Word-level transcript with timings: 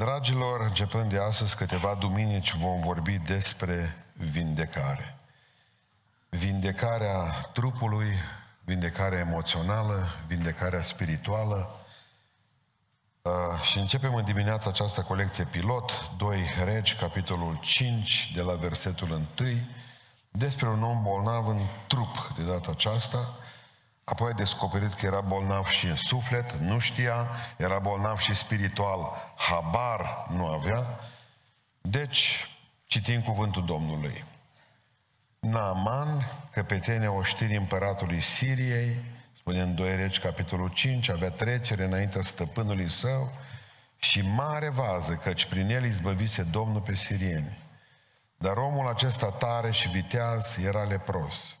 Dragilor, 0.00 0.60
începând 0.60 1.10
de 1.10 1.18
astăzi 1.18 1.56
câteva 1.56 1.94
duminici 1.94 2.54
vom 2.54 2.80
vorbi 2.80 3.18
despre 3.18 4.06
vindecare. 4.12 5.18
Vindecarea 6.28 7.32
trupului, 7.52 8.08
vindecarea 8.64 9.18
emoțională, 9.18 10.16
vindecarea 10.26 10.82
spirituală. 10.82 11.70
Uh, 13.22 13.32
și 13.62 13.78
începem 13.78 14.14
în 14.14 14.24
dimineața 14.24 14.70
această 14.70 15.00
colecție 15.00 15.44
pilot, 15.44 16.10
2 16.16 16.38
Regi, 16.64 16.94
capitolul 16.94 17.58
5, 17.60 18.32
de 18.34 18.42
la 18.42 18.54
versetul 18.54 19.10
1, 19.10 19.48
despre 20.30 20.68
un 20.68 20.82
om 20.82 21.02
bolnav 21.02 21.48
în 21.48 21.60
trup 21.86 22.32
de 22.36 22.42
data 22.42 22.70
aceasta, 22.70 23.34
Apoi 24.10 24.30
a 24.30 24.34
descoperit 24.34 24.94
că 24.94 25.06
era 25.06 25.20
bolnav 25.20 25.66
și 25.66 25.86
în 25.86 25.96
suflet, 25.96 26.52
nu 26.52 26.78
știa, 26.78 27.28
era 27.56 27.78
bolnav 27.78 28.18
și 28.18 28.34
spiritual, 28.34 29.32
habar 29.36 30.26
nu 30.28 30.46
avea. 30.46 31.00
Deci, 31.80 32.50
citim 32.86 33.22
cuvântul 33.22 33.64
Domnului. 33.64 34.24
Naaman, 35.40 36.26
căpetenia 36.52 37.12
oștirii 37.12 37.56
împăratului 37.56 38.20
Siriei, 38.20 39.04
spune 39.32 39.60
în 39.60 39.74
2 39.74 39.96
Regi, 39.96 40.20
capitolul 40.20 40.68
5, 40.68 41.08
avea 41.08 41.30
trecere 41.30 41.84
înaintea 41.84 42.22
stăpânului 42.22 42.90
său 42.90 43.32
și 43.96 44.20
mare 44.20 44.68
vază, 44.68 45.14
căci 45.14 45.44
prin 45.44 45.68
el 45.68 45.84
izbăvise 45.84 46.42
Domnul 46.42 46.80
pe 46.80 46.94
sirieni. 46.94 47.58
Dar 48.36 48.56
omul 48.56 48.88
acesta 48.88 49.30
tare 49.30 49.70
și 49.70 49.88
viteaz 49.88 50.56
era 50.64 50.82
lepros. 50.82 51.59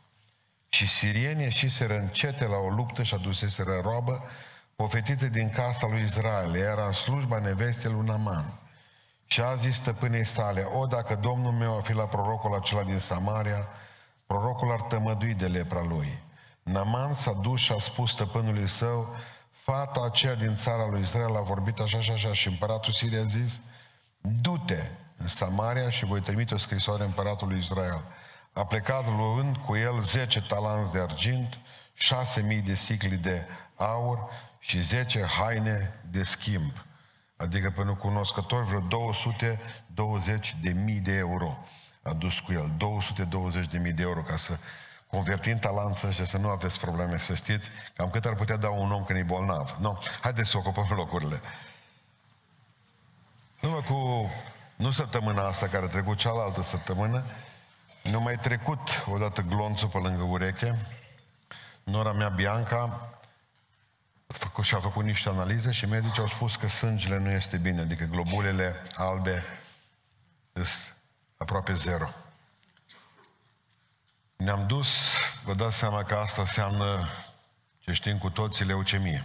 Și 0.72 0.88
sirienii 0.88 1.44
ieșiseră 1.44 1.98
încete 1.98 2.46
la 2.46 2.56
o 2.56 2.68
luptă 2.68 3.02
și 3.02 3.14
aduseseră 3.14 3.80
roabă 3.82 4.24
o 4.76 4.86
fetiță 4.86 5.26
din 5.26 5.50
casa 5.50 5.86
lui 5.86 6.02
Israel. 6.02 6.54
Era 6.54 6.86
în 6.86 6.92
slujba 6.92 7.38
nevestei 7.38 7.92
lui 7.92 8.06
Naman. 8.06 8.60
Și 9.26 9.40
a 9.40 9.54
zis 9.54 9.76
stăpânei 9.76 10.24
sale, 10.24 10.62
o, 10.62 10.86
dacă 10.86 11.14
Domnul 11.14 11.52
meu 11.52 11.76
a 11.76 11.80
fi 11.80 11.92
la 11.92 12.06
prorocul 12.06 12.54
acela 12.54 12.82
din 12.82 12.98
Samaria, 12.98 13.68
prorocul 14.26 14.72
ar 14.72 14.80
tămădui 14.80 15.34
de 15.34 15.46
lepra 15.46 15.82
lui. 15.82 16.22
Naman 16.62 17.14
s-a 17.14 17.32
dus 17.32 17.60
și 17.60 17.72
a 17.72 17.78
spus 17.78 18.10
stăpânului 18.10 18.68
său, 18.68 19.14
fata 19.50 20.04
aceea 20.04 20.34
din 20.34 20.56
țara 20.56 20.88
lui 20.88 21.00
Israel 21.00 21.36
a 21.36 21.40
vorbit 21.40 21.78
așa 21.78 22.00
și 22.00 22.10
așa 22.10 22.32
și 22.32 22.48
împăratul 22.48 22.92
Siria 22.92 23.20
a 23.20 23.24
zis, 23.24 23.60
du-te 24.20 24.90
în 25.16 25.28
Samaria 25.28 25.90
și 25.90 26.04
voi 26.04 26.20
trimite 26.20 26.54
o 26.54 26.58
scrisoare 26.58 27.04
împăratului 27.04 27.58
Israel. 27.58 28.04
A 28.60 28.64
plecat 28.64 29.06
luând 29.06 29.56
cu 29.56 29.76
el 29.76 30.02
10 30.02 30.40
talanți 30.40 30.92
de 30.92 30.98
argint, 30.98 31.58
6.000 32.58 32.64
de 32.64 32.74
sicli 32.74 33.16
de 33.16 33.46
aur 33.76 34.18
și 34.58 34.82
10 34.82 35.24
haine 35.24 36.00
de 36.10 36.22
schimb. 36.22 36.72
Adică 37.36 37.70
pentru 37.70 37.96
cunoscători 37.96 38.66
vreo 38.66 38.80
220 38.80 40.56
de 40.62 40.72
mii 40.72 41.00
de 41.00 41.12
euro 41.12 41.58
a 42.02 42.12
dus 42.12 42.40
cu 42.40 42.52
el. 42.52 42.72
220 42.76 43.66
de 43.66 43.78
mii 43.78 43.92
de 43.92 44.02
euro 44.02 44.20
ca 44.20 44.36
să 44.36 44.58
convertim 45.06 45.58
talanță 45.58 46.10
și 46.10 46.26
să 46.26 46.36
nu 46.36 46.48
aveți 46.48 46.80
probleme, 46.80 47.18
să 47.18 47.34
știți 47.34 47.70
cam 47.96 48.10
cât 48.10 48.24
ar 48.24 48.34
putea 48.34 48.56
da 48.56 48.68
un 48.68 48.92
om 48.92 49.04
când 49.04 49.18
e 49.18 49.22
bolnav. 49.22 49.76
Nu, 49.78 49.98
haideți 50.20 50.50
să 50.50 50.56
ocupăm 50.56 50.86
locurile. 50.96 51.40
Numai 53.60 53.82
cu, 53.82 54.30
nu 54.76 54.90
săptămâna 54.90 55.42
asta 55.42 55.68
care 55.68 55.84
a 55.84 55.88
trecut, 55.88 56.18
cealaltă 56.18 56.62
săptămână, 56.62 57.24
ne-a 58.10 58.18
mai 58.18 58.38
trecut 58.38 59.04
odată 59.06 59.40
glonțul 59.40 59.88
pe 59.88 59.98
lângă 59.98 60.22
ureche. 60.22 60.86
Nora 61.82 62.12
mea, 62.12 62.28
Bianca, 62.28 63.10
făcut, 64.26 64.64
și-a 64.64 64.80
făcut 64.80 65.04
niște 65.04 65.28
analize 65.28 65.70
și 65.70 65.86
medicii 65.86 66.20
au 66.20 66.26
spus 66.26 66.56
că 66.56 66.68
sângele 66.68 67.18
nu 67.18 67.30
este 67.30 67.56
bine, 67.56 67.80
adică 67.80 68.04
globulele 68.04 68.74
albe 68.94 69.42
sunt 70.52 70.96
aproape 71.36 71.74
zero. 71.74 72.08
Ne-am 74.36 74.66
dus, 74.66 75.16
vă 75.44 75.54
dați 75.54 75.76
seama 75.76 76.04
că 76.04 76.14
asta 76.14 76.40
înseamnă, 76.40 77.08
ce 77.78 77.92
știm 77.92 78.18
cu 78.18 78.30
toții, 78.30 78.64
leucemie. 78.64 79.24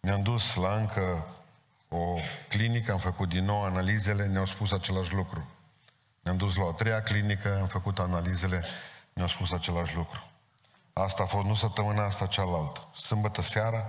Ne-am 0.00 0.22
dus 0.22 0.54
la 0.54 0.74
încă 0.74 1.26
o 1.88 2.14
clinică, 2.48 2.92
am 2.92 2.98
făcut 2.98 3.28
din 3.28 3.44
nou 3.44 3.62
analizele, 3.62 4.26
ne-au 4.26 4.46
spus 4.46 4.72
același 4.72 5.14
lucru. 5.14 5.53
Ne-am 6.24 6.36
dus 6.36 6.56
la 6.56 6.64
o 6.64 6.72
treia 6.72 7.02
clinică, 7.02 7.58
am 7.60 7.66
făcut 7.66 7.98
analizele, 7.98 8.64
ne-au 9.12 9.28
spus 9.28 9.52
același 9.52 9.96
lucru. 9.96 10.30
Asta 10.92 11.22
a 11.22 11.26
fost 11.26 11.46
nu 11.46 11.54
săptămâna 11.54 12.04
asta, 12.04 12.26
cealaltă. 12.26 12.88
Sâmbătă 12.94 13.42
seara, 13.42 13.84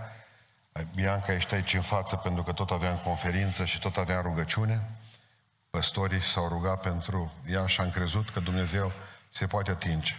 Bianca 0.96 1.34
ești 1.34 1.54
aici 1.54 1.74
în 1.74 1.82
față 1.82 2.16
pentru 2.16 2.44
că 2.44 2.52
tot 2.52 2.72
aveam 2.72 2.98
conferință 2.98 3.66
și 3.66 3.80
tot 3.80 3.98
aveam 3.98 4.22
rugăciune. 4.22 4.90
Păstorii 5.70 6.22
s-au 6.22 6.48
rugat 6.48 6.82
pentru 6.82 7.34
ea 7.48 7.68
și 7.68 7.82
am 7.82 7.90
crezut 7.90 8.30
că 8.30 8.40
Dumnezeu 8.40 8.92
se 9.30 9.48
poate 9.48 9.72
atinge. 9.72 10.14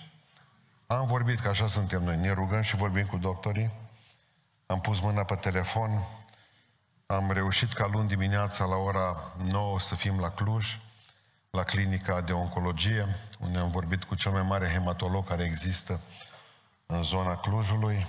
Am 0.86 1.06
vorbit, 1.06 1.40
că 1.40 1.48
așa 1.48 1.68
suntem 1.68 2.02
noi, 2.02 2.16
ne 2.16 2.32
rugăm 2.32 2.62
și 2.62 2.76
vorbim 2.76 3.06
cu 3.06 3.16
doctorii. 3.16 3.72
Am 4.66 4.80
pus 4.80 5.00
mâna 5.00 5.24
pe 5.24 5.34
telefon, 5.34 6.06
am 7.06 7.30
reușit 7.30 7.72
ca 7.72 7.86
luni 7.86 8.08
dimineața 8.08 8.64
la 8.64 8.76
ora 8.76 9.32
9 9.44 9.80
să 9.80 9.94
fim 9.94 10.20
la 10.20 10.30
Cluj 10.30 10.78
la 11.56 11.62
clinica 11.62 12.20
de 12.20 12.32
oncologie, 12.32 13.06
unde 13.38 13.58
am 13.58 13.70
vorbit 13.70 14.04
cu 14.04 14.14
cel 14.14 14.32
mai 14.32 14.42
mare 14.42 14.68
hematolog 14.68 15.26
care 15.26 15.44
există 15.44 16.00
în 16.86 17.02
zona 17.02 17.36
Clujului 17.36 18.06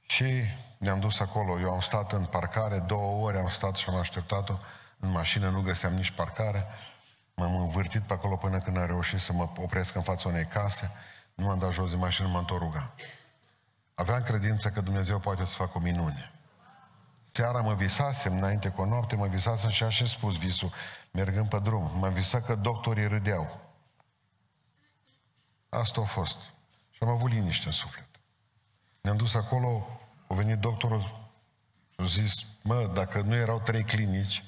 și 0.00 0.42
ne-am 0.78 1.00
dus 1.00 1.20
acolo. 1.20 1.60
Eu 1.60 1.72
am 1.72 1.80
stat 1.80 2.12
în 2.12 2.24
parcare, 2.24 2.78
două 2.78 3.26
ore 3.26 3.38
am 3.38 3.48
stat 3.48 3.76
și 3.76 3.88
am 3.88 3.94
așteptat-o 3.94 4.58
în 4.98 5.10
mașină, 5.10 5.48
nu 5.48 5.60
găseam 5.60 5.92
nici 5.92 6.10
parcare. 6.10 6.66
M-am 7.34 7.56
învârtit 7.56 8.02
pe 8.02 8.12
acolo 8.12 8.36
până 8.36 8.58
când 8.58 8.76
am 8.76 8.86
reușit 8.86 9.20
să 9.20 9.32
mă 9.32 9.48
opresc 9.56 9.94
în 9.94 10.02
fața 10.02 10.28
unei 10.28 10.44
case. 10.44 10.92
Nu 11.34 11.44
m-am 11.44 11.58
dat 11.58 11.72
jos 11.72 11.90
de 11.90 11.96
mașină, 11.96 12.28
m-am 12.28 12.44
tot 12.44 12.58
rugat. 12.58 12.94
Aveam 13.94 14.22
credință 14.22 14.68
că 14.70 14.80
Dumnezeu 14.80 15.18
poate 15.18 15.44
să 15.44 15.54
facă 15.54 15.72
o 15.74 15.80
minune. 15.80 16.32
Seara 17.32 17.60
mă 17.60 17.74
visasem, 17.74 18.36
înainte 18.36 18.68
cu 18.68 18.80
o 18.80 18.86
noapte, 18.86 19.16
mă 19.16 19.26
visasem 19.26 19.70
și 19.70 19.82
așa 19.82 20.06
spus 20.06 20.38
visul, 20.38 20.72
mergând 21.10 21.48
pe 21.48 21.58
drum. 21.58 21.90
M-am 21.98 22.12
visat 22.12 22.44
că 22.44 22.54
doctorii 22.54 23.08
râdeau. 23.08 23.60
Asta 25.68 26.00
a 26.00 26.04
fost. 26.04 26.38
Și 26.90 27.02
am 27.02 27.08
avut 27.08 27.30
liniște 27.30 27.66
în 27.66 27.72
suflet. 27.72 28.08
Ne-am 29.00 29.16
dus 29.16 29.34
acolo, 29.34 30.00
a 30.28 30.34
venit 30.34 30.58
doctorul 30.58 31.30
și 31.90 32.00
a 32.00 32.04
zis, 32.04 32.46
mă, 32.62 32.90
dacă 32.94 33.20
nu 33.20 33.34
erau 33.34 33.60
trei 33.60 33.84
clinici, 33.84 34.44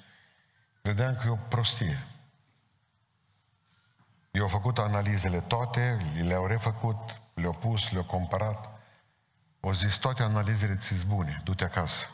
credeam 0.83 1.17
că 1.17 1.27
e 1.27 1.31
o 1.31 1.37
prostie. 1.37 2.07
Eu 4.31 4.43
au 4.43 4.49
făcut 4.49 4.79
analizele 4.79 5.41
toate, 5.41 5.99
le-au 6.23 6.47
refăcut, 6.47 7.21
le-au 7.35 7.53
pus, 7.53 7.91
le-au 7.91 8.05
comparat. 8.05 8.71
Au 9.61 9.73
zis, 9.73 9.97
toate 9.97 10.23
analizele 10.23 10.77
ți 10.77 11.07
bune, 11.07 11.41
du-te 11.45 11.65
acasă. 11.65 12.07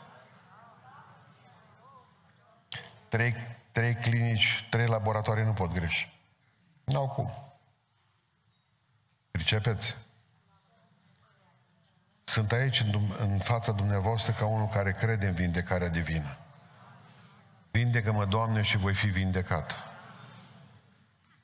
Trei, 3.09 3.35
trei 3.71 3.95
clinici, 3.95 4.67
trei 4.69 4.87
laboratoare 4.87 5.45
nu 5.45 5.53
pot 5.53 5.73
greși. 5.73 6.19
Nu 6.83 6.99
au 6.99 7.09
cum. 7.09 7.53
Pricepeți? 9.31 9.95
Sunt 12.23 12.51
aici 12.51 12.79
în, 12.79 13.13
în 13.17 13.37
fața 13.37 13.71
dumneavoastră 13.71 14.33
ca 14.33 14.45
unul 14.45 14.67
care 14.67 14.91
crede 14.91 15.27
în 15.27 15.33
vindecarea 15.33 15.89
divină. 15.89 16.37
Vindecă-mă, 17.71 18.25
Doamne, 18.25 18.61
și 18.61 18.77
voi 18.77 18.93
fi 18.93 19.07
vindecat. 19.07 19.75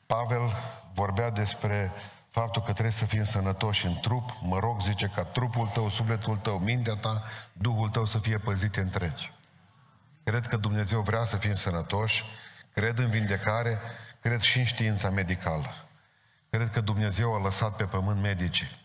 Pavel 0.06 0.56
vorbea 0.94 1.30
despre 1.30 1.92
faptul 2.30 2.62
că 2.62 2.72
trebuie 2.72 2.94
să 2.94 3.06
fim 3.06 3.24
sănătoși 3.24 3.86
în 3.86 4.00
trup. 4.00 4.30
Mă 4.42 4.60
rog, 4.60 4.82
zice, 4.82 5.12
ca 5.16 5.24
trupul 5.24 5.68
tău, 5.68 5.90
sufletul 5.90 6.38
tău, 6.38 6.58
mintea 6.60 6.96
ta, 6.96 7.24
Duhul 7.54 7.90
tău 7.90 8.06
să 8.06 8.20
fie 8.20 8.38
păzite 8.38 8.80
întregi. 8.80 9.34
Cred 10.26 10.48
că 10.48 10.58
Dumnezeu 10.58 11.02
vrea 11.02 11.26
să 11.26 11.38
fim 11.38 11.56
sănătoși, 11.56 12.24
cred 12.74 12.98
în 12.98 13.10
vindecare, 13.10 13.80
cred 14.22 14.42
și 14.42 14.60
în 14.60 14.66
știința 14.66 15.10
medicală. 15.10 15.88
Cred 16.50 16.70
că 16.70 16.82
Dumnezeu 16.82 17.34
a 17.34 17.42
lăsat 17.42 17.76
pe 17.76 17.84
pământ 17.84 18.22
medicii. 18.22 18.84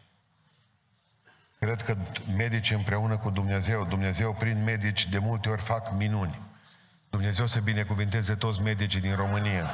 Cred 1.59 1.83
că 1.83 1.97
medicii 2.37 2.75
împreună 2.75 3.17
cu 3.17 3.31
Dumnezeu, 3.31 3.85
Dumnezeu 3.85 4.35
prin 4.35 4.65
medici 4.65 5.09
de 5.09 5.19
multe 5.19 5.49
ori 5.49 5.63
fac 5.63 5.93
minuni. 5.93 6.41
Dumnezeu 7.11 7.47
să 7.47 7.61
binecuvinteze 7.61 8.35
toți 8.35 8.61
medicii 8.61 9.01
din 9.01 9.17
România. 9.17 9.71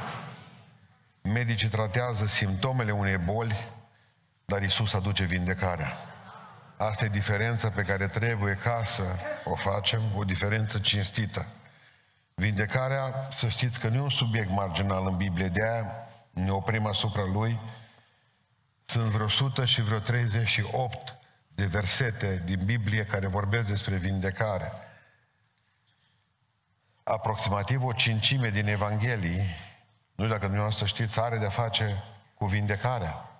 Medicii 1.22 1.68
tratează 1.68 2.26
simptomele 2.26 2.92
unei 2.92 3.16
boli, 3.16 3.72
dar 4.44 4.62
Isus 4.62 4.94
aduce 4.94 5.24
vindecarea. 5.24 6.15
Asta 6.76 7.04
e 7.04 7.08
diferența 7.08 7.70
pe 7.70 7.82
care 7.82 8.06
trebuie 8.06 8.54
ca 8.54 8.84
să 8.84 9.02
o 9.44 9.54
facem, 9.54 10.02
o 10.14 10.24
diferență 10.24 10.78
cinstită. 10.78 11.46
Vindecarea, 12.34 13.28
să 13.30 13.48
știți 13.48 13.80
că 13.80 13.88
nu 13.88 13.96
e 13.96 14.00
un 14.00 14.10
subiect 14.10 14.50
marginal 14.50 15.06
în 15.06 15.16
Biblie, 15.16 15.48
de 15.48 15.62
aia 15.62 15.92
ne 16.30 16.50
oprim 16.50 16.86
asupra 16.86 17.24
lui. 17.24 17.60
Sunt 18.84 19.10
vreo 19.10 19.24
100 19.24 19.64
și 19.64 19.82
vreo 19.82 19.98
38 19.98 21.16
de 21.48 21.64
versete 21.64 22.42
din 22.44 22.60
Biblie 22.64 23.04
care 23.04 23.26
vorbesc 23.26 23.66
despre 23.66 23.96
vindecare. 23.96 24.72
aproximativ 27.02 27.84
o 27.84 27.92
cincime 27.92 28.50
din 28.50 28.66
Evanghelii, 28.66 29.36
nu 30.14 30.24
știu 30.24 30.28
dacă 30.28 30.44
dumneavoastră 30.44 30.86
știți, 30.86 31.20
are 31.20 31.38
de-a 31.38 31.48
face 31.48 32.02
cu 32.34 32.46
vindecarea. 32.46 33.35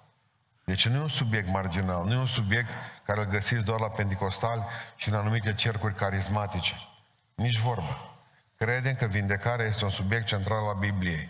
Deci 0.66 0.88
nu 0.88 0.96
e 0.96 1.00
un 1.00 1.08
subiect 1.08 1.48
marginal, 1.48 2.04
nu 2.04 2.12
e 2.12 2.16
un 2.16 2.26
subiect 2.26 2.70
care 3.04 3.20
îl 3.20 3.26
găsiți 3.26 3.64
doar 3.64 3.80
la 3.80 3.88
pentecostal 3.88 4.66
și 4.96 5.08
în 5.08 5.14
anumite 5.14 5.54
cercuri 5.54 5.94
carismatice. 5.94 6.74
Nici 7.34 7.58
vorbă. 7.58 8.18
Credem 8.56 8.94
că 8.94 9.06
vindecarea 9.06 9.66
este 9.66 9.84
un 9.84 9.90
subiect 9.90 10.26
central 10.26 10.68
al 10.68 10.76
Bibliei. 10.78 11.26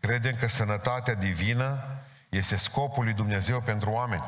Credem 0.00 0.34
că 0.34 0.48
sănătatea 0.48 1.14
divină 1.14 1.84
este 2.28 2.56
scopul 2.56 3.04
lui 3.04 3.12
Dumnezeu 3.12 3.60
pentru 3.60 3.90
oameni. 3.90 4.24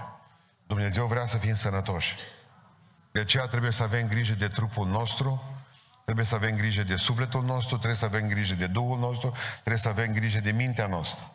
Dumnezeu 0.66 1.06
vrea 1.06 1.26
să 1.26 1.36
fim 1.36 1.54
sănătoși. 1.54 2.16
De 3.12 3.20
aceea 3.20 3.46
trebuie 3.46 3.72
să 3.72 3.82
avem 3.82 4.08
grijă 4.08 4.34
de 4.34 4.48
trupul 4.48 4.86
nostru, 4.86 5.42
trebuie 6.04 6.26
să 6.26 6.34
avem 6.34 6.56
grijă 6.56 6.82
de 6.82 6.96
sufletul 6.96 7.44
nostru, 7.44 7.76
trebuie 7.76 7.98
să 7.98 8.04
avem 8.04 8.28
grijă 8.28 8.54
de 8.54 8.66
Duhul 8.66 8.98
nostru, 8.98 9.34
trebuie 9.52 9.78
să 9.78 9.88
avem 9.88 10.12
grijă 10.12 10.40
de 10.40 10.50
mintea 10.50 10.86
noastră. 10.86 11.34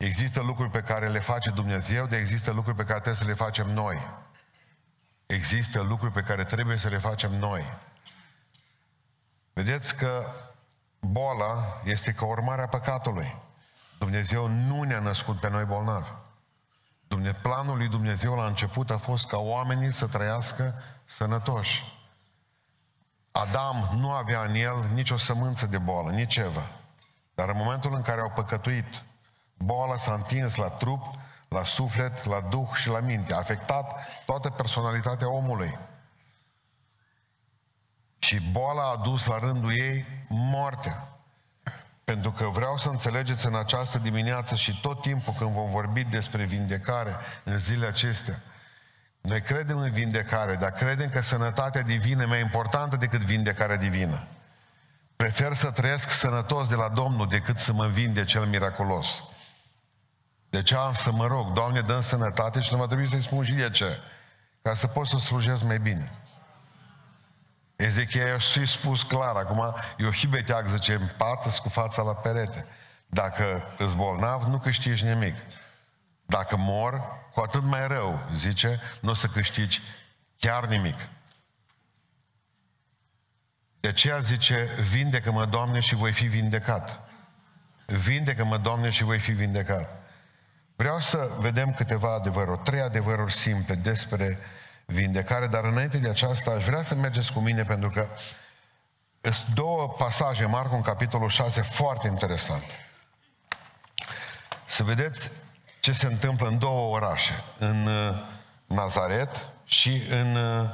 Există 0.00 0.40
lucruri 0.40 0.70
pe 0.70 0.80
care 0.80 1.08
le 1.08 1.18
face 1.18 1.50
Dumnezeu, 1.50 2.06
de 2.06 2.16
există 2.16 2.50
lucruri 2.50 2.76
pe 2.76 2.84
care 2.84 3.00
trebuie 3.00 3.22
să 3.22 3.24
le 3.24 3.34
facem 3.34 3.70
noi. 3.70 4.08
Există 5.26 5.80
lucruri 5.80 6.12
pe 6.12 6.22
care 6.22 6.44
trebuie 6.44 6.76
să 6.76 6.88
le 6.88 6.98
facem 6.98 7.32
noi. 7.32 7.78
Vedeți 9.52 9.96
că 9.96 10.26
boala 11.00 11.80
este 11.84 12.12
ca 12.12 12.24
urmare 12.24 12.62
a 12.62 12.68
păcatului. 12.68 13.36
Dumnezeu 13.98 14.46
nu 14.46 14.82
ne-a 14.82 15.00
născut 15.00 15.40
pe 15.40 15.48
noi 15.48 15.64
bolnavi. 15.64 16.10
Planul 17.42 17.76
lui 17.76 17.88
Dumnezeu 17.88 18.34
la 18.34 18.46
început 18.46 18.90
a 18.90 18.98
fost 18.98 19.26
ca 19.26 19.36
oamenii 19.36 19.92
să 19.92 20.06
trăiască 20.06 20.82
sănătoși. 21.04 21.84
Adam 23.30 23.90
nu 23.96 24.10
avea 24.10 24.42
în 24.42 24.54
el 24.54 24.90
nicio 24.92 25.16
sămânță 25.16 25.66
de 25.66 25.78
boală, 25.78 26.10
nici 26.10 26.36
Eva. 26.36 26.70
Dar 27.34 27.48
în 27.48 27.56
momentul 27.56 27.94
în 27.94 28.02
care 28.02 28.20
au 28.20 28.30
păcătuit, 28.30 29.04
boala 29.64 29.96
s-a 29.96 30.12
întins 30.12 30.54
la 30.54 30.68
trup, 30.68 31.14
la 31.48 31.64
suflet, 31.64 32.24
la 32.24 32.40
duh 32.40 32.68
și 32.74 32.88
la 32.88 33.00
minte. 33.00 33.34
A 33.34 33.36
afectat 33.36 34.06
toată 34.26 34.50
personalitatea 34.50 35.32
omului. 35.32 35.78
Și 38.18 38.40
boala 38.40 38.90
a 38.90 38.96
dus 38.96 39.26
la 39.26 39.38
rândul 39.38 39.72
ei 39.72 40.04
moartea. 40.28 41.08
Pentru 42.04 42.32
că 42.32 42.44
vreau 42.44 42.76
să 42.76 42.88
înțelegeți 42.88 43.46
în 43.46 43.54
această 43.54 43.98
dimineață 43.98 44.54
și 44.54 44.80
tot 44.80 45.00
timpul 45.00 45.34
când 45.38 45.50
vom 45.50 45.70
vorbi 45.70 46.04
despre 46.04 46.44
vindecare 46.44 47.16
în 47.44 47.58
zilele 47.58 47.86
acestea, 47.86 48.42
noi 49.20 49.40
credem 49.40 49.78
în 49.78 49.90
vindecare, 49.90 50.54
dar 50.54 50.70
credem 50.70 51.10
că 51.10 51.20
sănătatea 51.20 51.82
divină 51.82 52.22
e 52.22 52.26
mai 52.26 52.40
importantă 52.40 52.96
decât 52.96 53.20
vindecarea 53.20 53.76
divină. 53.76 54.26
Prefer 55.16 55.54
să 55.54 55.70
trăiesc 55.70 56.10
sănătos 56.10 56.68
de 56.68 56.74
la 56.74 56.88
Domnul 56.88 57.28
decât 57.28 57.56
să 57.56 57.72
mă 57.72 57.86
vinde 57.86 58.24
cel 58.24 58.44
miraculos. 58.44 59.22
De 60.50 60.62
ce 60.62 60.74
am 60.74 60.94
să 60.94 61.12
mă 61.12 61.26
rog, 61.26 61.52
Doamne, 61.52 61.80
dă 61.80 62.00
sănătate 62.00 62.60
și 62.60 62.72
nu 62.72 62.78
va 62.78 62.86
trebui 62.86 63.08
să-i 63.08 63.22
spun 63.22 63.44
și 63.44 63.52
de 63.52 63.70
ce. 63.70 63.98
Ca 64.62 64.74
să 64.74 64.86
pot 64.86 65.06
să 65.06 65.16
slujesc 65.16 65.62
mai 65.62 65.78
bine. 65.78 66.12
Ezechia 67.76 68.38
și 68.38 68.66
spus 68.66 69.02
clar, 69.02 69.36
acum 69.36 69.74
eu 69.96 70.10
și 70.10 70.26
beteag, 70.26 70.68
zice, 70.68 70.94
în 70.94 71.08
pat, 71.16 71.58
cu 71.58 71.68
fața 71.68 72.02
la 72.02 72.14
perete. 72.14 72.66
Dacă 73.06 73.62
îți 73.78 73.96
bolnav, 73.96 74.42
nu 74.42 74.58
câștigi 74.58 75.04
nimic. 75.04 75.34
Dacă 76.26 76.56
mor, 76.56 77.02
cu 77.34 77.40
atât 77.40 77.62
mai 77.62 77.86
rău, 77.86 78.28
zice, 78.32 78.80
nu 79.00 79.10
o 79.10 79.14
să 79.14 79.26
câștigi 79.26 79.82
chiar 80.38 80.66
nimic. 80.66 81.08
De 83.80 83.88
aceea 83.88 84.18
zice, 84.18 84.68
vindecă-mă, 84.90 85.46
Doamne, 85.46 85.80
și 85.80 85.94
voi 85.94 86.12
fi 86.12 86.26
vindecat. 86.26 87.00
Vindecă-mă, 87.86 88.56
Doamne, 88.56 88.90
și 88.90 89.02
voi 89.04 89.18
fi 89.18 89.32
vindecat. 89.32 89.99
Vreau 90.80 91.00
să 91.00 91.30
vedem 91.38 91.72
câteva 91.72 92.14
adevăruri, 92.14 92.58
trei 92.58 92.80
adevăruri 92.80 93.32
simple 93.32 93.74
despre 93.74 94.38
vindecare, 94.84 95.46
dar 95.46 95.64
înainte 95.64 95.98
de 95.98 96.08
aceasta 96.08 96.50
aș 96.50 96.64
vrea 96.64 96.82
să 96.82 96.94
mergeți 96.94 97.32
cu 97.32 97.40
mine 97.40 97.62
pentru 97.62 97.88
că 97.88 98.08
sunt 99.20 99.54
două 99.54 99.88
pasaje, 99.88 100.44
Marcu, 100.44 100.74
în 100.74 100.82
capitolul 100.82 101.28
6, 101.28 101.62
foarte 101.62 102.08
interesante. 102.08 102.74
Să 104.66 104.82
vedeți 104.82 105.32
ce 105.80 105.92
se 105.92 106.06
întâmplă 106.06 106.48
în 106.48 106.58
două 106.58 106.94
orașe, 106.94 107.44
în 107.58 107.86
uh, 107.86 108.16
Nazaret 108.66 109.48
și 109.64 110.02
în 110.08 110.36
uh, 110.36 110.70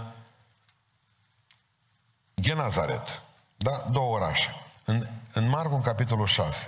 Genazaret. 2.40 3.22
Da? 3.56 3.86
Două 3.90 4.14
orașe. 4.14 4.54
În, 4.84 5.08
în 5.32 5.48
Marcu, 5.48 5.74
în 5.74 5.82
capitolul 5.82 6.26
6. 6.26 6.66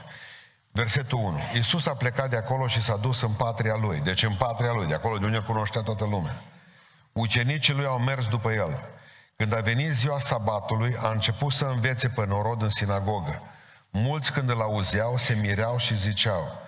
Versetul 0.71 1.19
1. 1.19 1.39
Iisus 1.55 1.87
a 1.87 1.95
plecat 1.95 2.31
de 2.31 2.37
acolo 2.37 2.67
și 2.67 2.83
s-a 2.83 2.97
dus 2.97 3.23
în 3.23 3.33
patria 3.33 3.77
lui. 3.77 4.01
Deci 4.01 4.23
în 4.23 4.35
patria 4.35 4.73
lui, 4.73 4.87
de 4.87 4.95
acolo 4.95 5.19
de 5.19 5.25
unde 5.25 5.39
cunoștea 5.39 5.81
toată 5.81 6.05
lumea. 6.05 6.43
Ucenicii 7.13 7.75
lui 7.75 7.87
au 7.87 7.99
mers 7.99 8.27
după 8.27 8.53
el. 8.53 8.81
Când 9.37 9.55
a 9.55 9.61
venit 9.61 9.91
ziua 9.91 10.21
sabatului, 10.21 10.97
a 11.01 11.11
început 11.11 11.53
să 11.53 11.65
învețe 11.65 12.09
pe 12.09 12.27
norod 12.27 12.63
în 12.63 12.71
sinagogă. 12.71 13.43
Mulți 13.91 14.33
când 14.33 14.51
îl 14.51 14.61
auzeau, 14.61 15.17
se 15.17 15.35
mireau 15.35 15.79
și 15.79 15.97
ziceau, 15.97 16.59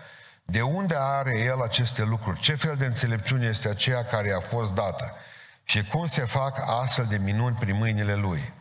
de 0.45 0.63
unde 0.63 0.95
are 0.99 1.39
el 1.39 1.63
aceste 1.63 2.03
lucruri? 2.03 2.41
Ce 2.41 2.55
fel 2.55 2.77
de 2.77 2.87
înțelepciune 2.87 3.47
este 3.47 3.69
aceea 3.69 4.05
care 4.05 4.29
i-a 4.29 4.41
fost 4.41 4.75
dată? 4.75 5.15
Și 5.65 5.85
cum 5.85 6.07
se 6.07 6.25
fac 6.25 6.59
astfel 6.83 7.05
de 7.05 7.17
minuni 7.17 7.57
prin 7.57 7.77
mâinile 7.77 8.15
lui? 8.15 8.53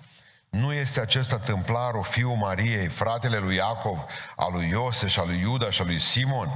Nu 0.50 0.74
este 0.74 1.00
acesta 1.00 1.38
tâmplarul 1.38 2.04
fiul 2.04 2.36
Mariei, 2.36 2.88
fratele 2.88 3.38
lui 3.38 3.56
Iacov, 3.56 4.06
al 4.36 4.52
lui 4.54 4.70
Iose 4.70 5.08
și 5.08 5.20
al 5.20 5.28
lui 5.28 5.40
Iuda 5.40 5.72
și 5.72 5.82
al 5.82 5.88
lui 5.88 6.00
Simon? 6.00 6.50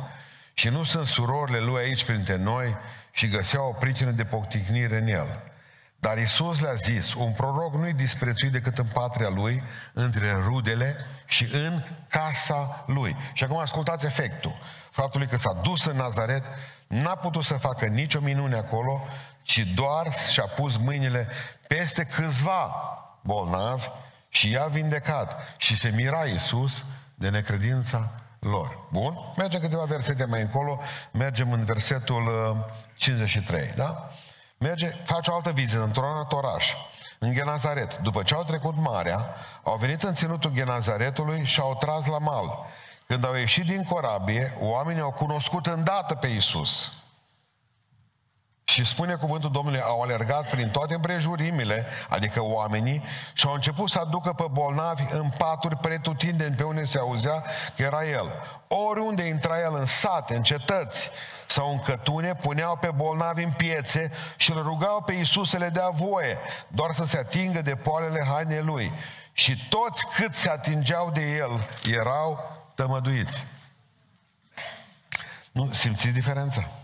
Și 0.54 0.70
nu 0.70 0.84
sunt 0.84 1.08
surorile 1.08 1.60
lui 1.60 1.84
aici 1.84 2.06
printre 2.06 2.36
noi 2.36 2.78
și 3.12 3.28
găseau 3.28 3.68
o 3.68 3.72
pricină 3.72 4.12
de 4.12 4.26
pocticnire 4.26 4.98
în 4.98 5.08
el. 5.08 5.42
Dar 6.00 6.18
Isus 6.18 6.60
le-a 6.60 6.74
zis, 6.74 7.14
un 7.14 7.32
proroc 7.32 7.74
nu-i 7.76 7.94
disprețuit 7.94 8.52
decât 8.52 8.78
în 8.78 8.86
patria 8.94 9.30
lui, 9.30 9.64
între 9.94 10.32
rudele 10.32 10.96
și 11.26 11.48
în 11.52 11.84
casa 12.08 12.84
lui. 12.88 13.16
Și 13.34 13.44
acum 13.44 13.58
ascultați 13.58 14.06
efectul. 14.06 14.56
Faptului 14.92 15.28
că 15.28 15.38
s-a 15.38 15.54
dus 15.54 15.86
în 15.86 15.96
Nazaret, 15.96 16.44
n-a 16.88 17.16
putut 17.16 17.44
să 17.44 17.54
facă 17.54 17.86
nicio 17.86 18.20
minune 18.20 18.56
acolo, 18.56 19.08
ci 19.42 19.60
doar 19.60 20.14
și-a 20.32 20.46
pus 20.46 20.78
mâinile 20.78 21.28
peste 21.68 22.04
câțiva 22.04 22.72
bolnavi 23.24 23.88
și 24.30 24.50
i-a 24.50 24.66
vindecat. 24.66 25.38
Și 25.58 25.78
se 25.78 25.90
mira 25.90 26.26
Iisus 26.26 26.86
de 27.16 27.30
necredința 27.30 28.12
lor. 28.40 28.88
Bun? 28.92 29.18
Mergem 29.38 29.62
câteva 29.62 29.84
versete 29.84 30.26
mai 30.26 30.42
încolo, 30.42 30.80
mergem 31.12 31.52
în 31.52 31.64
versetul 31.64 32.56
53, 32.96 33.62
uh, 33.62 33.76
da? 33.76 34.10
Merge, 34.58 35.02
face 35.04 35.32
o 35.32 35.36
altă 35.36 35.52
vizită 35.52 35.84
într-un 35.84 36.06
alt 36.16 36.32
oraș, 36.32 36.74
în 37.20 37.34
Genazaret. 37.34 37.98
După 37.98 38.24
ce 38.24 38.34
au 38.34 38.44
trecut 38.44 38.78
marea, 38.78 39.36
au 39.64 39.76
venit 39.76 40.04
în 40.04 40.16
ținutul 40.16 40.52
Genazaretului 40.54 41.46
și 41.46 41.60
au 41.60 41.76
tras 41.76 42.06
la 42.06 42.18
mal. 42.18 42.66
Când 43.08 43.26
au 43.26 43.36
ieșit 43.36 43.66
din 43.66 43.84
corabie, 43.84 44.58
oamenii 44.60 45.02
au 45.02 45.12
cunoscut 45.12 45.68
îndată 45.68 46.16
pe 46.16 46.28
Isus. 46.28 46.92
Și 48.64 48.86
spune 48.86 49.16
cuvântul 49.16 49.52
Domnului, 49.52 49.82
au 49.82 50.02
alergat 50.02 50.50
prin 50.50 50.70
toate 50.70 50.94
împrejurimile, 50.94 51.86
adică 52.10 52.42
oamenii, 52.42 53.04
și 53.34 53.48
au 53.48 53.54
început 53.54 53.90
să 53.90 54.00
aducă 54.00 54.34
pe 54.34 54.46
bolnavi 54.52 55.04
în 55.12 55.30
paturi 55.38 55.78
pretutindeni 55.78 56.56
pe 56.56 56.64
unde 56.64 56.84
se 56.84 56.98
auzea 56.98 57.44
că 57.76 57.82
era 57.82 58.06
el. 58.06 58.34
Oriunde 58.68 59.24
intra 59.24 59.60
el 59.60 59.76
în 59.76 59.86
sate, 59.86 60.36
în 60.36 60.44
cetăți 60.44 61.10
sau 61.46 61.72
în 61.72 61.80
cătune, 61.80 62.36
puneau 62.36 62.78
pe 62.78 62.92
bolnavi 62.96 63.44
în 63.44 63.52
piețe 63.52 64.12
și 64.38 64.52
îl 64.52 64.62
rugau 64.62 65.02
pe 65.02 65.14
Iisus 65.14 65.50
să 65.50 65.58
le 65.58 65.70
dea 65.70 65.90
voie, 65.90 66.38
doar 66.68 66.92
să 66.92 67.06
se 67.06 67.18
atingă 67.18 67.62
de 67.62 67.76
poalele 67.76 68.26
hainei 68.28 68.62
lui. 68.62 68.94
Și 69.34 69.68
toți 69.70 70.06
cât 70.16 70.36
se 70.36 70.50
atingeau 70.50 71.12
de 71.12 71.36
el 71.36 71.70
erau 71.92 72.40
tămăduiți. 72.76 73.46
Nu 75.52 75.72
simțiți 75.72 76.14
diferența? 76.14 76.83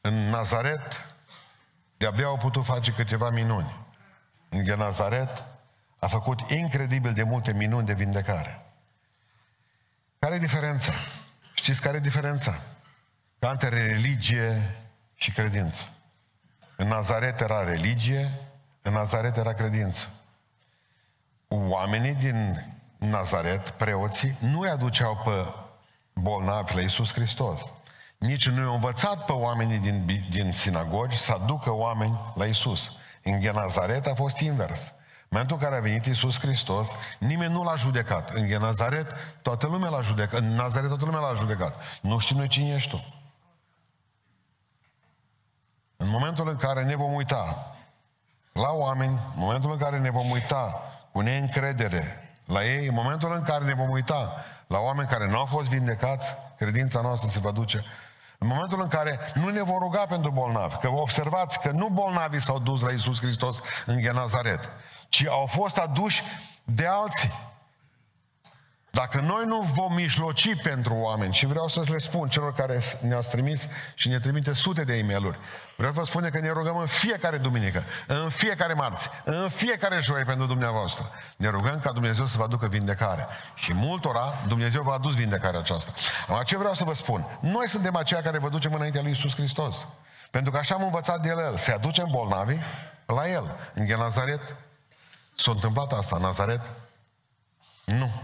În 0.00 0.14
Nazaret, 0.14 0.82
de-abia 1.96 2.26
au 2.26 2.36
putut 2.36 2.64
face 2.64 2.92
câteva 2.92 3.30
minuni. 3.30 3.86
În 4.48 4.62
Nazaret 4.62 5.44
a 5.98 6.06
făcut 6.06 6.40
incredibil 6.50 7.12
de 7.12 7.22
multe 7.22 7.52
minuni 7.52 7.86
de 7.86 7.92
vindecare. 7.92 8.66
Care 10.18 10.34
e 10.34 10.38
diferența? 10.38 10.92
Știți 11.54 11.80
care 11.80 11.96
e 11.96 12.00
diferența? 12.00 12.60
Ca 13.38 13.50
între 13.50 13.68
religie 13.68 14.76
și 15.14 15.32
credință. 15.32 15.88
În 16.76 16.88
Nazaret 16.88 17.40
era 17.40 17.64
religie, 17.64 18.40
în 18.82 18.92
Nazaret 18.92 19.36
era 19.36 19.52
credință. 19.52 20.10
Oamenii 21.48 22.14
din 22.14 22.66
Nazaret, 22.98 23.68
preoții, 23.68 24.36
nu 24.40 24.60
îi 24.60 24.68
aduceau 24.68 25.16
pe 25.16 25.54
bolnavi 26.20 26.74
la 26.74 26.80
Iisus 26.80 27.12
Hristos. 27.12 27.72
Nici 28.18 28.48
nu 28.48 28.60
i-au 28.60 28.74
învățat 28.74 29.24
pe 29.24 29.32
oamenii 29.32 29.78
din, 29.78 30.26
din 30.30 30.52
sinagogi 30.52 31.18
să 31.18 31.32
aducă 31.32 31.70
oameni 31.70 32.20
la 32.34 32.44
Isus. 32.44 32.92
În 33.22 33.40
Genazaret 33.40 34.06
a 34.06 34.14
fost 34.14 34.38
invers. 34.38 34.86
În 34.86 35.26
momentul 35.28 35.56
în 35.56 35.62
care 35.62 35.76
a 35.76 35.80
venit 35.80 36.06
Iisus 36.06 36.40
Hristos, 36.40 36.90
nimeni 37.18 37.52
nu 37.52 37.62
l-a 37.62 37.76
judecat. 37.76 38.30
În 38.30 38.46
Nazaret, 38.46 39.12
toată 39.42 39.66
lumea 39.66 39.88
l-a 39.88 40.00
judecat. 40.00 40.40
În 40.40 40.54
Nazaret, 40.54 40.88
toată 40.88 41.04
lumea 41.04 41.20
l-a 41.20 41.34
judecat. 41.34 41.74
Nu 42.00 42.18
știm 42.18 42.36
noi 42.36 42.48
cine 42.48 42.74
ești 42.74 42.90
tu. 42.90 43.14
În 45.96 46.08
momentul 46.08 46.48
în 46.48 46.56
care 46.56 46.82
ne 46.82 46.96
vom 46.96 47.12
uita 47.12 47.76
la 48.52 48.70
oameni, 48.70 49.12
în 49.12 49.40
momentul 49.40 49.72
în 49.72 49.78
care 49.78 49.98
ne 49.98 50.10
vom 50.10 50.30
uita 50.30 50.82
cu 51.12 51.20
neîncredere 51.20 52.36
la 52.44 52.64
ei, 52.64 52.86
în 52.86 52.94
momentul 52.94 53.32
în 53.32 53.42
care 53.42 53.64
ne 53.64 53.74
vom 53.74 53.90
uita 53.90 54.34
la 54.66 54.78
oameni 54.78 55.08
care 55.08 55.26
nu 55.26 55.38
au 55.38 55.46
fost 55.46 55.68
vindecați, 55.68 56.34
credința 56.56 57.00
noastră 57.00 57.28
se 57.28 57.38
va 57.38 57.50
duce. 57.50 57.84
În 58.38 58.48
momentul 58.48 58.80
în 58.82 58.88
care 58.88 59.18
nu 59.34 59.48
ne 59.48 59.62
vor 59.62 59.78
ruga 59.80 60.06
pentru 60.06 60.30
bolnavi, 60.30 60.76
că 60.76 60.88
observați 60.88 61.60
că 61.60 61.70
nu 61.70 61.88
bolnavii 61.88 62.42
s-au 62.42 62.58
dus 62.58 62.82
la 62.82 62.90
Isus 62.90 63.20
Hristos 63.20 63.60
în 63.86 64.00
Genazaret, 64.00 64.70
ci 65.08 65.26
au 65.26 65.46
fost 65.46 65.78
aduși 65.78 66.22
de 66.64 66.86
alții. 66.86 67.32
Dacă 68.90 69.20
noi 69.20 69.44
nu 69.46 69.60
vom 69.60 69.94
mijloci 69.94 70.62
pentru 70.62 70.94
oameni, 70.94 71.34
și 71.34 71.46
vreau 71.46 71.68
să 71.68 71.84
le 71.88 71.98
spun 71.98 72.28
celor 72.28 72.54
care 72.54 72.80
ne-au 73.00 73.20
trimis 73.20 73.68
și 73.94 74.08
ne 74.08 74.18
trimite 74.18 74.52
sute 74.52 74.84
de 74.84 74.96
e 74.96 75.02
mail 75.02 75.38
vreau 75.78 75.92
să 75.92 75.98
vă 75.98 76.04
spun 76.04 76.30
că 76.30 76.40
ne 76.40 76.50
rugăm 76.50 76.76
în 76.76 76.86
fiecare 76.86 77.36
duminică, 77.36 77.84
în 78.06 78.28
fiecare 78.28 78.72
marți, 78.72 79.10
în 79.24 79.48
fiecare 79.48 79.98
joi 80.00 80.24
pentru 80.24 80.46
dumneavoastră. 80.46 81.10
Ne 81.36 81.48
rugăm 81.48 81.80
ca 81.80 81.92
Dumnezeu 81.92 82.26
să 82.26 82.36
vă 82.36 82.44
aducă 82.44 82.66
vindecare. 82.66 83.26
Și 83.54 83.72
multora 83.72 84.34
Dumnezeu 84.48 84.82
v-a 84.82 84.94
adus 84.94 85.14
vindecarea 85.14 85.60
aceasta. 85.60 85.92
Acum, 86.28 86.42
ce 86.44 86.56
vreau 86.56 86.74
să 86.74 86.84
vă 86.84 86.94
spun? 86.94 87.38
Noi 87.40 87.68
suntem 87.68 87.96
aceia 87.96 88.22
care 88.22 88.38
vă 88.38 88.48
ducem 88.48 88.74
înaintea 88.74 89.02
lui 89.02 89.10
Isus 89.10 89.34
Hristos. 89.34 89.86
Pentru 90.30 90.50
că 90.50 90.58
așa 90.58 90.74
am 90.74 90.82
învățat 90.82 91.20
de 91.20 91.28
el. 91.28 91.56
Se 91.56 91.72
aducem 91.72 92.08
bolnavi 92.10 92.56
la 93.06 93.28
el. 93.28 93.56
În 93.74 93.84
Nazaret 93.84 94.56
s-a 95.34 95.50
întâmplat 95.50 95.92
asta. 95.92 96.16
În 96.16 96.22
Nazaret? 96.22 96.60
Nu. 97.84 98.17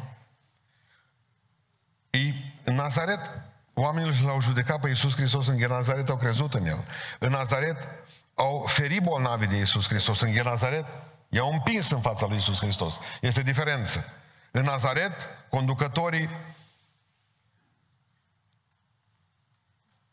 Ei, 2.14 2.54
în 2.64 2.74
Nazaret, 2.74 3.30
oamenii 3.72 4.24
l-au 4.24 4.40
judecat 4.40 4.80
pe 4.80 4.88
Iisus 4.88 5.14
Hristos 5.14 5.46
în 5.46 5.56
Nazaret, 5.56 6.08
au 6.08 6.16
crezut 6.16 6.54
în 6.54 6.66
el. 6.66 6.84
În 7.18 7.30
Nazaret 7.30 7.88
au 8.34 8.64
ferit 8.66 9.02
bolnavii 9.02 9.46
de 9.46 9.56
Iisus 9.56 9.88
Hristos. 9.88 10.20
În 10.20 10.32
Nazaret 10.32 10.86
i-au 11.28 11.52
împins 11.52 11.90
în 11.90 12.00
fața 12.00 12.26
lui 12.26 12.34
Iisus 12.34 12.58
Hristos. 12.58 12.98
Este 13.20 13.42
diferență. 13.42 14.04
În 14.50 14.62
Nazaret, 14.62 15.12
conducătorii 15.48 16.28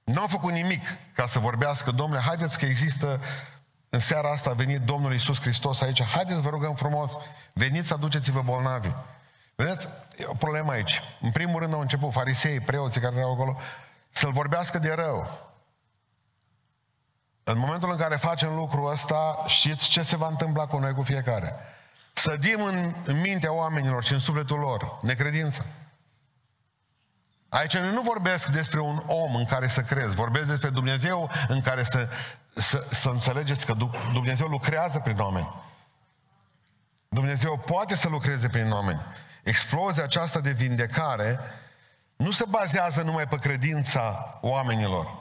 nu 0.03 0.21
au 0.21 0.27
făcut 0.27 0.51
nimic 0.51 0.83
ca 1.13 1.27
să 1.27 1.39
vorbească, 1.39 1.91
domnule, 1.91 2.21
haideți 2.21 2.57
că 2.57 2.65
există 2.65 3.21
în 3.89 3.99
seara 3.99 4.29
asta 4.31 4.49
a 4.49 4.53
venit 4.53 4.81
Domnul 4.81 5.11
Iisus 5.11 5.41
Hristos 5.41 5.81
aici, 5.81 6.03
haideți 6.03 6.41
vă 6.41 6.49
rugăm 6.49 6.75
frumos, 6.75 7.17
veniți, 7.53 7.93
aduceți-vă 7.93 8.41
bolnavi. 8.41 8.89
Vedeți? 9.61 9.87
E 10.17 10.25
o 10.25 10.33
problemă 10.33 10.71
aici. 10.71 11.01
În 11.19 11.31
primul 11.31 11.59
rând 11.59 11.73
au 11.73 11.79
început 11.79 12.11
farisei, 12.11 12.59
preoții 12.59 13.01
care 13.01 13.15
erau 13.15 13.33
acolo, 13.33 13.59
să-l 14.09 14.31
vorbească 14.31 14.79
de 14.79 14.93
rău. 14.93 15.49
În 17.43 17.57
momentul 17.57 17.91
în 17.91 17.97
care 17.97 18.15
facem 18.15 18.55
lucrul 18.55 18.91
ăsta, 18.91 19.43
știți 19.47 19.89
ce 19.89 20.01
se 20.01 20.15
va 20.15 20.27
întâmpla 20.27 20.67
cu 20.67 20.77
noi 20.77 20.93
cu 20.93 21.01
fiecare? 21.01 21.55
Sădim 22.13 22.63
în, 22.63 22.95
în 23.05 23.19
mintea 23.19 23.53
oamenilor 23.53 24.03
și 24.03 24.13
în 24.13 24.19
sufletul 24.19 24.59
lor 24.59 24.97
necredință. 25.01 25.65
Aici 27.49 27.77
nu 27.77 28.01
vorbesc 28.01 28.47
despre 28.47 28.79
un 28.79 29.03
om 29.07 29.35
în 29.35 29.45
care 29.45 29.67
să 29.67 29.81
crezi, 29.81 30.15
vorbesc 30.15 30.47
despre 30.47 30.69
Dumnezeu 30.69 31.29
în 31.47 31.61
care 31.61 31.83
să, 31.83 32.09
să, 32.53 32.87
să 32.89 33.09
înțelegeți 33.09 33.65
că 33.65 33.73
Dumnezeu 34.13 34.47
lucrează 34.47 34.99
prin 34.99 35.19
oameni. 35.19 35.63
Dumnezeu 37.09 37.57
poate 37.57 37.95
să 37.95 38.09
lucreze 38.09 38.49
prin 38.49 38.71
oameni. 38.71 39.05
Explozia 39.43 40.03
aceasta 40.03 40.39
de 40.39 40.51
vindecare 40.51 41.39
nu 42.15 42.31
se 42.31 42.45
bazează 42.47 43.01
numai 43.01 43.27
pe 43.27 43.35
credința 43.35 44.37
oamenilor. 44.41 45.19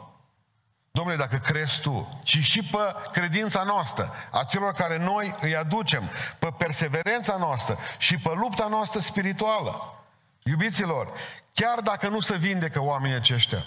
Domnule, 0.90 1.16
dacă 1.16 1.36
crezi 1.36 1.80
tu, 1.80 2.20
ci 2.22 2.36
și 2.36 2.62
pe 2.62 2.78
credința 3.12 3.62
noastră, 3.62 4.12
a 4.30 4.44
celor 4.44 4.72
care 4.72 4.98
noi 4.98 5.34
îi 5.40 5.56
aducem, 5.56 6.10
pe 6.38 6.48
perseverența 6.58 7.36
noastră 7.36 7.78
și 7.98 8.16
pe 8.16 8.32
lupta 8.34 8.66
noastră 8.66 9.00
spirituală. 9.00 9.94
Iubiților, 10.42 11.12
chiar 11.52 11.80
dacă 11.80 12.08
nu 12.08 12.20
se 12.20 12.36
vindecă 12.36 12.80
oamenii 12.80 13.16
aceștia, 13.16 13.64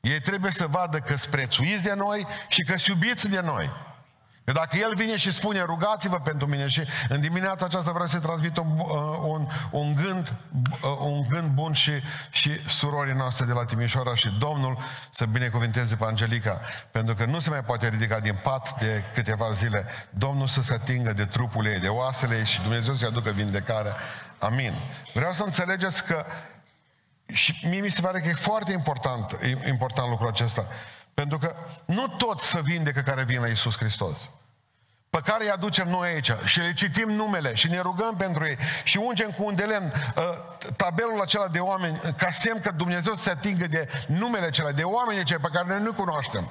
ei 0.00 0.20
trebuie 0.20 0.50
să 0.50 0.66
vadă 0.66 0.98
că 0.98 1.16
sunt 1.16 1.34
prețuiți 1.34 1.82
de 1.82 1.94
noi 1.94 2.26
și 2.48 2.62
că 2.62 2.76
sunt 2.76 2.86
iubiți 2.86 3.28
de 3.28 3.40
noi. 3.40 3.70
Că 4.44 4.52
dacă 4.52 4.76
El 4.76 4.94
vine 4.94 5.16
și 5.16 5.32
spune, 5.32 5.62
rugați-vă 5.62 6.20
pentru 6.20 6.46
mine 6.46 6.68
și 6.68 6.82
în 7.08 7.20
dimineața 7.20 7.64
aceasta 7.64 7.90
vreau 7.92 8.06
să 8.06 8.18
transmit 8.18 8.56
un, 8.56 8.78
uh, 8.78 8.86
un, 9.22 9.48
un, 9.70 9.94
gând, 9.94 10.32
uh, 10.82 10.98
un 11.00 11.26
gând 11.28 11.48
bun 11.48 11.72
și, 11.72 11.92
și 12.30 12.68
surorii 12.68 13.14
noastre 13.14 13.44
de 13.44 13.52
la 13.52 13.64
Timișoara 13.64 14.14
și 14.14 14.28
Domnul 14.38 14.78
să 15.10 15.24
binecuvinteze 15.24 15.96
pe 15.96 16.04
Angelica, 16.04 16.60
pentru 16.90 17.14
că 17.14 17.24
nu 17.24 17.38
se 17.38 17.50
mai 17.50 17.64
poate 17.64 17.88
ridica 17.88 18.20
din 18.20 18.38
pat 18.42 18.78
de 18.78 19.02
câteva 19.14 19.50
zile. 19.52 19.86
Domnul 20.10 20.46
să 20.46 20.62
se 20.62 20.74
atingă 20.74 21.12
de 21.12 21.24
trupul 21.24 21.66
ei, 21.66 21.80
de 21.80 21.88
oasele 21.88 22.36
ei 22.36 22.44
și 22.44 22.60
Dumnezeu 22.60 22.94
să-i 22.94 23.08
aducă 23.08 23.30
vindecarea. 23.30 23.96
Amin. 24.38 24.74
Vreau 25.14 25.32
să 25.32 25.42
înțelegeți 25.42 26.04
că 26.04 26.24
și 27.26 27.66
mie 27.68 27.80
mi 27.80 27.90
se 27.90 28.00
pare 28.00 28.20
că 28.20 28.28
e 28.28 28.34
foarte 28.34 28.72
important, 28.72 29.38
important 29.66 30.08
lucrul 30.08 30.28
acesta. 30.28 30.66
Pentru 31.14 31.38
că 31.38 31.54
nu 31.84 32.06
toți 32.06 32.46
să 32.46 32.60
vindecă 32.60 33.00
care 33.00 33.24
vin 33.24 33.40
la 33.40 33.46
Isus 33.46 33.76
Hristos. 33.76 34.30
Pe 35.10 35.20
care 35.24 35.44
îi 35.44 35.50
aducem 35.50 35.88
noi 35.88 36.08
aici 36.08 36.32
și 36.44 36.60
le 36.60 36.72
citim 36.72 37.08
numele 37.10 37.54
și 37.54 37.68
ne 37.68 37.80
rugăm 37.80 38.16
pentru 38.16 38.46
ei 38.46 38.56
și 38.84 38.96
ungem 38.96 39.30
cu 39.30 39.44
un 39.44 39.54
de 39.54 39.64
lemn 39.64 39.92
uh, 40.16 40.22
tabelul 40.76 41.20
acela 41.20 41.48
de 41.48 41.58
oameni 41.58 42.00
ca 42.16 42.30
semn 42.30 42.60
că 42.60 42.70
Dumnezeu 42.70 43.14
se 43.14 43.30
atingă 43.30 43.66
de 43.66 43.88
numele 44.06 44.46
acela, 44.46 44.72
de 44.72 44.82
oameni 44.82 45.24
cei 45.24 45.38
pe 45.38 45.48
care 45.52 45.66
noi 45.68 45.80
nu 45.82 45.92
cunoaștem. 45.92 46.50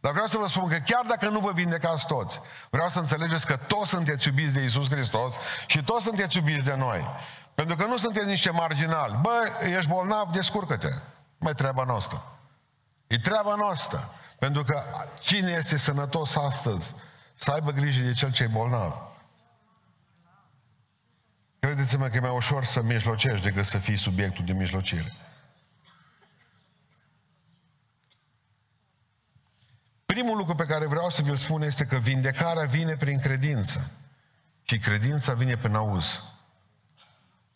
Dar 0.00 0.12
vreau 0.12 0.26
să 0.26 0.38
vă 0.38 0.48
spun 0.48 0.68
că 0.68 0.76
chiar 0.86 1.04
dacă 1.08 1.28
nu 1.28 1.38
vă 1.38 1.50
vindecați 1.52 2.06
toți, 2.06 2.40
vreau 2.70 2.88
să 2.88 2.98
înțelegeți 2.98 3.46
că 3.46 3.56
toți 3.56 3.90
sunteți 3.90 4.28
iubiți 4.28 4.52
de 4.52 4.64
Isus 4.64 4.90
Hristos 4.90 5.34
și 5.66 5.82
toți 5.82 6.04
sunteți 6.04 6.36
iubiți 6.36 6.64
de 6.64 6.74
noi. 6.78 7.10
Pentru 7.54 7.76
că 7.76 7.84
nu 7.84 7.96
sunteți 7.96 8.26
niște 8.26 8.50
marginali. 8.50 9.18
Bă, 9.20 9.48
ești 9.76 9.88
bolnav, 9.88 10.32
descurcă-te. 10.32 10.88
Mai 11.38 11.52
treaba 11.54 11.84
noastră. 11.84 12.41
E 13.12 13.18
treaba 13.18 13.54
noastră. 13.54 14.10
Pentru 14.38 14.64
că 14.64 14.84
cine 15.20 15.50
este 15.50 15.76
sănătos 15.76 16.36
astăzi, 16.36 16.94
să 17.34 17.50
aibă 17.50 17.70
grijă 17.70 18.02
de 18.02 18.12
cel 18.12 18.32
ce 18.32 18.42
e 18.42 18.46
bolnav. 18.46 19.00
Credeți-mă 21.58 22.08
că 22.08 22.16
e 22.16 22.20
mai 22.20 22.34
ușor 22.34 22.64
să 22.64 22.82
mijlocești 22.82 23.44
decât 23.44 23.64
să 23.64 23.78
fii 23.78 23.96
subiectul 23.96 24.44
de 24.44 24.52
mijlocire. 24.52 25.12
Primul 30.06 30.36
lucru 30.36 30.54
pe 30.54 30.66
care 30.66 30.86
vreau 30.86 31.10
să 31.10 31.22
vi-l 31.22 31.36
spun 31.36 31.62
este 31.62 31.86
că 31.86 31.96
vindecarea 31.96 32.64
vine 32.64 32.96
prin 32.96 33.18
credință. 33.18 33.90
Și 34.62 34.78
credința 34.78 35.34
vine 35.34 35.56
prin 35.56 35.74
auz. 35.74 36.20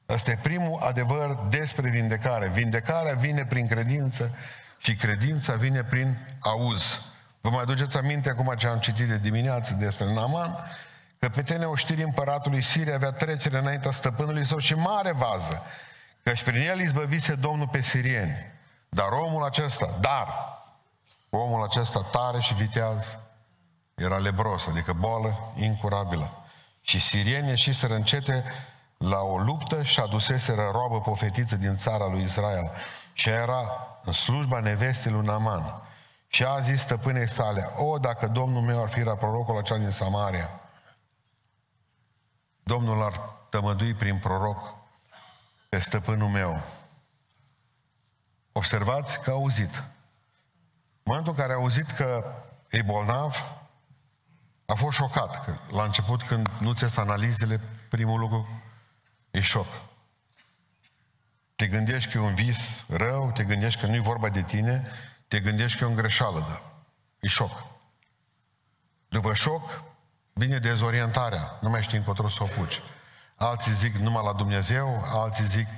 Asta 0.06 0.30
e 0.30 0.38
primul 0.42 0.80
adevăr 0.82 1.46
despre 1.48 1.88
vindecare. 1.88 2.48
Vindecarea 2.48 3.14
vine 3.14 3.44
prin 3.44 3.66
credință 3.66 4.34
și 4.78 4.94
credința 4.94 5.54
vine 5.54 5.84
prin 5.84 6.26
auz. 6.40 7.00
Vă 7.40 7.50
mai 7.50 7.62
aduceți 7.62 7.96
aminte 7.96 8.28
acum 8.28 8.54
ce 8.56 8.66
am 8.66 8.78
citit 8.78 9.08
de 9.08 9.18
dimineață 9.18 9.74
despre 9.74 10.12
Naman? 10.12 10.56
Că 11.18 11.28
pe 11.28 11.42
tine 11.42 11.64
oștirii 11.64 12.04
împăratului 12.04 12.62
Siria 12.62 12.94
avea 12.94 13.10
trecere 13.10 13.58
înaintea 13.58 13.90
stăpânului 13.90 14.44
său 14.44 14.58
și 14.58 14.74
mare 14.74 15.12
vază, 15.12 15.62
căci 16.22 16.42
prin 16.42 16.68
el 16.68 16.80
izbăvise 16.80 17.34
Domnul 17.34 17.68
pe 17.68 17.80
sirieni. 17.80 18.52
Dar 18.88 19.08
omul 19.08 19.44
acesta, 19.44 19.98
dar, 20.00 20.28
omul 21.30 21.64
acesta 21.64 22.00
tare 22.02 22.40
și 22.40 22.54
viteaz, 22.54 23.18
era 23.94 24.16
lebros, 24.16 24.66
adică 24.66 24.92
boală 24.92 25.52
incurabilă. 25.56 26.44
Și 26.80 27.00
sirienii 27.00 27.56
și 27.56 27.72
să 27.72 27.86
încete 27.86 28.44
la 28.98 29.20
o 29.20 29.38
luptă 29.38 29.82
și 29.82 30.00
aduseseră 30.00 30.68
roabă 30.72 31.00
pe 31.00 31.10
o 31.10 31.14
fetiță 31.14 31.56
din 31.56 31.76
țara 31.76 32.06
lui 32.06 32.22
Israel. 32.22 32.72
Și 33.12 33.28
era 33.28 33.70
în 34.04 34.12
slujba 34.12 34.60
nevestei 34.60 35.12
lui 35.12 35.26
Naman. 35.26 35.82
Și 36.28 36.44
a 36.44 36.60
zis 36.60 36.80
stăpânei 36.80 37.28
sale, 37.28 37.70
o, 37.76 37.98
dacă 37.98 38.26
Domnul 38.26 38.62
meu 38.62 38.82
ar 38.82 38.88
fi 38.88 39.00
la 39.00 39.14
prorocul 39.14 39.58
acela 39.58 39.78
din 39.78 39.90
Samaria, 39.90 40.60
Domnul 42.62 43.02
ar 43.02 43.20
tămădui 43.50 43.94
prin 43.94 44.18
proroc 44.18 44.74
pe 45.68 45.78
stăpânul 45.78 46.28
meu. 46.28 46.60
Observați 48.52 49.20
că 49.20 49.30
a 49.30 49.32
auzit. 49.32 49.74
În 49.74 49.84
momentul 51.02 51.32
în 51.32 51.38
care 51.38 51.52
a 51.52 51.56
auzit 51.56 51.90
că 51.90 52.24
e 52.70 52.82
bolnav, 52.82 53.36
a 54.66 54.74
fost 54.74 54.96
șocat. 54.96 55.44
Că 55.44 55.54
la 55.70 55.82
început, 55.82 56.22
când 56.22 56.48
nu 56.60 56.72
ți 56.72 56.98
analizele, 56.98 57.60
primul 57.88 58.20
lucru 58.20 58.48
e 59.36 59.40
șoc. 59.40 59.66
Te 61.56 61.66
gândești 61.66 62.10
că 62.10 62.18
e 62.18 62.20
un 62.20 62.34
vis 62.34 62.84
rău, 62.88 63.32
te 63.32 63.44
gândești 63.44 63.80
că 63.80 63.86
nu 63.86 63.94
e 63.94 64.00
vorba 64.00 64.28
de 64.28 64.42
tine, 64.42 64.90
te 65.28 65.40
gândești 65.40 65.78
că 65.78 65.84
e 65.84 65.86
o 65.86 65.94
greșeală, 65.94 66.40
da. 66.40 66.62
E 67.20 67.28
șoc. 67.28 67.66
După 69.08 69.34
șoc, 69.34 69.84
Vine 70.38 70.58
dezorientarea, 70.58 71.58
nu 71.60 71.68
mai 71.70 71.82
știi 71.82 71.98
încotro 71.98 72.28
să 72.28 72.42
o 72.42 72.46
puci. 72.46 72.80
Alții 73.36 73.72
zic 73.72 73.96
numai 73.96 74.24
la 74.24 74.32
Dumnezeu, 74.32 75.02
alții 75.04 75.44
zic 75.44 75.68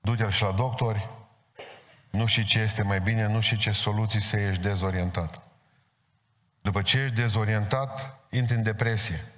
du-te 0.00 0.28
și 0.28 0.42
la 0.42 0.52
doctori, 0.52 1.08
nu 2.10 2.26
știi 2.26 2.44
ce 2.44 2.58
este 2.58 2.82
mai 2.82 3.00
bine, 3.00 3.26
nu 3.26 3.40
știi 3.40 3.56
ce 3.56 3.70
soluții 3.70 4.20
să 4.20 4.36
ești 4.36 4.62
dezorientat. 4.62 5.42
După 6.60 6.82
ce 6.82 6.98
ești 6.98 7.14
dezorientat, 7.14 8.20
intri 8.30 8.56
în 8.56 8.62
depresie. 8.62 9.32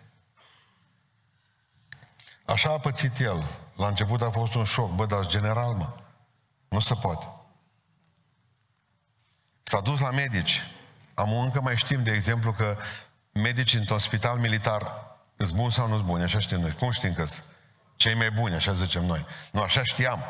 Așa 2.53 2.71
a 2.71 2.79
pățit 2.79 3.19
el. 3.19 3.45
La 3.77 3.87
început 3.87 4.23
a 4.23 4.31
fost 4.31 4.55
un 4.55 4.65
șoc. 4.65 4.95
Bă, 4.95 5.07
dar 5.07 5.27
general, 5.27 5.73
mă. 5.73 5.93
Nu 6.69 6.81
se 6.81 6.95
poate. 6.95 7.29
S-a 9.63 9.81
dus 9.81 10.01
la 10.01 10.11
medici. 10.11 10.63
Am 11.15 11.33
încă 11.33 11.61
mai 11.61 11.77
știm, 11.77 12.03
de 12.03 12.11
exemplu, 12.11 12.53
că 12.53 12.77
medicii 13.33 13.79
într-un 13.79 13.99
spital 13.99 14.39
militar 14.39 15.07
sunt 15.37 15.53
buni 15.53 15.73
sau 15.73 15.89
nu 15.89 15.95
sunt 15.95 16.07
buni, 16.07 16.23
așa 16.23 16.39
știm 16.39 16.61
noi. 16.61 16.73
Cum 16.73 16.91
știm 16.91 17.15
că 17.15 17.25
cei 17.97 18.15
mai 18.15 18.31
buni, 18.31 18.55
așa 18.55 18.73
zicem 18.73 19.05
noi. 19.05 19.27
Nu, 19.53 19.61
așa 19.61 19.85
știam. 19.85 20.25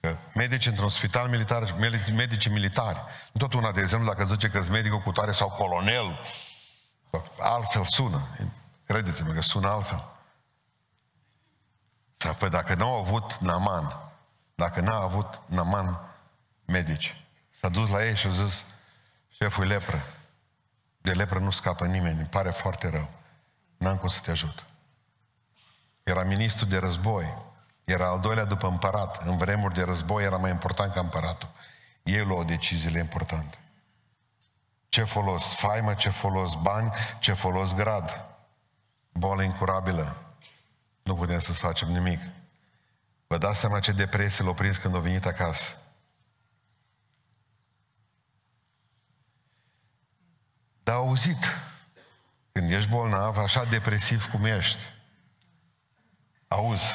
Că 0.00 0.16
medici 0.34 0.66
într-un 0.66 0.88
spital 0.88 1.28
militar, 1.28 1.74
medici 2.12 2.48
militari, 2.48 3.02
nu 3.32 3.40
tot 3.40 3.52
una, 3.52 3.72
de 3.72 3.80
exemplu, 3.80 4.08
dacă 4.08 4.24
zice 4.24 4.48
că 4.48 4.60
sunt 4.60 4.72
medicul 4.72 5.00
cu 5.00 5.12
tare 5.12 5.32
sau 5.32 5.48
colonel, 5.48 6.20
altfel 7.38 7.84
sună. 7.84 8.28
Credeți-mă 8.86 9.32
că 9.32 9.40
sună 9.40 9.68
altfel. 9.68 10.15
Sau, 12.16 12.34
păi 12.34 12.50
dacă 12.50 12.74
nu 12.74 12.86
au 12.86 12.98
avut 12.98 13.34
Naman, 13.34 14.10
dacă 14.54 14.80
n-a 14.80 15.02
avut 15.02 15.40
Naman 15.46 16.00
medici, 16.64 17.26
s-a 17.50 17.68
dus 17.68 17.90
la 17.90 18.06
ei 18.06 18.16
și 18.16 18.26
a 18.26 18.30
zis, 18.30 18.64
șeful 19.28 19.66
lepră, 19.66 20.04
de 20.98 21.12
lepră 21.12 21.38
nu 21.38 21.50
scapă 21.50 21.86
nimeni, 21.86 22.18
îmi 22.18 22.28
pare 22.28 22.50
foarte 22.50 22.90
rău. 22.90 23.08
N-am 23.76 23.96
cum 23.96 24.08
să 24.08 24.20
te 24.22 24.30
ajut. 24.30 24.66
Era 26.02 26.22
ministru 26.22 26.66
de 26.66 26.78
război, 26.78 27.34
era 27.86 28.08
al 28.08 28.20
doilea 28.20 28.44
după 28.44 28.66
împărat. 28.66 29.22
În 29.22 29.36
vremuri 29.36 29.74
de 29.74 29.82
război 29.82 30.24
era 30.24 30.36
mai 30.36 30.50
important 30.50 30.92
ca 30.92 31.00
împăratul. 31.00 31.48
Ei 32.02 32.24
luau 32.24 32.44
deciziile 32.44 32.98
importante. 32.98 33.58
Ce 34.88 35.04
folos 35.04 35.54
faimă, 35.54 35.94
ce 35.94 36.10
folos 36.10 36.54
bani, 36.54 36.92
ce 37.18 37.32
folos 37.32 37.74
grad. 37.74 38.24
Boală 39.12 39.42
incurabilă. 39.42 40.25
Nu 41.06 41.14
putem 41.14 41.38
să 41.38 41.52
facem 41.52 41.88
nimic. 41.88 42.20
Vă 43.26 43.38
dați 43.38 43.58
seama 43.58 43.80
ce 43.80 43.92
depresie 43.92 44.44
l-a 44.44 44.54
prins 44.54 44.76
când 44.76 44.94
a 44.94 44.98
venit 44.98 45.26
acasă. 45.26 45.76
Dar 50.82 50.94
auzit, 50.94 51.44
când 52.52 52.70
ești 52.70 52.90
bolnav, 52.90 53.36
așa 53.36 53.64
depresiv 53.64 54.30
cum 54.30 54.44
ești, 54.44 54.82
auzi, 56.48 56.94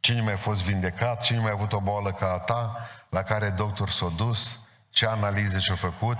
cine 0.00 0.20
mai 0.20 0.32
a 0.32 0.36
fost 0.36 0.62
vindecat, 0.62 1.22
cine 1.22 1.38
mai 1.38 1.50
a 1.50 1.54
avut 1.54 1.72
o 1.72 1.80
boală 1.80 2.12
ca 2.12 2.32
a 2.32 2.38
ta, 2.38 2.88
la 3.08 3.22
care 3.22 3.50
doctor 3.50 3.90
s-a 3.90 4.08
dus, 4.08 4.58
ce 4.90 5.06
analize 5.06 5.58
și-a 5.58 5.76
făcut, 5.76 6.18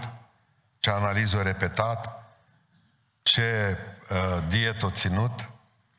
ce 0.79 0.91
analiză 0.91 1.39
a 1.39 1.43
repetat, 1.43 2.25
ce 3.23 3.79
uh, 4.11 4.45
dietă 4.49 4.87
a 4.87 4.91
ținut, 4.91 5.51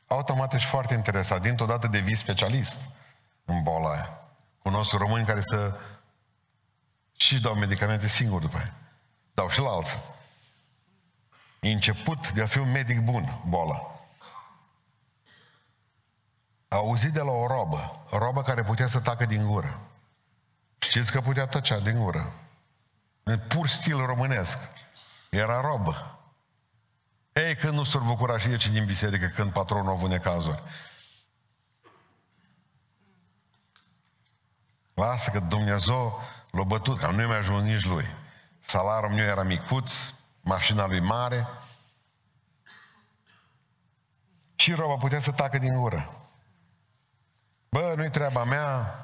automat 0.08 0.52
ești 0.54 0.68
foarte 0.68 0.94
interesat. 0.94 1.40
Dintr-o 1.40 1.66
dată 1.66 1.86
devii 1.86 2.16
specialist 2.16 2.78
în 3.44 3.62
boala 3.62 3.90
aia. 3.90 4.20
Cunosc 4.62 4.92
români 4.92 5.26
care 5.26 5.40
să 5.42 5.78
și 7.16 7.40
dau 7.40 7.54
medicamente 7.54 8.06
singuri 8.06 8.44
după 8.44 8.56
aia. 8.56 8.74
Dau 9.34 9.48
și 9.48 9.60
la 9.60 9.70
alții. 9.70 10.00
E 11.60 11.72
început 11.72 12.32
de 12.32 12.42
a 12.42 12.46
fi 12.46 12.58
un 12.58 12.70
medic 12.70 13.00
bun, 13.00 13.42
boala. 13.46 14.00
A 16.68 16.76
auzit 16.76 17.12
de 17.12 17.20
la 17.20 17.30
o 17.30 17.46
robă, 17.46 18.06
robă 18.10 18.42
care 18.42 18.62
putea 18.62 18.86
să 18.86 19.00
tacă 19.00 19.26
din 19.26 19.46
gură. 19.46 19.80
Știți 20.78 21.12
că 21.12 21.20
putea 21.20 21.46
tăcea 21.46 21.78
din 21.78 22.02
gură. 22.02 22.32
În 23.22 23.38
pur 23.38 23.68
stil 23.68 24.06
românesc. 24.06 24.58
Era 25.30 25.60
robă. 25.60 26.17
Ei, 27.38 27.56
când 27.56 27.74
nu 27.74 27.84
s-ar 27.84 28.02
bucura 28.02 28.38
și 28.38 28.48
ieși 28.48 28.70
din 28.70 28.84
biserică 28.84 29.26
când 29.26 29.52
patronul 29.52 29.88
a 29.88 29.92
avut 29.92 30.08
necazuri. 30.08 30.62
Lasă 34.94 35.30
că 35.30 35.40
Dumnezeu 35.40 36.20
l-a 36.50 36.62
bătut, 36.62 36.98
că 36.98 37.10
nu 37.10 37.22
i 37.22 37.26
mai 37.26 37.36
ajuns 37.36 37.62
nici 37.62 37.84
lui. 37.84 38.04
Salarul 38.60 39.10
meu 39.10 39.26
era 39.26 39.42
micuț, 39.42 39.92
mașina 40.40 40.86
lui 40.86 41.00
mare. 41.00 41.48
Și 44.54 44.72
roba 44.72 44.96
putea 44.96 45.20
să 45.20 45.32
tacă 45.32 45.58
din 45.58 45.80
gură. 45.80 46.30
Bă, 47.68 47.94
nu-i 47.96 48.10
treaba 48.10 48.44
mea. 48.44 49.02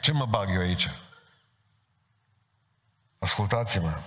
Ce 0.00 0.12
mă 0.12 0.26
bag 0.26 0.50
eu 0.50 0.60
aici? 0.60 0.90
Ascultați-mă. 3.18 4.02